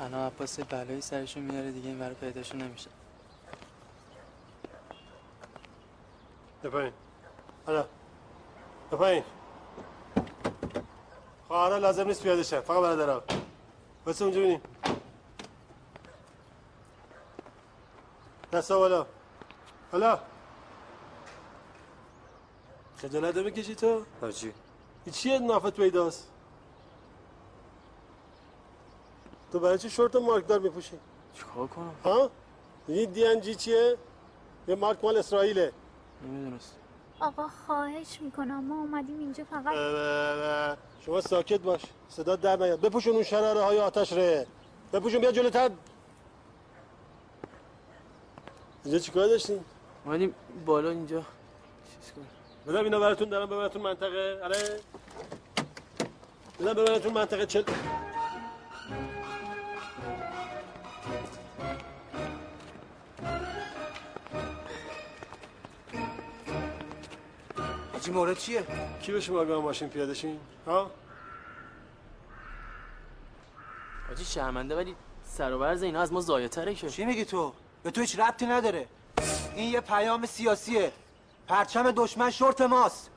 انا 0.00 0.26
عباس 0.26 0.60
بلایی 0.60 1.00
سرشون 1.00 1.42
میاره 1.42 1.72
دیگه 1.72 1.88
این 1.88 1.98
برای 1.98 2.14
پیداشون 2.14 2.62
نمیشه. 2.62 2.90
بپایین 6.64 6.92
حالا. 7.66 7.84
بپایین 8.92 9.24
خواهرها 11.48 11.78
لازم 11.78 12.06
نیست 12.06 12.22
پیاده 12.22 12.42
شن 12.42 12.60
فقط 12.60 12.82
برادرها. 12.82 13.22
بس 14.06 14.22
اونجا 14.22 14.40
بینیم. 14.40 14.60
دستا 18.52 18.78
بالا 18.78 19.06
حالا. 19.92 20.18
خجالت 22.96 23.34
بکشی 23.34 23.74
تو؟ 23.74 24.02
حاجی 24.20 24.52
این 25.04 25.12
چیه 25.12 25.38
نافت 25.38 25.76
پیداست؟ 25.76 26.28
تو 29.56 29.60
برای 29.60 29.78
چی 29.78 29.90
شورت 29.90 30.16
مارکدار 30.16 30.58
میپوشی؟ 30.58 30.98
چیکار 31.34 31.66
کنم؟ 31.66 31.94
ها؟ 32.04 32.30
این 32.88 33.10
دی 33.10 33.26
ان 33.26 33.40
جی 33.40 33.54
چیه؟ 33.54 33.96
یه 34.68 34.74
مارک 34.74 34.98
مال 35.02 35.16
اسرائیله. 35.16 35.72
نمی‌دونست. 36.22 36.76
آقا 37.20 37.48
خواهش 37.66 38.20
می‌کنم. 38.20 38.64
ما 38.64 38.74
اومدیم 38.74 39.18
اینجا 39.18 39.44
فقط. 39.44 39.66
اه، 39.66 40.76
شما 41.00 41.20
ساکت 41.20 41.60
باش. 41.60 41.80
صدا 42.08 42.36
در 42.36 42.56
نیاد. 42.56 42.80
بپوشون 42.80 43.14
اون 43.14 43.22
شراره 43.22 43.60
های 43.60 43.80
آتش 43.80 44.12
ره. 44.12 44.46
بپوشون. 44.92 45.20
بیا 45.20 45.32
جلوتر. 45.32 45.70
اینجا 48.84 48.98
چیکار 48.98 49.26
داشتین؟ 49.26 49.64
اومدیم 50.04 50.34
بالا 50.66 50.90
اینجا. 50.90 51.22
چیز 52.00 52.12
کنیم. 52.12 52.28
بدم 52.66 52.84
اینا 52.84 53.00
براتون. 53.00 53.28
دارم 53.28 53.46
ببرتون 53.46 53.82
منطقه. 53.82 54.40
آره. 54.44 54.80
بدم 56.60 56.74
ببرتون 56.74 57.12
منطقه 57.12 57.46
چل 57.46 57.62
حاجی 68.06 68.18
مورد 68.18 68.38
چیه؟ 68.38 68.66
کی 69.02 69.12
به 69.12 69.20
شما 69.20 69.44
گاه 69.44 69.62
ماشین 69.62 69.88
پیاده 69.88 70.14
شین؟ 70.14 70.40
ها؟ 70.66 70.90
حاجی 74.08 74.24
شرمنده 74.24 74.76
ولی 74.76 74.94
سر 75.24 75.52
و 75.52 75.58
برز 75.58 75.82
اینا 75.82 76.00
از 76.00 76.12
ما 76.12 76.20
ضایع 76.20 76.48
تره 76.48 76.74
که 76.74 76.90
چی 76.90 77.04
میگی 77.04 77.24
تو؟ 77.24 77.52
به 77.82 77.90
تو 77.90 78.00
هیچ 78.00 78.18
ربطی 78.18 78.46
نداره 78.46 78.86
این 79.54 79.72
یه 79.72 79.80
پیام 79.80 80.26
سیاسیه 80.26 80.92
پرچم 81.48 81.90
دشمن 81.90 82.30
شورت 82.30 82.60
ماست 82.60 83.10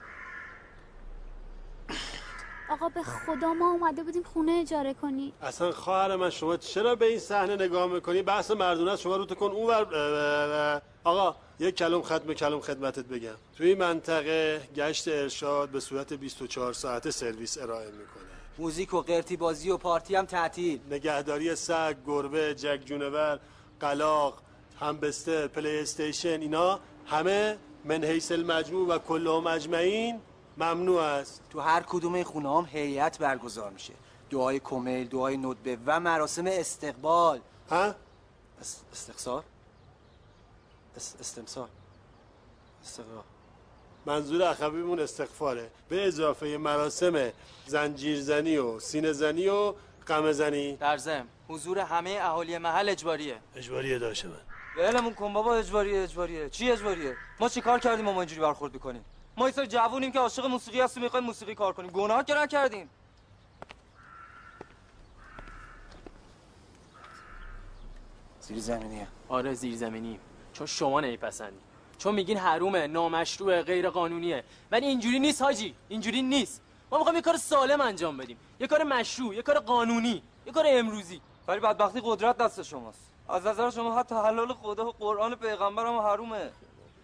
آقا 2.70 2.90
به 2.90 3.04
خدا 3.04 3.54
ما 3.54 3.72
اومده 3.72 4.04
بودیم 4.04 4.24
خونه 4.24 4.52
اجاره 4.52 4.94
کنی 4.94 5.34
اصلا 5.42 5.72
خواهر 5.72 6.16
من 6.16 6.30
شما 6.30 6.58
چرا 6.58 6.96
به 6.96 7.06
این 7.06 7.20
صحنه 7.20 7.56
نگاه 7.56 7.88
می‌کنی؟ 7.88 8.22
بحث 8.22 8.52
مردونه 8.52 8.96
شما 8.96 9.16
رو 9.16 9.26
کن. 9.26 9.46
اون 9.46 9.68
ور 9.68 10.82
آقا 11.04 11.36
یک 11.60 11.76
کلم 11.76 12.02
ختم 12.02 12.34
کلم 12.34 12.60
خدمتت 12.60 13.06
بگم. 13.06 13.36
توی 13.58 13.68
این 13.68 13.78
منطقه 13.78 14.62
گشت 14.76 15.08
ارشاد 15.08 15.70
به 15.70 15.80
صورت 15.80 16.14
24 16.14 16.74
ساعته 16.74 17.12
سرویس 17.12 17.58
ارائه 17.58 17.92
می‌کنه. 17.92 18.30
موزیک 18.58 18.94
و 18.94 19.02
قرتی 19.02 19.38
بازی 19.38 19.70
و 19.70 19.78
پارتی 19.78 20.16
هم 20.16 20.26
تعطیل. 20.26 20.80
نگهداری 20.92 21.56
سگ 21.56 21.96
گربه 22.08 22.56
جک 22.56 22.82
جونور 22.86 23.40
کلاغ 23.80 24.42
همستر 24.80 25.48
پلی 25.48 25.80
استیشن 25.80 26.42
اینا 26.42 26.80
همه 27.06 27.58
من 27.86 28.04
حیث 28.04 28.32
المجموع 28.32 28.88
و 28.88 28.98
کلهم 28.98 29.48
اجمعین 29.48 30.20
ممنوع 30.60 31.02
است. 31.02 31.42
تو 31.50 31.60
هر 31.60 31.84
کدوم 31.88 32.14
این 32.14 32.24
خونه 32.24 32.58
هم 32.58 32.68
هیئت 32.72 33.20
برگزار 33.20 33.72
میشه. 33.72 33.94
دعای 34.30 34.60
کمیل 34.60 35.08
دعای 35.08 35.38
ندبه 35.38 35.78
و 35.86 36.00
مراسم 36.00 36.48
استقبال. 36.48 37.40
ها؟ 37.70 37.96
اس... 38.62 38.82
استقصار؟ 38.94 39.44
اس... 40.98 41.16
استمسار. 41.20 41.70
استقرار. 42.84 43.24
منظور 44.06 44.44
اخویمون 44.44 45.00
استغفاره. 45.00 45.72
به 45.90 46.08
اضافه 46.08 46.58
مراسم 46.58 47.32
زنجیرزنی 47.68 48.58
و 48.58 48.80
سینه 48.80 49.12
زنی 49.12 49.48
و 49.48 49.74
قمه 50.06 50.32
زنی 50.32 50.76
در 50.76 50.98
ضمن 50.98 51.28
حضور 51.48 51.80
همه 51.80 52.18
اهالی 52.22 52.58
محل 52.58 52.90
اجباریه. 52.90 53.38
اجباریه 53.56 54.00
داشته 54.00 54.28
من. 54.28 54.42
ولمون 54.78 55.14
کن 55.14 55.34
بابا 55.34 55.56
اجباریه 55.56 56.04
اجباریه. 56.04 56.50
چی 56.50 56.72
اجباریه؟ 56.72 57.16
ما 57.40 57.50
چی 57.50 57.62
کار 57.62 57.80
کردیم 57.80 58.06
ما 58.06 58.22
اینجوری 58.22 58.42
برخورد 58.42 58.74
می‌کنیم؟ 58.74 59.06
ما 59.40 59.46
ایسا 59.46 59.66
جوونیم 59.66 60.12
که 60.12 60.20
عاشق 60.20 60.46
موسیقی 60.46 60.82
هستیم 60.82 61.04
می‌خوایم 61.04 61.26
موسیقی 61.26 61.56
کار 61.56 61.74
کنیم. 61.74 61.92
گناه 61.92 62.24
که 62.24 62.34
نکردیم. 62.34 62.90
زیر 68.42 68.60
زمینیه 68.60 69.08
آره 69.30 69.54
زیرزمینی. 69.54 70.20
چون 70.54 70.68
شما 70.68 71.00
نمیپسندی. 71.00 71.58
چون 71.98 72.16
میگین 72.16 72.38
حرومه 72.38 72.88
نامشروعه 72.88 73.62
غیر 73.62 73.90
قانونیه 73.90 74.44
ولی 74.72 74.86
اینجوری 74.86 75.20
نیست 75.20 75.42
حاجی. 75.42 75.76
اینجوری 75.90 76.22
نیست. 76.22 76.62
ما 76.92 76.98
می‌خوایم 76.98 77.16
یه 77.16 77.22
کار 77.22 77.38
سالم 77.38 77.82
انجام 77.82 78.18
بدیم. 78.18 78.38
یه 78.60 78.68
کار 78.68 78.84
مشروع 78.84 79.36
یه 79.36 79.42
کار 79.42 79.60
قانونی 79.60 80.24
یه 80.46 80.52
کار 80.52 80.66
امروزی. 80.68 81.22
ولی 81.48 81.60
بدبختی 81.60 82.02
قدرت 82.04 82.38
دست 82.38 82.64
شماست. 82.64 83.12
از 83.30 83.46
نظر 83.46 83.70
شما 83.70 84.00
حتی 84.00 84.16
حلال 84.16 84.54
خدا 84.54 84.86
و 84.86 84.92
قرآن 84.92 85.36
پیغمبرم 85.36 85.98
حرومه. 85.98 86.52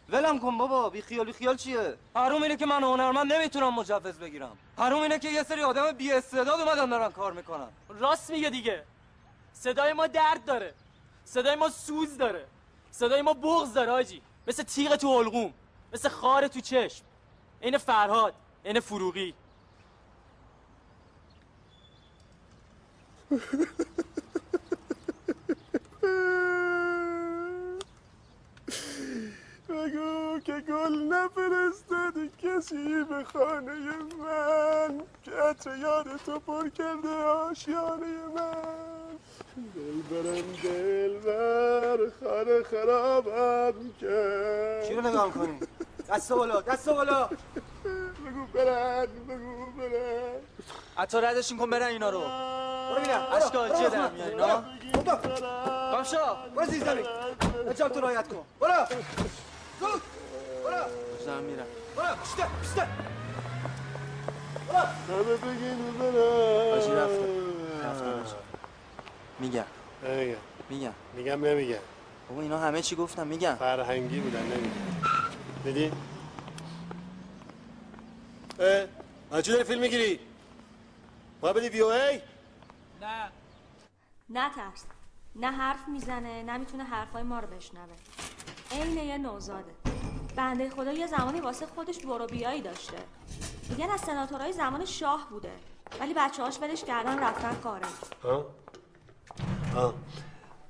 ولم 0.09 0.39
کن 0.39 0.57
بابا 0.57 0.89
بی 0.89 1.01
خیال 1.01 1.25
بی 1.25 1.33
خیال 1.33 1.57
چیه؟ 1.57 1.97
حروم 2.15 2.43
اینه 2.43 2.55
که 2.55 2.65
من 2.65 2.83
هنرمند 2.83 3.33
نمی‌تونم 3.33 3.73
مجوز 3.73 4.19
بگیرم. 4.19 4.57
حروم 4.77 5.01
اینه 5.01 5.19
که 5.19 5.29
یه 5.29 5.43
سری 5.43 5.63
آدم 5.63 5.91
بی 5.91 6.11
استعداد 6.11 6.59
اومدن 6.59 6.89
دارن 6.89 7.11
کار 7.11 7.33
می‌کنن. 7.33 7.67
راست 7.89 8.31
میگه 8.31 8.49
دیگه. 8.49 8.83
صدای 9.53 9.93
ما 9.93 10.07
درد 10.07 10.45
داره. 10.45 10.73
صدای 11.25 11.55
ما 11.55 11.69
سوز 11.69 12.17
داره. 12.17 12.45
صدای 12.91 13.21
ما 13.21 13.33
بغض 13.33 13.73
داره 13.73 13.91
حاجی 13.91 14.21
مثل 14.47 14.63
تیغ 14.63 14.95
تو 14.95 15.19
حلقوم 15.19 15.53
مثل 15.93 16.09
خار 16.09 16.47
تو 16.47 16.61
چشم. 16.61 17.03
این 17.61 17.77
فرهاد 17.77 18.33
این 18.63 18.79
فروغی. 18.79 19.33
بگو 29.85 30.39
که 30.39 30.53
گل 30.53 30.93
نفرستادی 31.13 32.31
کسی 32.43 33.03
به 33.09 33.23
خانه 33.23 33.73
من 34.19 35.01
که 35.23 35.31
عطر 35.31 35.77
یاد 35.77 36.07
تو 36.25 36.39
پر 36.39 36.69
کرده 36.69 37.09
آشیانه 37.09 38.05
من. 38.35 38.55
دل 39.75 40.01
برم 40.11 40.53
دل 40.63 41.17
بر 41.19 41.97
خانه 42.19 42.63
خرابم 42.63 43.73
کرد. 44.01 44.87
چی 44.87 44.93
رو 44.93 45.01
نگاه 45.01 45.31
کنی؟ 45.31 45.59
دست 46.09 46.31
بالا 46.33 46.61
دست 46.61 46.89
بالا. 46.89 47.25
بگو 47.25 48.45
برن 48.53 49.05
بگو 49.29 49.65
برن. 49.77 50.41
حتی 50.97 51.17
ردشون 51.21 51.57
کن 51.57 51.69
برن 51.69 51.87
اینا 51.87 52.09
رو. 52.09 52.19
برو 52.19 53.01
بینم 53.01 53.27
اشکال 53.31 53.77
چیه 53.77 53.89
در 53.89 54.09
میان 54.11 54.29
اینا؟ 54.29 54.63
کامشا 55.91 56.35
برو 56.55 56.65
زیر 56.65 56.83
زمین. 56.83 57.05
اجاب 57.67 57.91
تو 57.91 57.99
رایت 58.01 58.27
کن. 58.27 58.45
برو. 58.59 58.71
زود 59.79 60.01
برو 60.63 61.25
دارم 61.25 61.43
میرم 61.43 61.65
برو 61.95 62.15
پشته 62.15 62.43
پشته 62.61 62.87
همه 65.09 65.23
بگین 65.23 65.97
برن 65.99 66.71
حاجی 66.71 66.91
رفته 66.91 67.27
رفته 67.83 68.05
حاجی. 68.05 68.35
میگم 69.39 69.65
نمیگم 70.03 70.37
میگم 70.69 70.93
میگم 71.15 71.45
نمیگم 71.45 71.79
بابا 72.29 72.41
اینا 72.41 72.59
همه 72.59 72.81
چی 72.81 72.95
گفتم 72.95 73.27
میگم 73.27 73.55
فرهنگی 73.55 74.19
بودن 74.19 74.43
نمیگم 74.43 74.71
دیدی؟ 75.63 75.91
اه 79.31 79.41
چی 79.41 79.51
داری 79.51 79.63
فیلم 79.63 79.81
می‌گیری؟ 79.81 80.19
ما 81.41 81.53
بدی 81.53 81.69
وی 81.69 81.79
او 81.81 81.89
ای؟ 81.89 82.21
نه 83.01 83.31
نه 84.29 84.49
ترس 84.55 84.85
نه 85.35 85.51
حرف 85.51 85.87
می‌زنه 85.87 86.43
نه 86.43 86.57
می‌تونه 86.57 86.83
حرفای 86.83 87.23
ما 87.23 87.39
رو 87.39 87.47
بشنوه 87.47 87.95
عین 88.71 88.97
یه 88.97 89.17
نوزاده. 89.17 89.75
بنده 90.35 90.69
خدا 90.69 90.93
یه 90.93 91.07
زمانی 91.07 91.41
واسه 91.41 91.65
خودش 91.65 91.99
برو 91.99 92.27
بیایی 92.27 92.61
داشته. 92.61 92.97
میگن 93.69 93.89
از 93.89 94.01
سناتورهای 94.01 94.53
زمان 94.53 94.85
شاه 94.85 95.27
بوده. 95.29 95.51
ولی 95.99 96.13
بچه 96.13 96.43
هاش 96.43 96.59
ولش 96.61 96.83
کردن 96.83 97.19
رفتن 97.19 97.55
خارج 97.63 97.85
ها؟ 98.23 98.45
ها. 99.73 99.93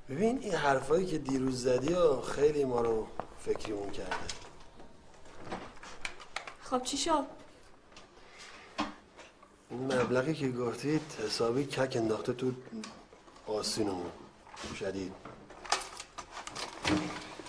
ببین 0.09 0.39
این 0.39 0.53
حرفایی 0.53 1.05
که 1.05 1.17
دیروز 1.17 1.63
زدی 1.63 1.93
ها 1.93 2.21
خیلی 2.21 2.65
ما 2.65 2.81
رو 2.81 3.07
فکریمون 3.39 3.91
کرده. 3.91 4.15
خب 6.61 6.83
چی 6.83 6.97
شد؟ 6.97 7.25
این 9.69 9.93
مبلغی 9.93 10.33
که 10.33 10.51
گفتید 10.51 11.01
حسابی 11.25 11.65
کک 11.65 11.93
انداخته 11.95 12.33
تو 12.33 12.51
آسینمون. 13.47 14.11
شدید. 14.75 15.13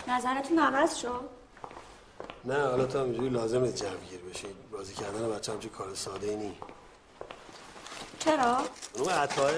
نظرتون 0.09 0.59
عوض 0.59 0.97
شد؟ 0.97 1.21
نه 2.45 2.67
حالا 2.67 2.87
تو 2.87 2.99
همینجوری 2.99 3.29
لازم 3.29 3.61
نیست 3.65 3.77
جوگیر 3.87 4.21
بشی 4.21 4.47
بازی 4.73 4.95
کردن 4.95 5.29
بچه 5.29 5.53
همچین 5.53 5.71
کار 5.71 5.95
ساده 5.95 6.27
ای 6.29 6.37
نی 6.37 6.57
چرا؟ 8.19 8.59
اون 8.95 9.09
عطاه 9.09 9.51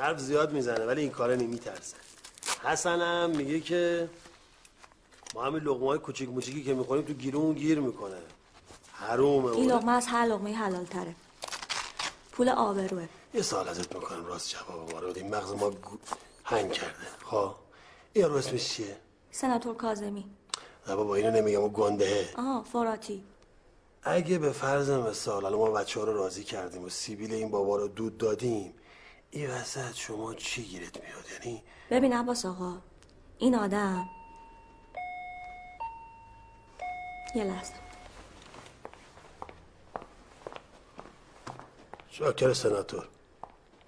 حرف 0.00 0.18
زیاد 0.18 0.52
می‌زنه 0.52 0.84
ولی 0.86 1.00
این 1.02 1.10
کاره 1.10 1.36
نمیترسه 1.36 1.96
حسن 2.64 3.00
هم 3.00 3.30
میگه 3.30 3.60
که 3.60 4.08
ما 5.34 5.44
همین 5.44 5.62
لقمه 5.62 5.86
های 5.86 5.98
کوچیک 5.98 6.28
موچیکی 6.28 6.64
که 6.64 6.74
می‌خوریم 6.74 7.04
تو 7.04 7.12
گیرمون 7.12 7.52
گیر 7.54 7.80
می‌کنه 7.80 8.16
حرومه 8.92 9.50
این. 9.50 9.70
لقمه 9.72 9.92
از 9.92 10.06
هر 10.06 10.26
لقمه 10.26 10.54
حلال 10.54 10.84
تره 10.84 11.14
پول 12.32 12.48
آبروه 12.48 13.08
یه 13.34 13.42
سال 13.42 13.68
ازت 13.68 13.94
می‌کنم 13.94 14.26
راست 14.26 14.50
جواب 14.50 14.92
ما 14.92 14.98
رو 15.00 15.08
بدیم 15.10 15.28
مغز 15.34 15.52
ما 15.52 15.70
گو- 15.70 15.98
هنگ 16.44 16.72
کرده 16.72 17.06
ها 17.26 17.56
این 18.12 18.22
یارو 18.24 18.36
اسمش 18.36 18.68
چیه؟ 18.68 18.96
سناتور 19.36 19.74
کازمی 19.76 20.24
نه 20.88 20.96
بابا 20.96 21.14
اینو 21.14 21.30
نمیگم 21.30 21.62
و 21.62 21.68
گندهه 21.68 22.28
آها 22.38 22.62
فراتی. 22.62 23.24
اگه 24.02 24.38
به 24.38 24.52
فرض 24.52 24.90
مثال 24.90 25.42
حالا 25.42 25.58
ما 25.58 25.70
بچه 25.70 26.00
ها 26.00 26.06
رو 26.06 26.12
راضی 26.12 26.44
کردیم 26.44 26.84
و 26.84 26.88
سیبیل 26.88 27.32
این 27.34 27.50
بابا 27.50 27.76
رو 27.76 27.88
دود 27.88 28.18
دادیم 28.18 28.74
این 29.30 29.50
وسط 29.50 29.94
شما 29.94 30.34
چی 30.34 30.62
گیرت 30.62 31.04
میاد؟ 31.04 31.24
یعنی 31.32 31.62
ببین 31.90 32.12
عباس 32.12 32.44
آقا 32.46 32.78
این 33.38 33.54
آدم 33.54 34.08
یه 37.34 37.44
لحظه. 37.44 37.72
شاکر 42.10 42.52
سناتور. 42.52 43.08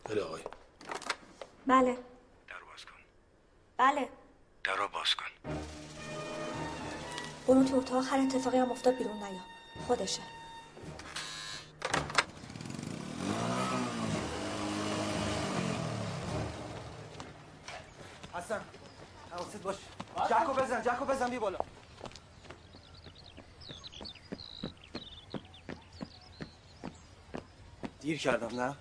خیلی 0.08 0.20
آقای. 0.20 0.42
بله. 1.66 1.98
بله. 3.76 4.08
درو 4.68 4.88
باز 4.88 5.14
کن. 5.14 5.50
برو 7.46 7.64
تو 7.64 7.76
اتاق 7.76 8.04
هر 8.10 8.18
اتفاقی 8.18 8.58
هم 8.58 8.70
افتاد 8.70 8.96
بیرون 8.96 9.16
نیا. 9.16 9.40
خودشه. 9.86 10.20
حسن 18.34 18.60
حواست 19.30 19.56
باش. 19.56 19.76
جکو 20.30 20.52
بزن 20.52 20.82
جکو 20.82 21.04
بزن 21.04 21.30
بی 21.30 21.38
بالا. 21.38 21.58
دیر 28.00 28.18
کردم 28.18 28.60
نه؟ 28.60 28.76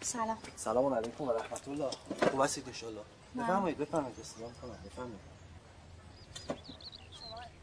سلام. 0.00 0.38
سلام 0.56 0.94
علیکم 0.94 1.24
و 1.24 1.32
رحمت 1.32 1.68
الله. 1.68 1.90
خوب 2.30 2.40
هستید 2.40 2.66
انشالله 2.66 3.02
نه. 3.34 3.42
بفرمایید 3.42 3.78
بفرمایید 3.78 4.20
استلام 4.20 4.52
کنم 4.62 4.78
بفرمایید. 4.86 5.31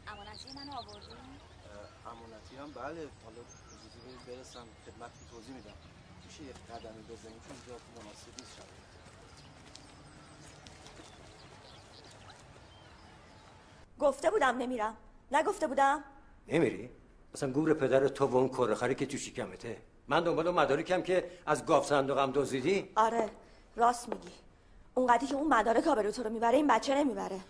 امانتی 0.08 0.48
منو 0.56 0.72
آوردی؟ 0.72 1.06
امانتی 2.06 2.56
هم 2.56 2.70
بله. 2.70 3.08
حالا 3.24 3.40
اجازه 3.86 3.98
بدید 4.06 4.26
برسم. 4.26 4.66
خدمتتون 4.86 5.28
توضیح 5.30 5.54
میدم. 5.54 5.78
میشه 6.26 6.42
یه 6.42 6.52
قدمی 6.52 7.02
بزنید 7.02 7.40
چون 7.46 7.56
اینجا 7.56 7.74
مناسب 7.96 8.32
نیست 8.38 8.56
شب 8.56 8.64
گفته 13.98 14.30
بودم 14.30 14.58
نمیرم. 14.58 14.96
نگفته 15.32 15.66
بودم. 15.66 16.04
نمیری؟ 16.48 16.90
مثلا 17.34 17.50
گور 17.50 17.74
پدر 17.74 18.08
تو 18.08 18.26
و 18.26 18.36
اون 18.36 18.48
کرخری 18.48 18.94
که 18.94 19.06
تو 19.06 19.16
شکمته. 19.16 19.82
من 20.08 20.24
دنبال 20.24 20.50
مدارکم 20.50 21.02
که 21.02 21.30
از 21.46 21.66
گاف 21.66 21.86
صندوقم 21.86 22.32
دزدیدی؟ 22.32 22.92
آره 22.96 23.30
راست 23.76 24.08
میگی. 24.08 24.32
اونقدری 24.94 25.26
که 25.26 25.34
اون 25.34 25.54
مدارک 25.54 25.86
آبرو 25.86 26.10
تو 26.10 26.22
رو 26.22 26.30
می‌بره 26.30 26.56
این 26.56 26.66
بچه 26.66 26.94
نمی‌بره. 26.94 27.40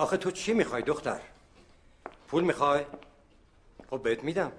آخه 0.00 0.16
تو 0.16 0.30
چی 0.30 0.52
می‌خوای 0.52 0.82
دختر؟ 0.82 1.20
پول 2.28 2.44
می‌خوای؟ 2.44 2.84
خب 3.90 4.02
بهت 4.02 4.24
میدم. 4.24 4.52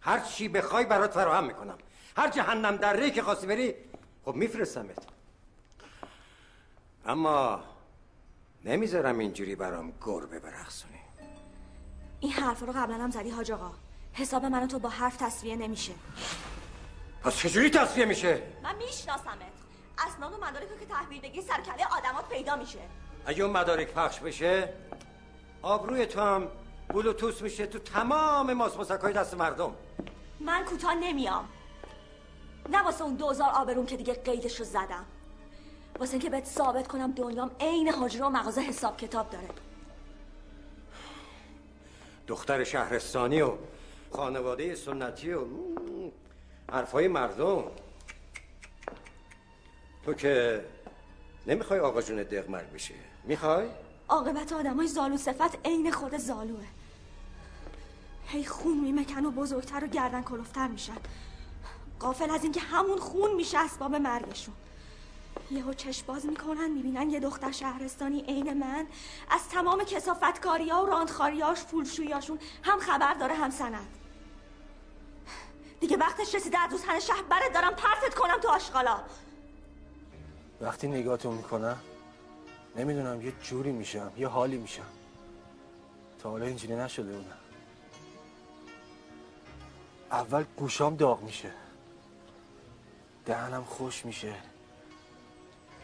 هر 0.00 0.20
چی 0.20 0.48
بخوای 0.48 0.84
برات 0.84 1.12
فراهم 1.12 1.44
می‌کنم. 1.44 1.78
هر 2.16 2.30
جهنم 2.30 2.76
دره 2.76 3.10
که 3.10 3.22
خواستی 3.22 3.46
بری 3.46 3.74
خب 4.24 4.34
میفرستمت. 4.34 4.98
اما 7.06 7.64
نمی‌ذارم 8.64 9.18
اینجوری 9.18 9.54
برام 9.54 9.92
گربه 10.00 10.38
برقصونی. 10.38 11.00
این 12.20 12.32
حرف 12.32 12.60
رو 12.60 12.72
قبلا 12.72 12.94
هم 12.94 13.10
زدی 13.10 13.30
حاج 13.30 13.52
آقا. 13.52 13.70
حساب 14.12 14.44
من 14.44 14.62
و 14.62 14.66
تو 14.66 14.78
با 14.78 14.88
حرف 14.88 15.16
تصویه 15.16 15.56
نمیشه. 15.56 15.92
پس 17.22 17.36
چجوری 17.36 17.70
تصفیه 17.70 18.04
میشه؟ 18.04 18.42
من 18.62 18.76
میشناسمت. 18.76 19.36
اسناد 19.98 20.32
و 20.32 20.36
مدارک 20.36 20.80
که 20.80 20.86
تحویل 20.86 21.20
بگی 21.20 21.42
سرکله 21.42 21.86
آدمات 21.98 22.28
پیدا 22.28 22.56
میشه. 22.56 22.78
اگه 23.26 23.44
اون 23.44 23.52
مدارک 23.56 23.88
پخش 23.92 24.18
بشه 24.18 24.72
آبروی 25.62 26.06
تو 26.06 26.20
هم 26.20 26.48
بلوتوس 26.88 27.42
میشه 27.42 27.66
تو 27.66 27.78
تمام 27.78 28.52
ماسماسک 28.52 29.00
های 29.00 29.12
دست 29.12 29.34
مردم. 29.34 29.74
من 30.40 30.64
کوتاه 30.64 30.94
نمیام. 30.94 31.48
نه 32.70 32.82
واسه 32.82 33.04
اون 33.04 33.14
دوزار 33.14 33.50
آبروم 33.50 33.86
که 33.86 33.96
دیگه 33.96 34.14
قیدش 34.14 34.58
رو 34.58 34.64
زدم. 34.64 35.04
واسه 35.98 36.12
اینکه 36.12 36.30
بهت 36.30 36.44
ثابت 36.44 36.88
کنم 36.88 37.12
دنیام 37.12 37.50
عین 37.60 37.88
حجره 37.88 38.26
و 38.26 38.28
مغازه 38.28 38.60
حساب 38.60 38.96
کتاب 38.96 39.30
داره. 39.30 39.48
دختر 42.26 42.64
شهرستانی 42.64 43.42
و 43.42 43.52
خانواده 44.12 44.74
سنتی 44.74 45.32
و 45.32 45.44
حرفای 46.72 47.08
مردم. 47.08 47.64
تو 50.04 50.14
که 50.14 50.64
نمی‌خوای 51.46 51.80
آقا 51.80 52.02
جون 52.02 52.22
دغمر 52.22 52.62
بشه 52.62 52.94
می‌خوای؟ 53.26 53.68
عاقبت 54.08 54.52
آدمای 54.52 54.86
زالو 54.86 55.16
صفت 55.16 55.66
عین 55.66 55.90
خود 55.92 56.16
زالوه. 56.16 56.64
هی 58.26 58.44
خون 58.44 58.78
میمکن 58.78 59.24
و 59.24 59.30
بزرگتر 59.30 59.84
و 59.84 59.86
گردن 59.86 60.22
کلفتر 60.22 60.68
میشن. 60.68 60.96
قافل 62.00 62.30
از 62.30 62.42
اینکه 62.42 62.60
همون 62.60 62.98
خون 62.98 63.34
میشه 63.34 63.58
اسباب 63.58 63.94
مرگشون. 63.94 64.54
یهو 65.50 65.72
چشم 65.72 66.06
باز 66.06 66.26
می‌کنن 66.26 66.70
می‌بینن 66.70 67.10
یه 67.10 67.20
دختر 67.20 67.52
شهرستانی 67.52 68.20
عین 68.20 68.52
من. 68.52 68.86
از 69.30 69.48
تمام 69.48 69.84
کسافتکاری 69.84 70.68
ها 70.68 70.84
و 70.84 70.86
راندخاریاش 70.86 71.64
پولشویاشون 71.64 72.38
هم 72.62 72.78
خبر 72.78 73.14
داره 73.14 73.34
هم 73.34 73.50
سند. 73.50 73.88
دیگه 75.80 75.96
وقتش 75.96 76.34
رسیده 76.34 76.58
از 76.58 76.72
روزهن 76.72 77.00
شهر 77.00 77.22
برت 77.22 77.52
دارم 77.54 77.74
پرتت 77.74 78.14
کنم 78.14 78.40
تو 78.42 78.48
آشغالا. 78.48 79.00
وقتی 80.60 80.88
نگاهتون 80.88 81.34
می‌کنم 81.34 81.78
نمی‌دونم 82.76 83.22
یه 83.22 83.32
جوری 83.42 83.72
میشم 83.72 84.12
یه 84.16 84.28
حالی 84.28 84.56
میشم. 84.56 84.86
تا 86.18 86.30
حالا 86.30 86.46
اینجوری 86.46 86.76
نشده 86.76 87.12
بودم. 87.12 87.36
اول 90.10 90.44
گوشام 90.56 90.96
داغ 90.96 91.22
میشه. 91.22 91.50
دهنم 93.26 93.64
خوش 93.64 94.04
میشه. 94.04 94.34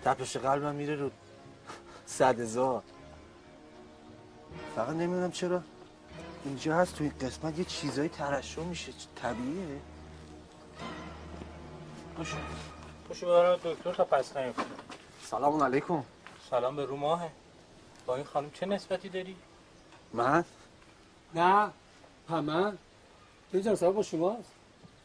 تپش 0.05 0.37
قلبم 0.37 0.75
میره 0.75 0.97
رو 0.97 1.11
صد 2.07 2.41
هزار. 2.41 2.83
فقط 4.77 4.89
نمی‌دونم 4.89 5.31
چرا. 5.31 5.63
اینجا 6.45 6.77
هست 6.77 6.95
توی 6.95 7.07
این 7.07 7.29
قسمت 7.29 7.59
یه 7.59 7.65
چیزایی 7.65 8.09
ترشح 8.09 8.63
میشه. 8.63 8.93
طبیعیه. 9.17 9.81
پاشو 13.09 13.27
ببرم 13.27 13.57
دکتر 13.65 13.95
تا 13.95 14.05
پس 14.05 14.37
نیفته 14.37 14.63
سلام 15.25 15.63
علیکم. 15.63 16.05
سلام 16.51 16.77
به 16.77 16.85
رو 16.85 16.97
ماهه. 16.97 17.31
با 18.07 18.17
این 18.17 18.25
خانم 18.25 18.51
چه 18.51 18.67
نسبتی 18.67 19.09
داری؟ 19.09 19.37
من؟ 20.13 20.45
نه. 21.35 21.71
همه 22.31 22.73
اینجا 23.53 23.77
صاحب 23.77 23.95
با 23.95 24.03
شماست. 24.03 24.53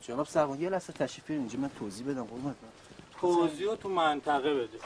جناب 0.02 0.26
سرمان 0.28 0.62
یه 0.62 0.70
لحظه 0.70 0.94
تشریف 0.94 1.30
اینجا 1.30 1.60
من 1.60 1.70
توضیح 1.80 2.08
بدم 2.08 2.24
قربونت. 2.24 2.56
توضیح 3.22 3.68
رو 3.68 3.76
تو 3.76 3.90
منطقه 3.90 4.54
بده. 4.54 4.80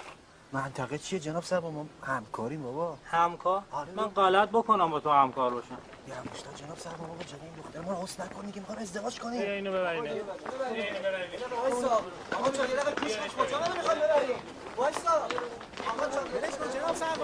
منطقه 0.51 0.97
چیه؟ 0.97 1.19
جناب 1.19 1.43
صاحب 1.43 1.65
ما 1.65 1.85
همکاریم 2.03 2.63
بابا. 2.63 2.97
همکار؟ 3.05 3.63
من 3.95 4.07
غلط 4.07 4.49
بکنم 4.49 4.89
با 4.89 4.99
تو 4.99 5.09
همکار 5.09 5.53
باشم. 5.53 5.77
یه 6.09 6.15
مشتا 6.33 6.53
جناب 6.55 6.77
صاحب 6.77 7.01
ما 7.01 7.07
بابا 7.07 7.23
جلوی 7.23 7.41
این 7.43 7.53
دختر 7.55 7.79
ما 7.79 7.91
رو 7.91 7.97
حس 8.03 8.19
نکنی 8.19 8.51
که 8.51 8.59
می‌خوان 8.59 8.77
ازدواج 8.79 9.19
کنیم. 9.19 9.41
بیا 9.41 9.53
اینو 9.53 9.71
ببریم. 9.71 10.03
وایسا. 11.63 12.01
آقا 12.35 12.49
جان 12.51 12.69
یه 12.69 12.75
دقیقه 12.75 12.91
پیش 12.91 13.17
پیش 13.17 13.31
کجا 13.31 13.59
منو 13.59 13.75
می‌خواد 13.75 13.97
ببریم 13.97 14.37
وایسا. 14.77 15.27
آقا 15.89 16.05
جان 16.13 16.23
ولش 16.33 16.53
کن 16.53 16.71
جناب 16.73 16.95
صاحب 16.95 17.21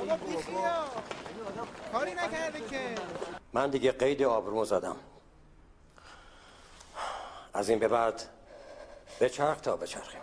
آقا 0.00 0.16
پیش 0.16 0.44
بیا 0.46 0.84
کاری 1.92 2.14
نکرده 2.14 2.60
که. 2.70 2.94
من 3.52 3.70
دیگه 3.70 3.92
قید 3.92 4.22
آبرومو 4.22 4.64
زدم. 4.64 4.96
از 7.54 7.68
این 7.68 7.78
به 7.78 7.88
بعد 7.88 8.22
به 9.18 9.28
چرخ 9.28 9.60
تا 9.60 9.76
به 9.76 9.86
چرخیم. 9.86 10.20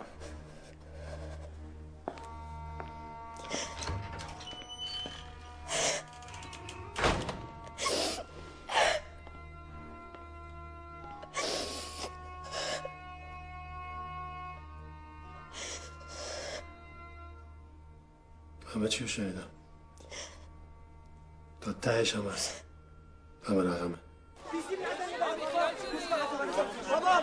شنیدم. 19.10 19.50
تا 21.60 21.72
تهش 21.72 22.14
هم 22.16 22.28
هست. 22.28 22.64
همه 23.44 23.62
رقمه 23.62 23.98
بابا 26.90 27.20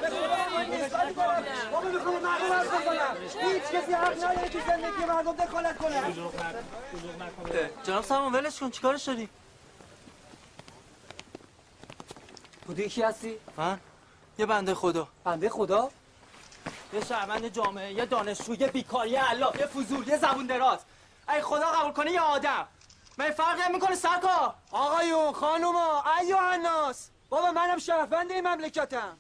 بابا 1.72 1.90
می‌خوام 1.90 2.16
مردم 2.24 2.54
حرف 2.54 2.82
بزنم 2.82 3.18
هیچ 3.52 3.64
کسی 3.64 3.94
حق 3.94 4.18
نداره 4.18 4.50
که 4.50 4.60
زندگی 4.68 5.06
مردم 5.08 5.32
دخالت 5.32 5.78
کنه 5.78 6.14
جناب 7.84 8.04
سلمان 8.04 8.34
ولش 8.34 8.60
کن 8.60 8.70
چیکارش 8.70 9.04
داری؟ 9.04 9.30
بودی 12.66 12.84
یکی 12.84 13.02
هستی؟ 13.02 13.38
من 13.58 13.80
یه 14.38 14.46
بنده 14.46 14.74
خدا. 14.74 15.08
بنده 15.24 15.50
خدا؟ 15.50 15.90
یه 16.94 17.06
شهروند 17.06 17.48
جامعه 17.48 17.94
یه 17.94 18.06
دانشجو 18.06 18.56
یه 18.56 18.68
بیکار 18.68 19.08
یه 19.08 19.24
علاف 19.24 19.60
یه 19.60 19.66
فضول 19.66 20.08
یه 20.08 20.18
زبون 20.18 20.46
دراز. 20.46 20.80
ای 21.30 21.42
خدا 21.42 21.72
قبول 21.72 21.92
کنه 21.92 22.12
یه 22.12 22.22
آدم؟ 22.22 22.68
من 23.18 23.32
فرقی 23.32 23.74
می‌کنه 23.74 23.96
سرکار 23.96 24.56
آقایون 24.72 25.34
خانوما 25.34 26.04
ایو 26.20 26.38
الناس 26.38 27.10
بابا 27.30 27.52
منم 27.52 27.78
شهروند 27.78 28.32
این 28.32 28.48
مملکتم. 28.48 29.18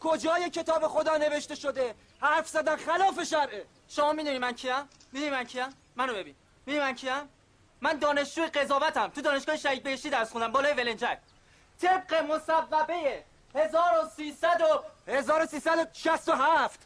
کجای 0.00 0.50
کتاب 0.50 0.88
خدا 0.88 1.16
نوشته 1.16 1.54
شده؟ 1.54 1.94
حرف 2.20 2.48
زدن 2.48 2.76
خلاف 2.76 3.22
شرعه. 3.22 3.66
شما 3.88 4.12
می‌دونی 4.12 4.38
من 4.38 4.52
کیم؟ 4.52 4.88
می‌دونی 5.12 5.30
من 5.30 5.44
کیم؟ 5.44 5.66
منو 5.96 6.14
ببین. 6.14 6.34
می‌دونی 6.66 6.84
من 6.84 6.94
کیم؟ 6.94 7.28
من 7.80 7.98
دانشجوی 7.98 8.46
قضاوتم. 8.46 9.08
تو 9.08 9.20
دانشگاه 9.20 9.56
شهید 9.56 9.82
بهشتی 9.82 10.10
درس 10.10 10.32
خوندم 10.32 10.52
بالای 10.52 10.72
ولنجک. 10.72 11.18
طبق 11.82 12.14
مصوبه 12.14 13.24
1300 13.54 14.60
و 14.60 14.82
1367 15.12 16.80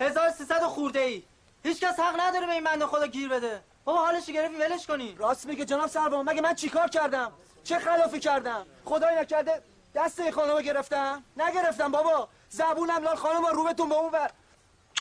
1300 0.00 0.62
و 0.62 0.68
خورده 0.68 1.00
ای 1.00 1.22
هیچ 1.62 1.80
کس 1.80 2.00
حق 2.00 2.20
نداره 2.20 2.46
به 2.46 2.52
این 2.52 2.64
بنده 2.64 2.86
خدا 2.86 3.06
گیر 3.06 3.28
بده. 3.28 3.62
بابا 3.84 3.98
حالش 3.98 4.26
گرفتی 4.26 4.56
ولش 4.56 4.86
کنی 4.86 5.14
راست 5.18 5.46
میگه 5.46 5.64
جناب 5.64 5.86
سربان 5.86 6.28
مگه 6.28 6.40
من 6.40 6.54
چیکار 6.54 6.88
کردم؟ 6.88 7.32
چه 7.64 7.78
خلافی 7.78 8.20
کردم؟ 8.20 8.66
خدای 8.84 9.16
نکرده 9.16 9.62
دست 9.94 10.20
این 10.20 10.32
خانمو 10.32 10.60
گرفتم؟ 10.60 11.24
نگرفتم 11.36 11.92
بابا. 11.92 12.28
زبونم 12.48 13.02
لال 13.04 13.16
خانم 13.16 13.46
رو 13.46 13.64
بهتون 13.64 13.88
به 13.88 13.94
اون 13.94 14.10
بر 14.10 14.30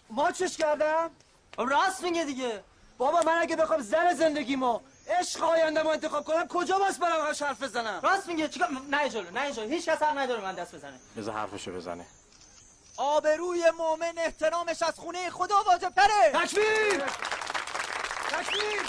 ماچش 0.10 0.58
کردم؟ 0.58 1.10
راست 1.58 2.04
میگه 2.04 2.24
دیگه. 2.24 2.64
بابا 2.98 3.22
من 3.26 3.38
اگه 3.42 3.56
بخوام 3.56 3.82
زن 3.82 4.14
زندگیمو 4.14 4.80
عشق 5.20 5.44
آینده‌مو 5.44 5.90
انتخاب 5.90 6.24
کنم 6.24 6.48
کجا 6.48 6.80
باز 6.80 7.00
برم 7.00 7.26
همش 7.26 7.42
حرف 7.42 7.64
بزنم؟ 7.64 8.00
راست 8.04 8.28
میگه. 8.28 8.48
چیکار؟ 8.48 8.70
نه 8.90 9.10
جلو 9.10 9.32
نه 9.32 9.52
جلو. 9.52 9.70
هیچ 9.70 9.90
کس 9.90 10.02
حق 10.04 10.18
نداره 10.18 10.42
من 10.42 10.56
دست 10.56 10.76
بزنه. 10.76 11.00
بذار 11.18 11.34
حرفشو 11.34 11.72
بزنه. 11.72 12.06
آبروی 12.98 13.72
مؤمن 13.78 14.14
احترامش 14.18 14.82
از 14.84 15.00
خونه 15.00 15.30
خدا 15.30 15.64
واجب 15.64 15.90
تره 15.90 16.32
تکبیر! 16.46 17.04
تکبیر 18.34 18.82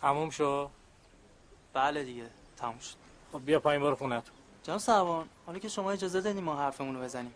تموم 0.00 0.30
شو؟ 0.30 0.70
بله 1.72 2.04
دیگه 2.04 2.30
تموم 2.56 2.78
شد. 2.78 2.94
خب 3.32 3.44
بیا 3.44 3.60
پایین 3.60 3.82
برو 3.82 3.96
خونت 3.96 4.22
جناب 4.62 4.78
سروان 4.78 5.28
حالا 5.46 5.58
که 5.58 5.68
شما 5.68 5.90
اجازه 5.90 6.20
دادین 6.20 6.44
ما 6.44 6.56
حرفمون 6.56 6.94
رو 6.94 7.02
بزنیم. 7.02 7.34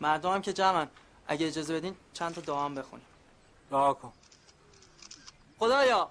مردم 0.00 0.32
هم 0.34 0.42
که 0.42 0.52
جمعن. 0.52 0.88
اگه 1.26 1.46
اجازه 1.46 1.74
بدین 1.74 1.96
چند 2.12 2.34
تا 2.34 2.40
دعا 2.40 2.64
هم 2.64 2.74
بخونیم. 2.74 3.06
دعا 3.70 3.94
کن. 3.94 4.12
خدایا 5.58 6.10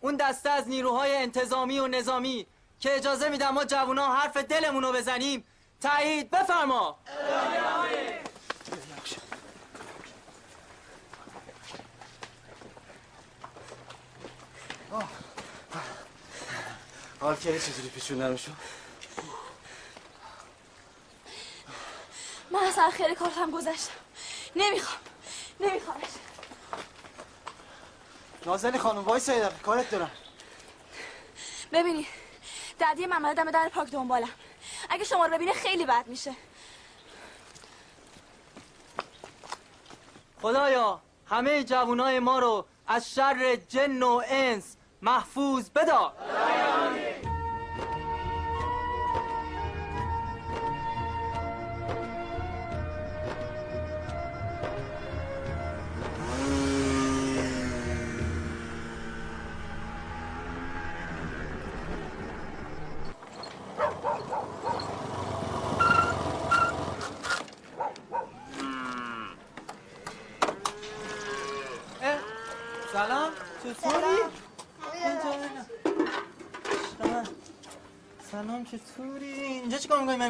اون 0.00 0.16
دسته 0.16 0.50
از 0.50 0.68
نیروهای 0.68 1.16
انتظامی 1.16 1.78
و 1.78 1.88
نظامی 1.88 2.46
که 2.80 2.96
اجازه 2.96 3.28
میدن 3.28 3.48
ما 3.48 3.64
جوونا 3.64 4.14
حرف 4.14 4.36
دلمون 4.36 4.82
رو 4.82 4.92
بزنیم 4.92 5.44
تایید 5.82 6.30
بفرما. 6.30 6.98
حال 17.20 17.36
کردی 17.36 17.58
چجوری 17.58 17.88
پیچوندم 17.88 18.36
شو؟ 18.36 18.52
من 22.50 22.58
از 22.58 22.78
خیر 22.94 23.14
کارتم 23.14 23.50
گذشتم. 23.50 23.92
نمی‌خوام. 24.56 25.00
نمیخوامش 25.60 26.08
نازنی 28.46 28.78
خانم 28.78 29.04
وایسا 29.04 29.32
یه 29.32 29.40
دقیقه 29.40 29.62
کارت 29.62 29.90
دارم. 29.90 30.10
ببینی 31.72 32.06
دردی 32.78 33.06
محمد 33.06 33.36
دم 33.36 33.50
در 33.50 33.68
پاک 33.68 33.90
دنبالم. 33.90 34.30
اگه 34.90 35.04
شما 35.04 35.26
رو 35.26 35.32
ببینه 35.32 35.52
خیلی 35.52 35.86
بد 35.86 36.04
میشه. 36.06 36.32
خدایا 40.42 41.00
همه 41.26 41.64
جوانای 41.64 42.18
ما 42.18 42.38
رو 42.38 42.64
از 42.86 43.14
شر 43.14 43.56
جن 43.68 44.02
و 44.02 44.22
انس 44.26 44.76
محفوظ 45.02 45.70
بدار. 45.70 46.12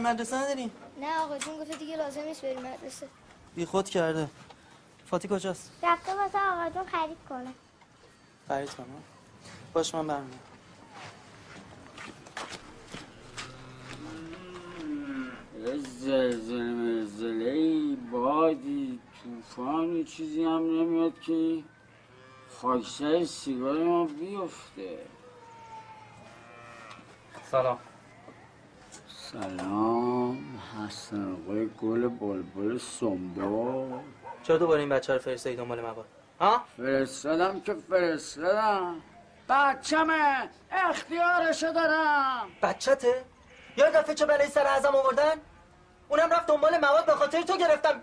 مدرسه 0.08 0.36
نداری؟ 0.36 0.70
نه 1.00 1.20
آقا 1.20 1.38
جون 1.38 1.58
گفته 1.58 1.76
دیگه 1.76 1.96
لازم 1.96 2.20
نیست 2.20 2.42
بریم 2.42 2.58
مدرسه. 2.58 3.08
بی 3.54 3.64
خود 3.64 3.88
کرده. 3.88 4.28
فاتی 5.06 5.28
کجاست؟ 5.28 5.70
رفته 5.82 6.14
واسه 6.14 6.38
آقا 6.38 6.70
جون 6.70 6.86
خرید 6.86 7.16
کنه. 7.28 7.52
خرید 8.48 8.70
کنم 8.70 8.86
باش 9.72 9.94
من 9.94 10.06
برمیام 10.06 10.38
یه 15.64 15.76
زلزله 15.78 16.62
ملزله 16.62 17.50
ای 17.50 17.96
بادی 18.12 19.00
توفان 19.22 20.04
چیزی 20.04 20.44
هم 20.44 20.50
نمیاد 20.80 21.20
که 21.20 21.62
خاکسر 22.62 23.24
سیگار 23.24 23.78
ما 23.84 24.04
بیفته. 24.04 24.98
سلام. 27.50 27.78
سلام 29.32 30.60
حسن 30.78 31.32
آقای 31.32 31.68
گل 31.82 32.08
بلبل 32.08 32.78
سنبا 32.78 34.00
چرا 34.42 34.58
دوباره 34.58 34.80
این 34.80 34.88
بچه 34.88 35.12
رو 35.12 35.18
فرستادی 35.18 35.56
دنبال 35.56 35.80
مواد؟ 35.80 36.04
ها؟ 36.40 36.64
فرستادم 36.76 37.60
که 37.60 37.74
فرستادم. 37.74 38.94
بچمه 39.48 40.48
اختیارشو 40.70 41.72
دارم. 41.72 42.48
بچته 42.62 43.24
یا 43.76 43.90
دفعه 43.90 44.14
چه 44.14 44.26
بلایی 44.26 44.50
سر 44.50 44.66
اعظم 44.66 44.94
آوردن؟ 44.94 45.34
اونم 46.08 46.30
رفت 46.30 46.46
دنبال 46.46 46.78
مواد 46.78 47.06
به 47.06 47.12
خاطر 47.12 47.42
تو 47.42 47.56
گرفتم. 47.56 48.00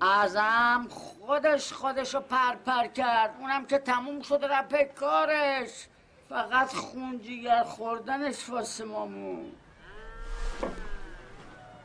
ازم 0.00 0.86
خودش 0.90 1.72
خودشو 1.72 2.20
پر 2.20 2.54
پر 2.66 2.86
کرد. 2.86 3.36
اونم 3.40 3.66
که 3.66 3.78
تموم 3.78 4.22
شد 4.22 4.44
رفت 4.44 4.94
کارش. 4.94 5.88
فقط 6.28 6.74
خون 6.74 7.18
جیگر 7.18 7.64
خوردنش 7.64 8.48
واسه 8.48 8.84
مامون. 8.84 9.52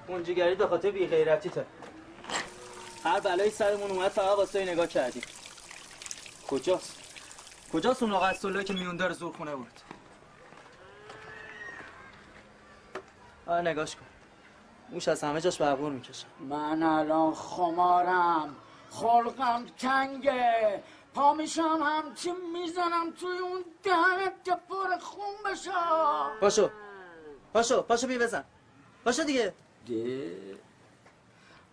اونجیگری 0.07 0.55
به 0.55 0.67
خاطر 0.67 0.91
بیغیرتیته 0.91 1.65
هر 3.03 3.19
بلایی 3.19 3.49
سرمون 3.51 3.91
اومد 3.91 4.07
فقط 4.07 4.37
واسه 4.37 4.65
نگاه 4.65 4.87
کردیم 4.87 5.23
کجاست؟ 6.47 6.99
کجاست 7.73 8.03
اون 8.03 8.11
آقا 8.11 8.25
اسدالله 8.25 8.63
که 8.63 8.73
میون 8.73 8.97
داره 8.97 9.13
زورخونه 9.13 9.55
بود 9.55 9.79
آه 13.47 13.61
نگاش 13.61 13.95
کن. 13.95 14.05
موش 14.89 15.07
از 15.07 15.23
همه 15.23 15.41
جاش 15.41 15.61
بربور 15.61 15.91
می‌کشه. 15.91 16.25
من 16.39 16.83
الان 16.83 17.33
خمارم 17.33 18.55
خلقم 18.91 19.65
تنگه 19.77 20.83
پا 21.13 21.33
میشم 21.33 21.79
همچی 21.83 22.31
می‌زنم 22.53 23.11
توی 23.11 23.37
اون 23.37 23.65
دهنت 23.83 24.43
که 24.43 24.51
پر 24.51 24.97
خون 24.99 25.51
بشه 25.51 25.71
پاشو. 26.41 26.69
پاشو 27.53 27.81
پاشو 27.81 28.07
بی 28.07 28.17
بزن. 28.17 28.43
پاشو 29.05 29.23
دیگه. 29.23 29.53
ده 29.87 30.57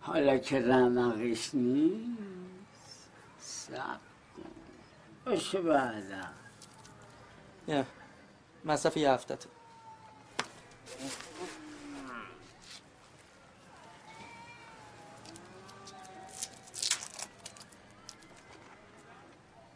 حالا 0.01 0.37
که 0.37 0.59
رمقش 0.59 1.49
نیست 1.53 3.09
سب 3.39 3.99
کن. 4.37 4.51
باشه 5.25 5.61
بعدا. 5.61 6.21
یه 7.67 7.85
مصرف 8.65 8.97
یه 8.97 9.11
هفتته 9.11 9.49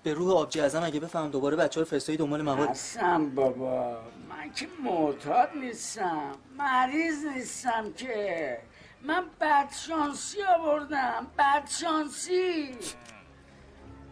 به 0.06 0.14
روح 0.14 0.32
آبجی 0.34 0.60
ازم 0.60 0.84
اگه 0.84 1.00
بفهم 1.00 1.30
دوباره 1.30 1.56
بچه 1.56 1.80
ها 1.80 1.86
فرستایی 1.86 2.18
دنبال 2.18 2.42
مواد. 2.42 2.70
حسن 2.70 3.36
بابا. 3.36 3.98
من 4.30 4.54
که 4.56 4.68
معتاد 4.84 5.50
نیستم. 5.56 6.32
مریض 6.58 7.26
نیستم 7.26 7.94
که. 7.94 8.58
من 9.04 9.26
بدشانسی 9.42 10.38
آوردم. 10.44 11.28
بدشانسی. 11.40 12.78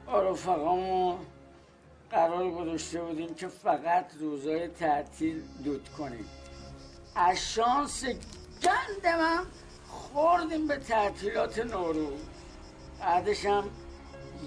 با 0.05 0.21
رفقامو 0.21 1.17
قرار 2.11 2.51
گذاشته 2.51 3.01
بودیم 3.01 3.35
که 3.35 3.47
فقط 3.47 4.05
روزای 4.19 4.67
تعطیل 4.67 5.41
دود 5.63 5.89
کنیم. 5.97 6.25
از 7.15 7.37
شانس 7.37 8.05
گند 8.63 9.19
من 9.19 9.45
خوردیم 9.87 10.67
به 10.67 10.77
تعطیلات 10.77 11.59
نوروز. 11.59 12.19
بعدش 12.99 13.45
هم 13.45 13.63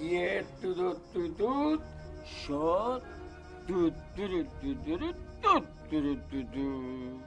یه 0.03 0.43
دود 0.61 0.97
دود 1.13 1.37
دود 1.37 1.81
شد 2.47 3.01
دود 3.67 3.93
دود 4.15 4.47
دود 4.61 4.85
دود 4.85 5.15
دود 5.41 5.65
دود 5.91 6.29
دود 6.29 6.51
دود 6.51 7.26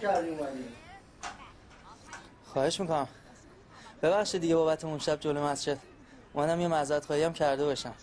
کردی 0.00 0.28
اومدی 0.28 0.64
خواهش 2.46 2.80
می‌کنم. 2.80 3.08
ببخشید 4.02 4.40
دیگه 4.40 4.56
بابت 4.56 4.84
اون 4.84 4.98
شب 4.98 5.20
جلو 5.20 5.44
مسجد. 5.44 5.78
اومدم 6.32 6.60
یه 6.60 6.68
معذرت 6.68 7.04
خواهی 7.04 7.22
هم 7.22 7.32
کرده 7.32 7.64
باشم. 7.64 7.94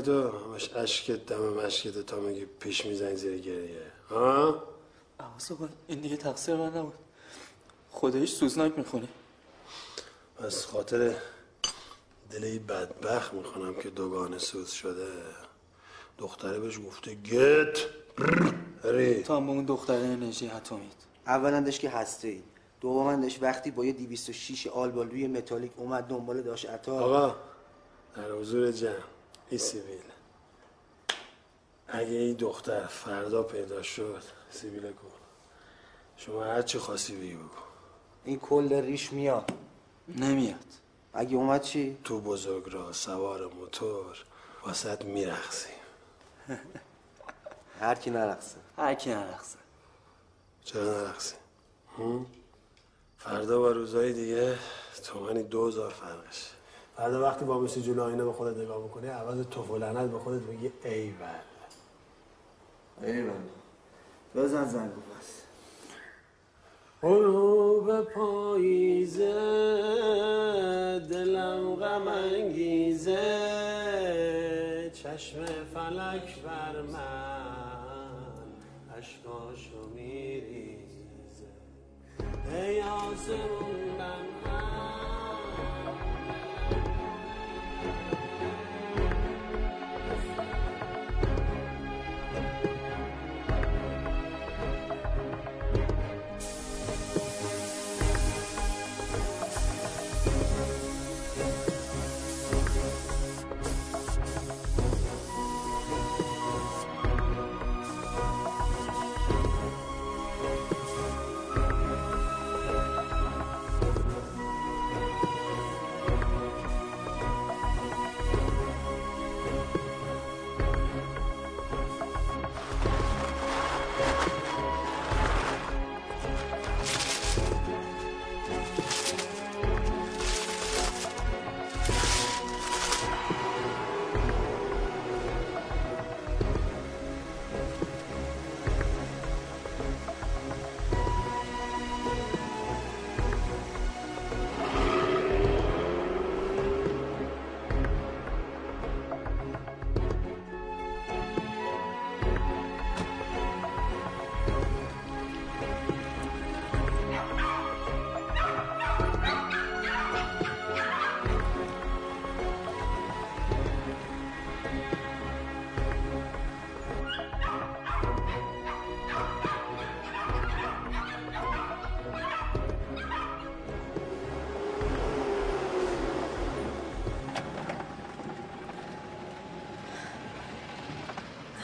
تو 0.00 0.38
همش 0.38 0.68
عشقت 0.68 1.26
دم 1.26 1.38
مشکت 1.38 2.06
تا 2.06 2.20
میگی 2.20 2.46
پیش 2.46 2.86
می‌زنی 2.86 3.16
زیر 3.16 3.38
گریه. 3.38 3.92
ها؟ 4.10 4.62
عوض 5.20 5.52
کن 5.52 5.68
این 5.88 6.00
دیگه 6.00 6.16
تقصیر 6.16 6.54
من 6.56 6.76
نبود. 6.76 6.94
خدایش 7.90 8.32
سوزناک 8.32 8.78
می‌خونی. 8.78 9.08
از 10.38 10.66
خاطر 10.66 11.14
دل 12.30 12.44
این 12.44 12.66
بدبخت 12.66 13.34
می‌خونم 13.34 13.74
که 13.74 13.90
دوگانه 13.90 14.38
سوز 14.38 14.70
شده. 14.70 15.08
دختره 16.18 16.58
بهش 16.58 16.78
گفته 16.78 17.14
گت! 17.14 17.78
ری. 18.84 19.22
هم 19.22 19.46
به 19.46 19.52
اون 19.52 19.64
دختره 19.64 20.06
انرژی 20.06 20.48
اتمیت. 20.48 20.92
اولندش 21.26 21.78
که 21.78 21.90
هسته 21.90 22.28
ای 22.28 22.42
دومندش 22.80 23.38
وقتی 23.42 23.70
با 23.70 23.84
یه 23.84 23.92
206 23.92 24.66
آلبالوی 24.66 25.26
متالیک 25.26 25.72
اومد 25.76 26.04
دنبال 26.04 26.42
داشت 26.42 26.70
عطا 26.70 26.98
آقا 27.00 27.36
در 28.16 28.32
حضور 28.32 28.72
جمع. 28.72 29.13
ای 29.50 29.58
سیبیل. 29.58 30.02
اگه 31.88 32.10
این 32.10 32.34
دختر 32.36 32.86
فردا 32.86 33.42
پیدا 33.42 33.82
شد 33.82 34.22
سیبیل 34.50 34.92
کن. 34.92 35.08
شما 36.16 36.44
هر 36.44 36.62
چی 36.62 36.78
خواستی 36.78 37.16
بگی 37.16 37.34
بگو 37.34 37.48
این 38.24 38.38
کل 38.38 38.72
ریش 38.72 39.12
میاد. 39.12 39.52
نمیاد. 40.08 40.64
اگه 41.12 41.36
اومد 41.36 41.62
چی؟ 41.62 41.98
تو 42.04 42.20
بزرگ 42.20 42.64
را 42.72 42.92
سوار 42.92 43.46
موتور 43.54 44.24
واسط 44.64 45.04
میرخسی 45.04 45.68
هر 47.80 47.94
کی 47.94 48.10
نرقصه. 48.10 48.56
هر 48.76 48.94
کی 48.94 49.10
نرقصه. 49.10 49.58
چرا 50.64 50.84
نرخسی؟ 50.84 51.34
فردا 53.18 53.58
با 53.58 53.70
روزهای 53.70 54.12
دیگه 54.12 54.58
تومنی 55.04 55.42
دوزار 55.42 55.90
فرقش 55.90 56.53
فردا 56.96 57.22
وقتی 57.22 57.44
با 57.44 57.58
میسی 57.58 57.82
جلو 57.82 58.02
آینه 58.02 58.24
به 58.24 58.32
خودت 58.32 58.56
نگاه 58.56 58.82
می‌کنی 58.82 59.06
عوض 59.06 59.46
توف 59.50 59.70
و 59.70 59.78
لعنت 59.78 60.10
به 60.10 60.18
خودت 60.18 60.40
بگی 60.42 60.72
ایول. 60.84 61.26
ایول. 63.02 63.32
بزن 64.36 64.64
زنگو 64.64 65.00
بس 65.00 65.42
غروب 67.02 68.00
پاییزه 68.00 69.32
دلم 71.10 71.74
غم 71.74 72.08
انگیزه 72.08 73.20
چشم 74.94 75.44
فلک 75.44 76.42
بر 76.42 76.82
من 76.82 78.44
اشکاشو 78.98 79.88
میریزه 79.94 81.46
ای 82.52 82.82
آسمون 82.82 83.98
بر 83.98 85.03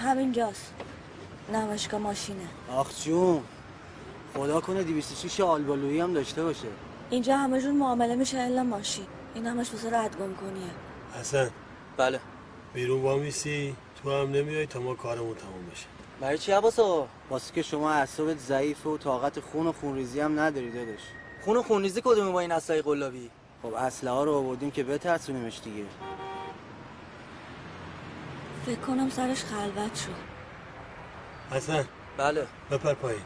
همینجاست. 0.01 0.73
نمایشگاه 1.53 2.01
ماشینه. 2.01 2.47
آخ 2.77 3.05
جون 3.05 3.43
خدا 4.35 4.61
کنه 4.61 4.83
206 4.83 5.41
آلبالویی 5.41 6.01
هم 6.01 6.13
داشته 6.13 6.43
باشه. 6.43 6.69
اینجا 7.11 7.37
همه 7.37 7.61
جور 7.61 7.73
معامله 7.73 8.15
میشه 8.15 8.39
الا 8.39 8.63
ماشین. 8.63 9.07
این 9.35 9.47
همش 9.47 9.73
واسه 9.73 9.99
ردگم 9.99 10.35
کنیه. 10.35 10.71
حسن. 11.21 11.51
بله. 11.97 12.21
بیرون 12.75 13.03
وامیسی 13.03 13.75
تو 14.03 14.11
هم 14.11 14.31
نمیای 14.31 14.67
تا 14.67 14.81
ما 14.81 14.95
کارمون 14.95 15.35
تموم 15.35 15.67
بشه. 15.73 15.87
برای 16.21 16.39
چی 16.39 16.53
عباس 16.53 16.79
آقا 16.79 17.07
واسه 17.31 17.55
که 17.55 17.63
شما 17.63 17.91
اعصابت 17.91 18.39
ضعیفه 18.39 18.91
و 18.91 18.99
طاقت 18.99 19.41
خون 19.41 19.67
و 19.67 19.73
خونریزی 19.73 20.21
هم 20.21 20.41
نداری 20.41 20.71
داداش. 20.71 21.01
خون 21.45 21.57
و 21.57 21.63
خونریزی 21.63 22.01
کدومه 22.05 22.31
با 22.31 22.41
این 22.41 22.53
اسلحه 22.53 22.83
قلابی؟ 22.83 23.31
خب 23.63 23.75
اسلحه 23.75 24.15
ها 24.15 24.25
رو 24.25 24.35
آوردیم 24.35 24.71
که 24.71 24.85
بترسونیمش 24.85 25.61
دیگه. 25.65 25.85
فکر 28.67 28.81
کنم 28.81 29.11
سرش 29.11 29.45
خلوت 29.45 29.95
شد. 29.95 30.31
حسن. 31.57 31.85
بله. 32.17 32.47
بپر 32.71 32.95
پایین. 32.95 33.23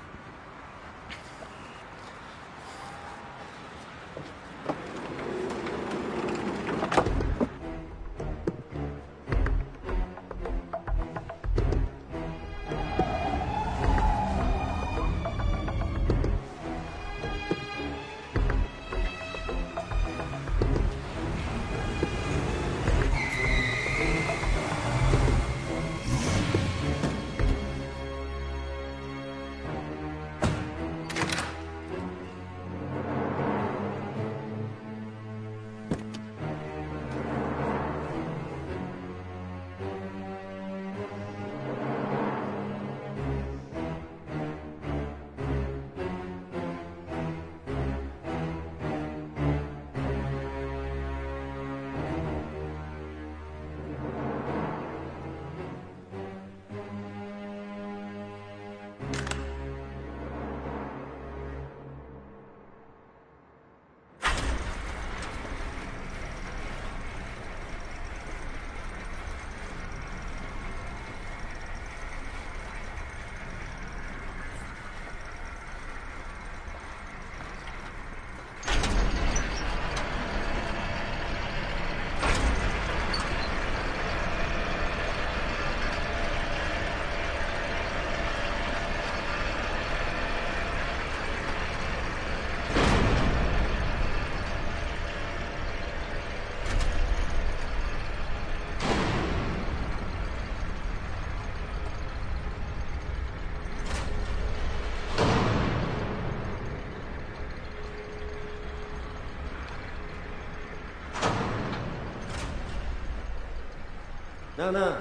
نه 114.64 114.70
نه. 114.70 114.96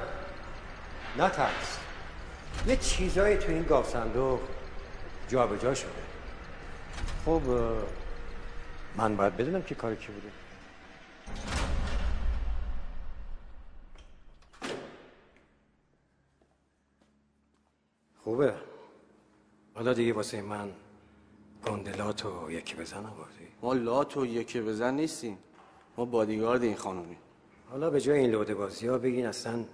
نه 1.17 1.29
ترس. 1.29 1.79
یه 2.67 2.77
چیزایی 2.77 3.37
تو 3.37 3.51
این 3.51 3.63
گاف 3.63 3.89
صندوق 3.89 4.39
جابجا 5.29 5.73
شده. 5.73 5.89
خب 7.25 7.41
من 8.95 9.15
باید 9.17 9.37
بدونم 9.37 9.61
که 9.61 9.75
کار 9.75 9.95
کی 9.95 10.07
بوده. 10.11 10.27
خوبه. 18.23 18.53
حالا 19.75 19.93
دیگه 19.93 20.13
واسه 20.13 20.41
من 20.41 20.71
گندلاتو 21.65 22.51
یکی 22.51 22.75
بزن 22.75 23.05
آوردی. 23.05 23.47
ما 23.61 23.73
لات 23.73 24.17
و 24.17 24.25
یکی 24.25 24.61
بزن 24.61 24.93
نیستیم. 24.93 25.37
ما 25.97 26.05
بادیگارد 26.05 26.63
این 26.63 26.75
خانومی 26.75 27.17
حالا 27.73 27.89
به 27.89 28.01
جای 28.01 28.19
این 28.19 28.31
لوده 28.31 28.55
بازی 28.55 28.87
ها 28.87 28.97
بگین 28.97 29.25
اصلا 29.25 29.65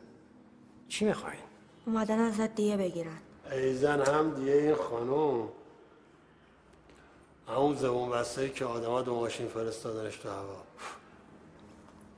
چی 0.87 1.05
می‌خواین؟ 1.05 1.39
اومدن 1.85 2.19
ازت 2.19 2.55
دیه 2.55 2.77
بگیرن. 2.77 3.17
ایزن 3.51 4.01
هم 4.01 4.29
دیگه 4.35 4.51
این 4.51 4.75
خانوم 4.75 5.49
همون 7.47 7.75
زبون 7.75 8.09
بسته 8.09 8.49
که 8.49 8.65
آدما 8.65 9.01
دو 9.01 9.15
ماشین 9.15 9.47
فرستادنش 9.47 10.17
تو 10.17 10.29
هوا. 10.29 10.63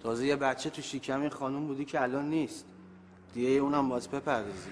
تازه 0.04 0.26
یه 0.26 0.36
بچه 0.36 0.70
تو 0.70 0.82
شیکم 0.82 1.22
این 1.22 1.30
خانوم 1.30 1.68
بودی 1.68 1.86
که 1.86 2.02
الان 2.02 2.30
نیست. 2.30 2.66
دیگه 3.34 3.50
اونم 3.50 3.90
باز 3.90 4.08
بپردازی 4.08 4.70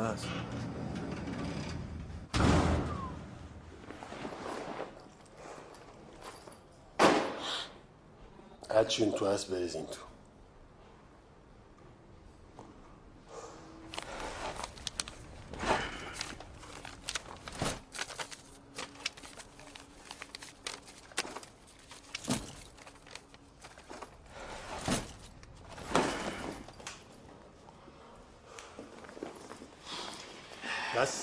ابوالفضل 0.00 0.28
هرچی 8.70 9.10
تو 9.10 9.26
هست 9.26 9.50
بریزین 9.50 9.86
تو. 9.86 10.00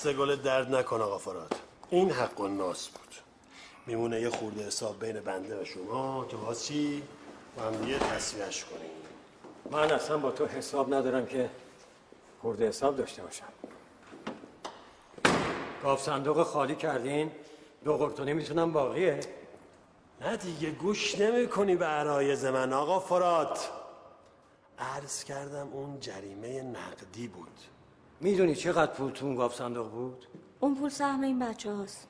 دست 0.08 0.16
گل 0.16 0.36
درد 0.36 0.74
نکن 0.74 1.00
آقا 1.00 1.18
فراد. 1.18 1.54
این 1.90 2.10
حق 2.10 2.40
و 2.40 2.48
ناس 2.48 2.88
بود. 2.88 3.14
میمونه 3.86 4.20
یه 4.20 4.30
خورده 4.30 4.66
حساب 4.66 5.00
بین 5.00 5.20
بنده 5.20 5.62
و 5.62 5.64
شما 5.64 6.24
که 6.24 6.36
باز 6.36 6.66
چی؟ 6.66 7.02
با 7.56 7.62
هم 7.62 7.72
دیگه 7.72 7.98
تصویهش 7.98 8.64
کنیم. 8.64 8.90
من 9.70 9.92
اصلا 9.92 10.18
با 10.18 10.30
تو 10.30 10.46
حساب 10.46 10.94
ندارم 10.94 11.26
که 11.26 11.50
خورده 12.42 12.68
حساب 12.68 12.96
داشته 12.96 13.22
باشم. 13.22 13.44
گاف 15.82 16.02
صندوق 16.02 16.42
خالی 16.42 16.76
کردین؟ 16.76 17.30
دو 17.84 17.96
قرتونی 17.96 18.32
می‌تونم 18.32 18.72
باقیه. 18.72 19.20
نه 20.20 20.36
دیگه 20.36 20.70
گوش 20.70 21.18
نمی 21.18 21.48
کنی 21.48 21.76
به 21.76 21.86
عرایز 21.86 22.44
من 22.44 22.72
آقا 22.72 23.00
فراد. 23.00 23.58
عرض 24.78 25.24
کردم 25.24 25.68
اون 25.72 26.00
جریمه 26.00 26.62
نقدی 26.62 27.28
بود. 27.28 27.58
می‌دونی 28.20 28.54
چقدر 28.54 28.92
پول 28.92 29.10
تو 29.10 29.26
اون 29.26 29.34
گاف 29.34 29.54
صندوق 29.54 29.90
بود؟ 29.90 30.26
اون 30.60 30.74
پول 30.74 30.88
سهم 30.90 31.22
این 31.22 31.38
بچه 31.38 31.72
هاست. 31.72 32.08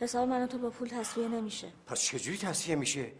حساب 0.00 0.28
من 0.28 0.46
تو 0.46 0.58
با 0.58 0.70
پول 0.70 0.88
تصویه 0.88 1.28
نمیشه. 1.28 1.68
پس 1.86 2.00
چجوری 2.00 2.38
تصفیه 2.38 2.74
میشه؟ 2.74 3.12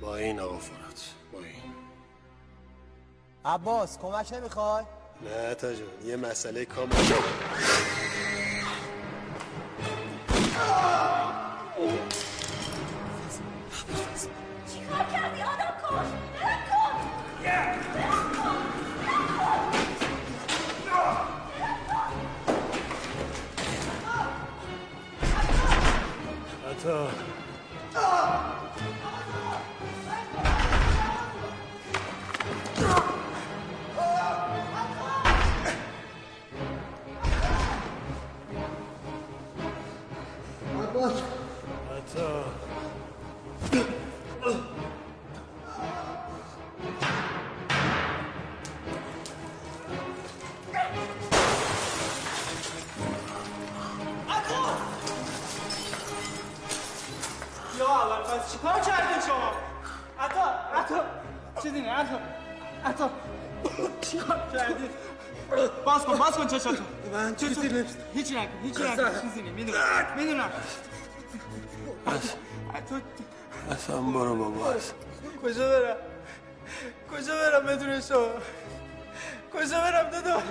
با 0.00 0.16
این 0.16 0.40
آقا 0.40 0.58
فراد 0.58 0.98
با 1.32 1.38
این. 1.38 1.74
عباس 3.44 3.98
کمک 3.98 4.32
نمی‌خوای 4.32 4.84
نه 5.24 5.54
تا 5.54 5.74
جان 5.74 5.88
یه 6.04 6.16
مسئله 6.16 6.64
کامل. 6.64 6.94
عطا 26.84 27.08
عباس 27.96 28.59
کردین 64.52 64.90
باز 65.84 66.04
کن 66.04 66.18
باز 66.18 66.36
کن 66.36 66.46
چشاتو 66.46 66.82
من 67.12 67.36
چیزی 67.36 67.68
نیست 67.68 67.98
هیچی 68.14 68.34
نکن 68.34 68.58
هیچی 68.62 68.82
نکن 68.82 69.20
چیزی 69.20 69.42
نیست 69.42 69.54
می‌دونم 69.54 70.14
می‌دونم 70.16 70.52
عطا 72.74 73.00
اصلا 73.70 74.00
برو 74.00 74.36
بابا 74.36 74.74
کجا 75.42 75.68
برم 75.68 75.96
کجا 77.12 77.34
برم 77.36 77.66
بدون 77.66 78.00
شما 78.00 78.26
کجا 79.54 79.80
برم 79.80 80.10
داداش 80.10 80.42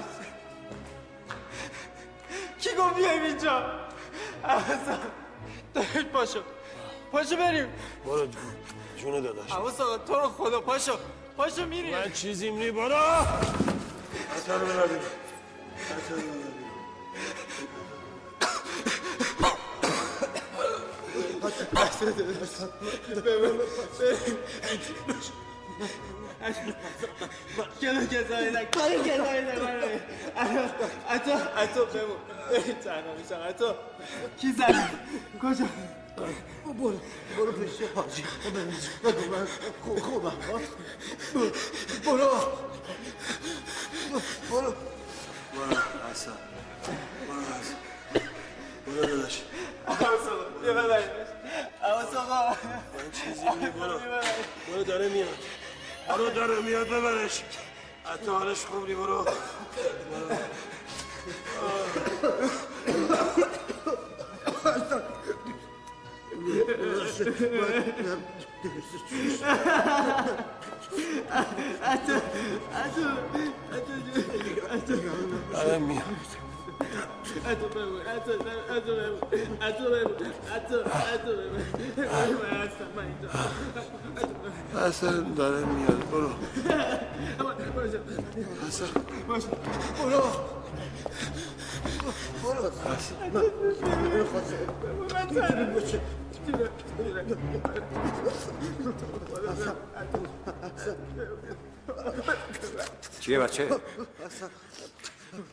کی 2.60 2.70
گفت 2.80 2.96
بیایم 2.96 3.24
اینجا 3.24 3.64
عوضا 4.44 5.00
داداش 5.74 6.06
پاشو 6.14 6.40
پاشو 7.12 7.36
بریم 7.36 7.68
برو 8.06 8.28
جون 8.98 9.22
داداش 9.22 9.52
عوض 9.52 9.82
آقا 9.82 9.98
تو 9.98 10.16
رو 10.16 10.28
خدا 10.28 10.62
پاشو 10.62 10.98
پاشو 11.38 11.66
میریم 11.66 11.98
من 11.98 12.12
چیزیم 12.12 12.58
نی 12.58 12.72
برو 12.72 12.96
عطا 14.38 14.58
رو 14.58 14.66
ببریم 14.66 15.04
عطا 15.92 16.16
رو 16.16 16.22
ببریم 23.22 23.60
کنو 27.82 28.06
کسایی 28.08 28.52
نک 28.52 28.72
کنو 28.72 29.04
کسایی 29.04 29.42
نک 29.42 30.02
اتو 31.10 31.32
اتو 31.62 31.86
بمون 31.86 32.18
تنها 32.84 33.14
میشم 33.18 33.42
اتو 33.50 33.74
کی 34.38 34.52
زد 34.52 34.76
کجا 35.42 35.66
برو 36.18 37.00
برو 37.38 37.52
پیش 37.52 37.72
حاجی 37.96 38.24
بگو 39.04 39.32
من 39.32 39.48
خوب 39.84 40.00
خوبم 40.00 40.34
برو 41.36 41.50
برو 42.06 42.30
برو 44.52 44.74
اصلا 46.12 46.34
برو 47.28 47.40
اصلا 47.60 47.78
برو 48.86 49.06
داداش 49.06 49.42
عوض 49.88 50.28
آقا 50.28 50.50
ببریمش 50.64 51.04
عوض 51.84 52.16
آقا 52.16 52.56
چیزی 53.14 53.46
برو 53.80 54.00
برو 54.68 54.84
داره 54.84 55.10
میاد 55.10 55.38
برو 56.10 56.30
داره 56.30 56.62
میاد 56.62 56.88
ببرش 56.88 57.44
حتی 58.06 58.32
حالش 58.32 58.66
خوب 58.66 58.88
نی 58.88 58.96
برو 58.96 59.24
برو. 59.24 60.38
من 82.96 83.04
اینجا 83.04 83.30
حسن 84.88 85.34
داره 85.34 85.66
میاد 85.66 86.10
برو 86.12 86.30
حسن 88.68 88.88
برو 89.98 90.22
برو 92.44 92.70
چیه 103.20 103.40
بچه؟ 103.40 103.80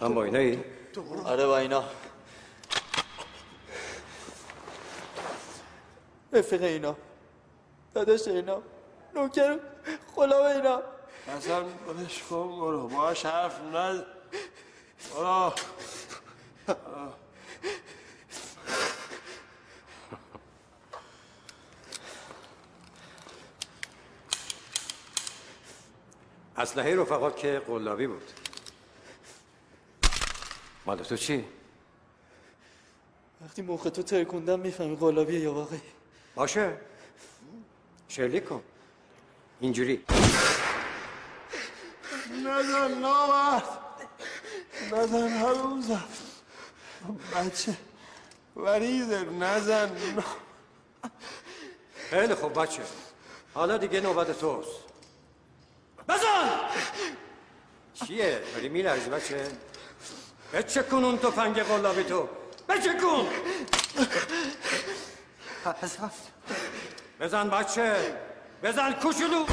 هم 0.00 0.14
با 0.14 0.24
اینه 0.24 0.38
ای؟ 0.38 0.58
آره 1.24 1.46
با 1.46 1.58
اینا. 1.58 1.84
رفیق 6.32 6.62
اینا. 6.62 6.96
داداش 7.94 8.28
اینا. 8.28 8.62
نوکر 9.14 9.58
غلام 10.16 10.42
اینا. 10.42 10.82
حسن 11.26 11.62
بلش 11.62 12.22
کن 12.22 12.60
برو. 12.60 12.88
باش 12.88 13.26
حرف 13.26 13.60
نز 13.74 14.00
برو. 15.14 15.52
اسلحه 26.58 26.96
رفقات 26.96 27.36
که 27.36 27.62
قلابی 27.66 28.06
بود. 28.06 28.30
مال 30.86 30.98
تو 30.98 31.16
چی؟ 31.16 31.44
وقتی 33.40 33.62
مخ 33.62 33.82
تو 33.82 34.02
ترکوندم 34.02 34.60
می‌فهمی 34.60 34.96
قلابیه 34.96 35.40
یا 35.40 35.52
واقعی. 35.52 35.80
باشه. 36.34 36.76
شلیک 38.08 38.44
کن. 38.44 38.62
اینجوری. 39.60 40.04
نزن 42.44 42.98
نامرد 42.98 43.68
نزن 44.92 45.28
هروزم 45.28 46.04
بچه 47.34 47.76
وریده. 48.56 49.24
نزن. 49.24 49.96
خیلی 52.10 52.34
خوب 52.34 52.60
بچه. 52.62 52.82
حالا 53.54 53.76
دیگه 53.78 54.00
نوبت 54.00 54.38
توست. 54.40 54.85
بزن! 56.08 56.50
چیه؟ 57.94 58.42
داری 58.54 58.68
میلرزی 58.68 59.10
بچه؟ 59.10 59.46
بچه 60.52 60.82
کن 60.82 61.04
اون 61.04 61.18
تفنگ 61.18 61.62
قلابی 61.62 62.04
تو. 62.04 62.28
بچه 62.68 62.94
کن 62.94 63.28
بزن 67.20 67.50
بچه. 67.50 67.96
بزن 68.62 68.92
کوچولو. 68.92 69.46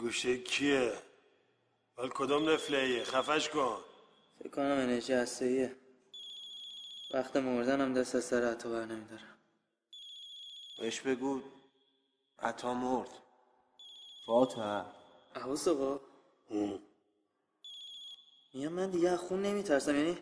گوشه 0.08 0.38
کیه؟ 0.38 0.92
ولی 1.98 2.10
کدوم 2.14 2.48
نفله 2.48 3.04
خفش 3.04 3.48
کن. 3.48 3.78
فکر 4.38 4.48
کنم 4.48 4.64
انرژی 4.64 5.12
هستهیه 5.12 5.76
وقت 7.14 7.36
مردن 7.36 7.80
هم 7.80 7.94
دست 7.94 8.14
از 8.14 8.24
سر 8.24 8.44
عطا 8.44 8.68
بر 8.68 8.84
نمیدارم. 8.84 9.38
بهش 10.78 11.00
بگو 11.00 11.40
عطا 12.38 12.74
مرد. 12.74 13.08
فاتح 14.26 14.84
عباس 15.34 15.68
آقا. 15.68 16.00
میگم 18.54 18.72
من 18.72 18.90
دیگه 18.90 19.10
از 19.10 19.18
خون 19.18 19.42
نمیترسم 19.42 19.96
یعنی 19.96 20.18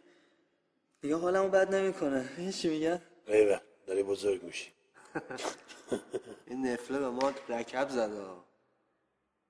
دیگه 1.01 1.17
حالمو 1.17 1.49
بد 1.49 1.75
نمی‌کنه. 1.75 2.53
چی 2.53 2.69
میگن 2.69 3.03
ایوه 3.27 3.61
داری 3.87 4.03
بزرگ 4.03 4.43
میشی. 4.43 4.73
این 6.47 6.67
نفله 6.67 6.99
به 6.99 7.09
ما 7.09 7.33
رکب 7.49 7.89
زده. 7.89 8.46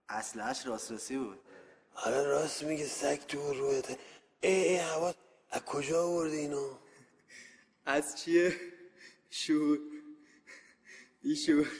اصلش 0.08 0.66
راسترسی 0.66 1.18
بود. 1.18 1.40
آره 1.94 2.22
راست 2.22 2.62
میگه 2.62 2.86
سگ 2.86 3.16
تو 3.16 3.54
روته 3.54 3.98
ای 4.40 4.68
ای 4.68 4.76
هوا 4.76 5.14
از 5.50 5.64
کجا 5.64 6.04
آوردی 6.04 6.36
اینو؟ 6.36 6.78
از 7.86 8.16
چیه؟ 8.16 8.56
شور. 9.30 9.78
بیشور 11.22 11.66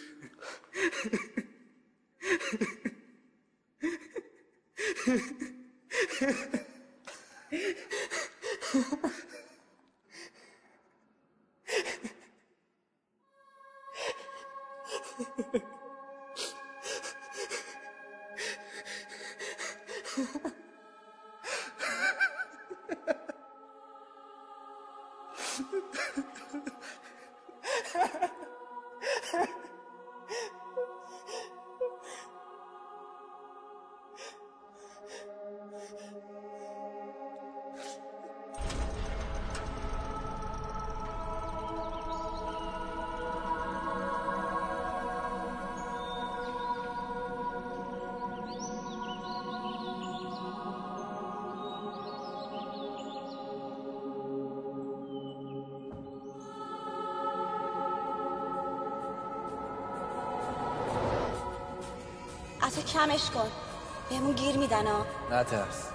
نترس 65.47 65.89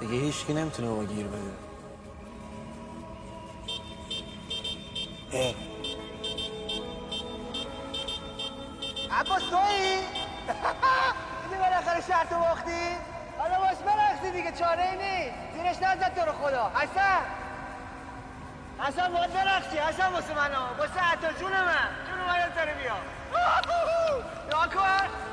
دیگه 0.00 0.14
هیچکی 0.14 0.54
نمی‌تونه 0.54 0.88
ما 0.88 1.04
گیر 1.04 1.26
بده. 1.26 1.52
عباس 9.10 9.42
تویی؟ 9.42 9.98
دیدی 11.42 11.56
بالاخره 11.60 12.00
شرط 12.00 12.32
باختی؟ 12.32 12.96
حالا 13.38 13.58
باش 13.58 13.76
برقصی 13.76 14.30
دیگه 14.30 14.52
چاره 14.52 14.82
ای 14.82 14.96
نیست. 14.96 15.34
زیرش 15.54 15.76
نزد 15.76 16.14
تو 16.14 16.20
رو 16.26 16.32
خدا. 16.32 16.70
حسن! 16.74 17.20
حسن 18.78 19.12
باید 19.12 19.32
برقصی. 19.32 19.78
حسن 19.78 20.12
واسه 20.12 20.34
من 20.34 20.52
ها 20.54 20.68
واسه 20.78 21.00
عطا 21.12 21.32
جون 21.40 21.52
من. 21.52 21.88
جون 22.06 22.18
من 22.26 22.74
بیا 22.74 22.96
یا 24.50 24.68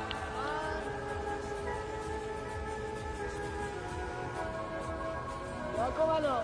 کن 5.76 5.82
یا 5.82 5.90
کن 5.90 6.06
منو 6.08 6.36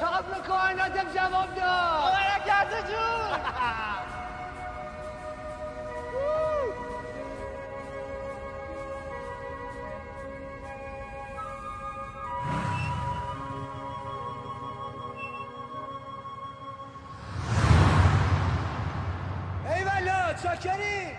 تاب 0.00 0.46
کائناتم 0.46 1.12
جواب 1.14 1.54
داد. 1.54 2.12
برکت 2.12 2.86
جون. 2.90 3.40
ای 19.66 19.84
والا 19.84 20.34
چاکری. 20.42 21.16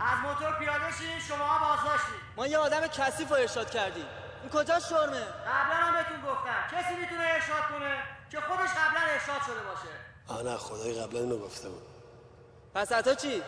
از 0.00 0.18
موتور 0.22 0.58
پیاده 0.58 0.90
شین 0.98 1.18
شما 1.28 1.58
بازداشتید. 1.58 2.14
ما 2.36 2.46
یه 2.46 2.58
آدم 2.58 2.86
کثیف 2.86 3.28
رو 3.30 3.36
ارشاد 3.36 3.70
کردیم. 3.70 4.06
این 4.42 4.50
کجا 4.50 4.80
شرمه؟ 4.80 5.20
قبلا 5.20 5.76
هم 5.76 5.94
بهتون 5.94 6.20
گفتم. 6.20 6.76
کسی 6.76 6.94
می‌تونه 6.94 7.22
ارشاد 7.22 7.62
کنه 7.72 8.02
که 8.30 8.40
خودش 8.40 8.70
قبلا 8.70 9.00
ارشاد 9.00 9.42
شده 9.46 9.60
باشه. 9.60 9.88
آه 10.28 10.42
نه 10.42 10.56
خدای 10.56 11.00
قبلا 11.00 11.20
اینو 11.20 11.38
گفته 11.38 11.68
بود. 11.68 11.82
پس 12.74 12.92
عطا 12.92 13.14
چی؟ 13.14 13.42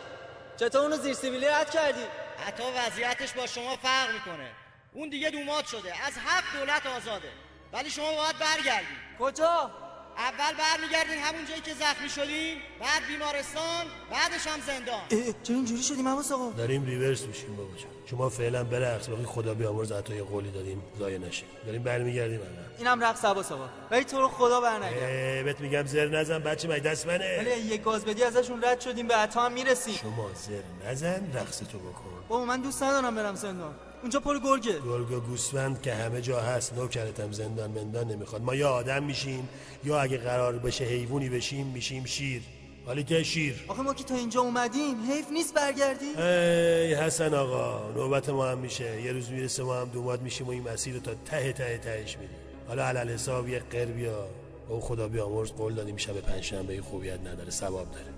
چطور 0.57 0.81
اونو 0.81 0.97
زیر 0.97 1.13
سیبیلی 1.13 1.47
رد 1.47 1.69
کردی؟ 1.69 2.05
حتی 2.47 2.63
وضعیتش 2.77 3.33
با 3.33 3.47
شما 3.47 3.75
فرق 3.75 4.11
می‌کنه. 4.13 4.51
اون 4.93 5.09
دیگه 5.09 5.29
دومات 5.29 5.65
شده. 5.65 6.05
از 6.05 6.13
هفت 6.25 6.57
دولت 6.57 6.85
آزاده. 6.85 7.31
ولی 7.73 7.89
شما 7.89 8.15
باید 8.15 8.37
برگردید 8.39 8.97
کجا؟ 9.19 9.71
اول 10.17 10.57
برمیگردین 10.57 11.23
همون 11.23 11.45
جایی 11.45 11.61
که 11.61 11.73
زخمی 11.73 12.09
شدین 12.09 12.57
بعد 12.79 13.07
بیمارستان 13.07 13.85
بعدش 14.11 14.47
هم 14.47 14.59
زندان. 14.67 15.31
چرا 15.43 15.55
اینجوری 15.55 15.83
شدیم 15.83 16.07
عباس 16.07 16.31
آقا؟ 16.31 16.51
داریم 16.51 16.85
ریورس 16.85 17.21
میشیم 17.21 17.55
بابا 17.55 17.77
جان. 17.77 17.91
شما 18.05 18.29
فعلا 18.29 18.63
برقص 18.63 19.09
باقی 19.09 19.25
خدا 19.25 19.53
بیامرز 19.53 19.91
عطای 19.91 20.21
قولی 20.21 20.51
دادیم 20.51 20.83
ضایع 20.99 21.17
نشه 21.17 21.43
داریم 21.65 21.83
برمیگردیم 21.83 22.39
الان. 22.39 22.65
اینم 22.77 23.03
رقص 23.03 23.25
عباس 23.25 23.51
آقا. 23.51 23.69
ولی 23.91 24.03
تو 24.03 24.21
رو 24.21 24.27
خدا 24.27 24.61
برنگرد. 24.61 24.93
اه، 24.93 25.43
بهت 25.43 25.59
میگم 25.59 25.85
زر 25.85 26.07
نزن 26.07 26.39
بچه 26.39 26.67
مگه 26.67 26.79
دست 26.79 27.07
منه. 27.07 27.37
ولی 27.37 27.49
یک 27.49 27.83
گاز 27.83 28.05
بدی 28.05 28.23
ازشون 28.23 28.63
رد 28.63 28.79
شدیم 28.81 29.07
به 29.07 29.15
عطا 29.15 29.41
هم 29.45 29.51
می‌رسیم. 29.51 29.95
شما 29.95 30.29
زر 30.33 30.89
نزن 30.91 31.31
رقص 31.33 31.59
تو 31.59 31.79
بکن. 31.79 32.25
بابا 32.27 32.45
من 32.45 32.61
دوست 32.61 32.83
ندارم 32.83 33.15
برم 33.15 33.35
زندان. 33.35 33.75
اونجا 34.05 34.19
پر 34.19 34.39
گرگه. 34.39 34.79
گرگ 34.79 35.11
و 35.11 35.19
گوسفند 35.19 35.81
که 35.81 35.93
همه 35.93 36.21
جا 36.21 36.41
هست 36.41 36.73
نوکرتم 36.73 37.31
زندان 37.31 37.71
مندان 37.71 38.07
نمی‌خواد. 38.07 38.41
ما 38.41 38.55
یا 38.55 38.69
آدم 38.69 39.03
میشیم 39.03 39.49
یا 39.83 40.01
اگه 40.01 40.17
قرار 40.17 40.57
بشه 40.57 40.83
حیوانی 40.85 41.29
بشیم 41.29 41.67
میشیم 41.67 42.05
شیر. 42.05 42.41
حالی 42.85 43.03
که 43.03 43.23
شیر. 43.23 43.65
آخه 43.67 43.81
ما 43.81 43.93
که 43.93 44.03
تا 44.03 44.15
اینجا 44.15 44.41
اومدیم 44.41 45.11
حیف 45.11 45.31
نیست 45.31 45.53
برگردی؟ 45.53 46.05
ای 46.05 46.93
حسن 46.93 47.33
آقا 47.33 47.91
نوبت 47.91 48.29
ما 48.29 48.45
هم 48.45 48.57
میشه. 48.57 49.01
یه 49.01 49.11
روز 49.11 49.29
می‌رسه 49.29 49.63
ما 49.63 49.75
هم 49.75 49.89
دوماد 49.89 50.21
میشیم 50.21 50.47
و 50.47 50.49
این 50.49 50.69
مسیر 50.69 50.93
رو 50.93 50.99
تا 50.99 51.11
ته 51.25 51.53
ته 51.53 51.77
تهش 51.77 52.17
میریم 52.17 52.35
حالا 52.67 52.85
علل 52.85 53.09
حساب 53.09 53.49
یه 53.49 53.59
قربیا 53.59 54.27
او 54.69 54.81
خدا 54.81 55.07
بیامرز 55.07 55.51
قول 55.51 55.73
دادیم 55.73 55.97
شب 55.97 56.19
پنجشنبه 56.19 56.81
خوبیت 56.81 57.19
نداره 57.19 57.49
ثواب 57.49 57.87
داره. 57.91 58.13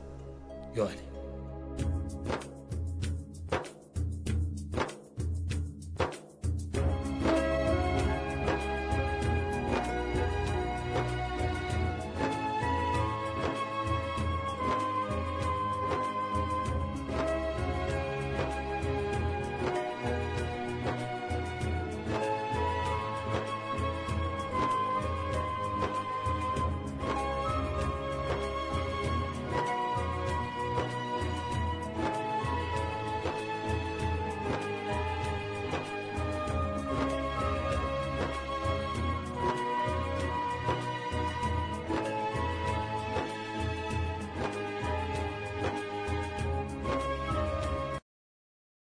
یا 0.76 0.86
علی. 0.86 0.98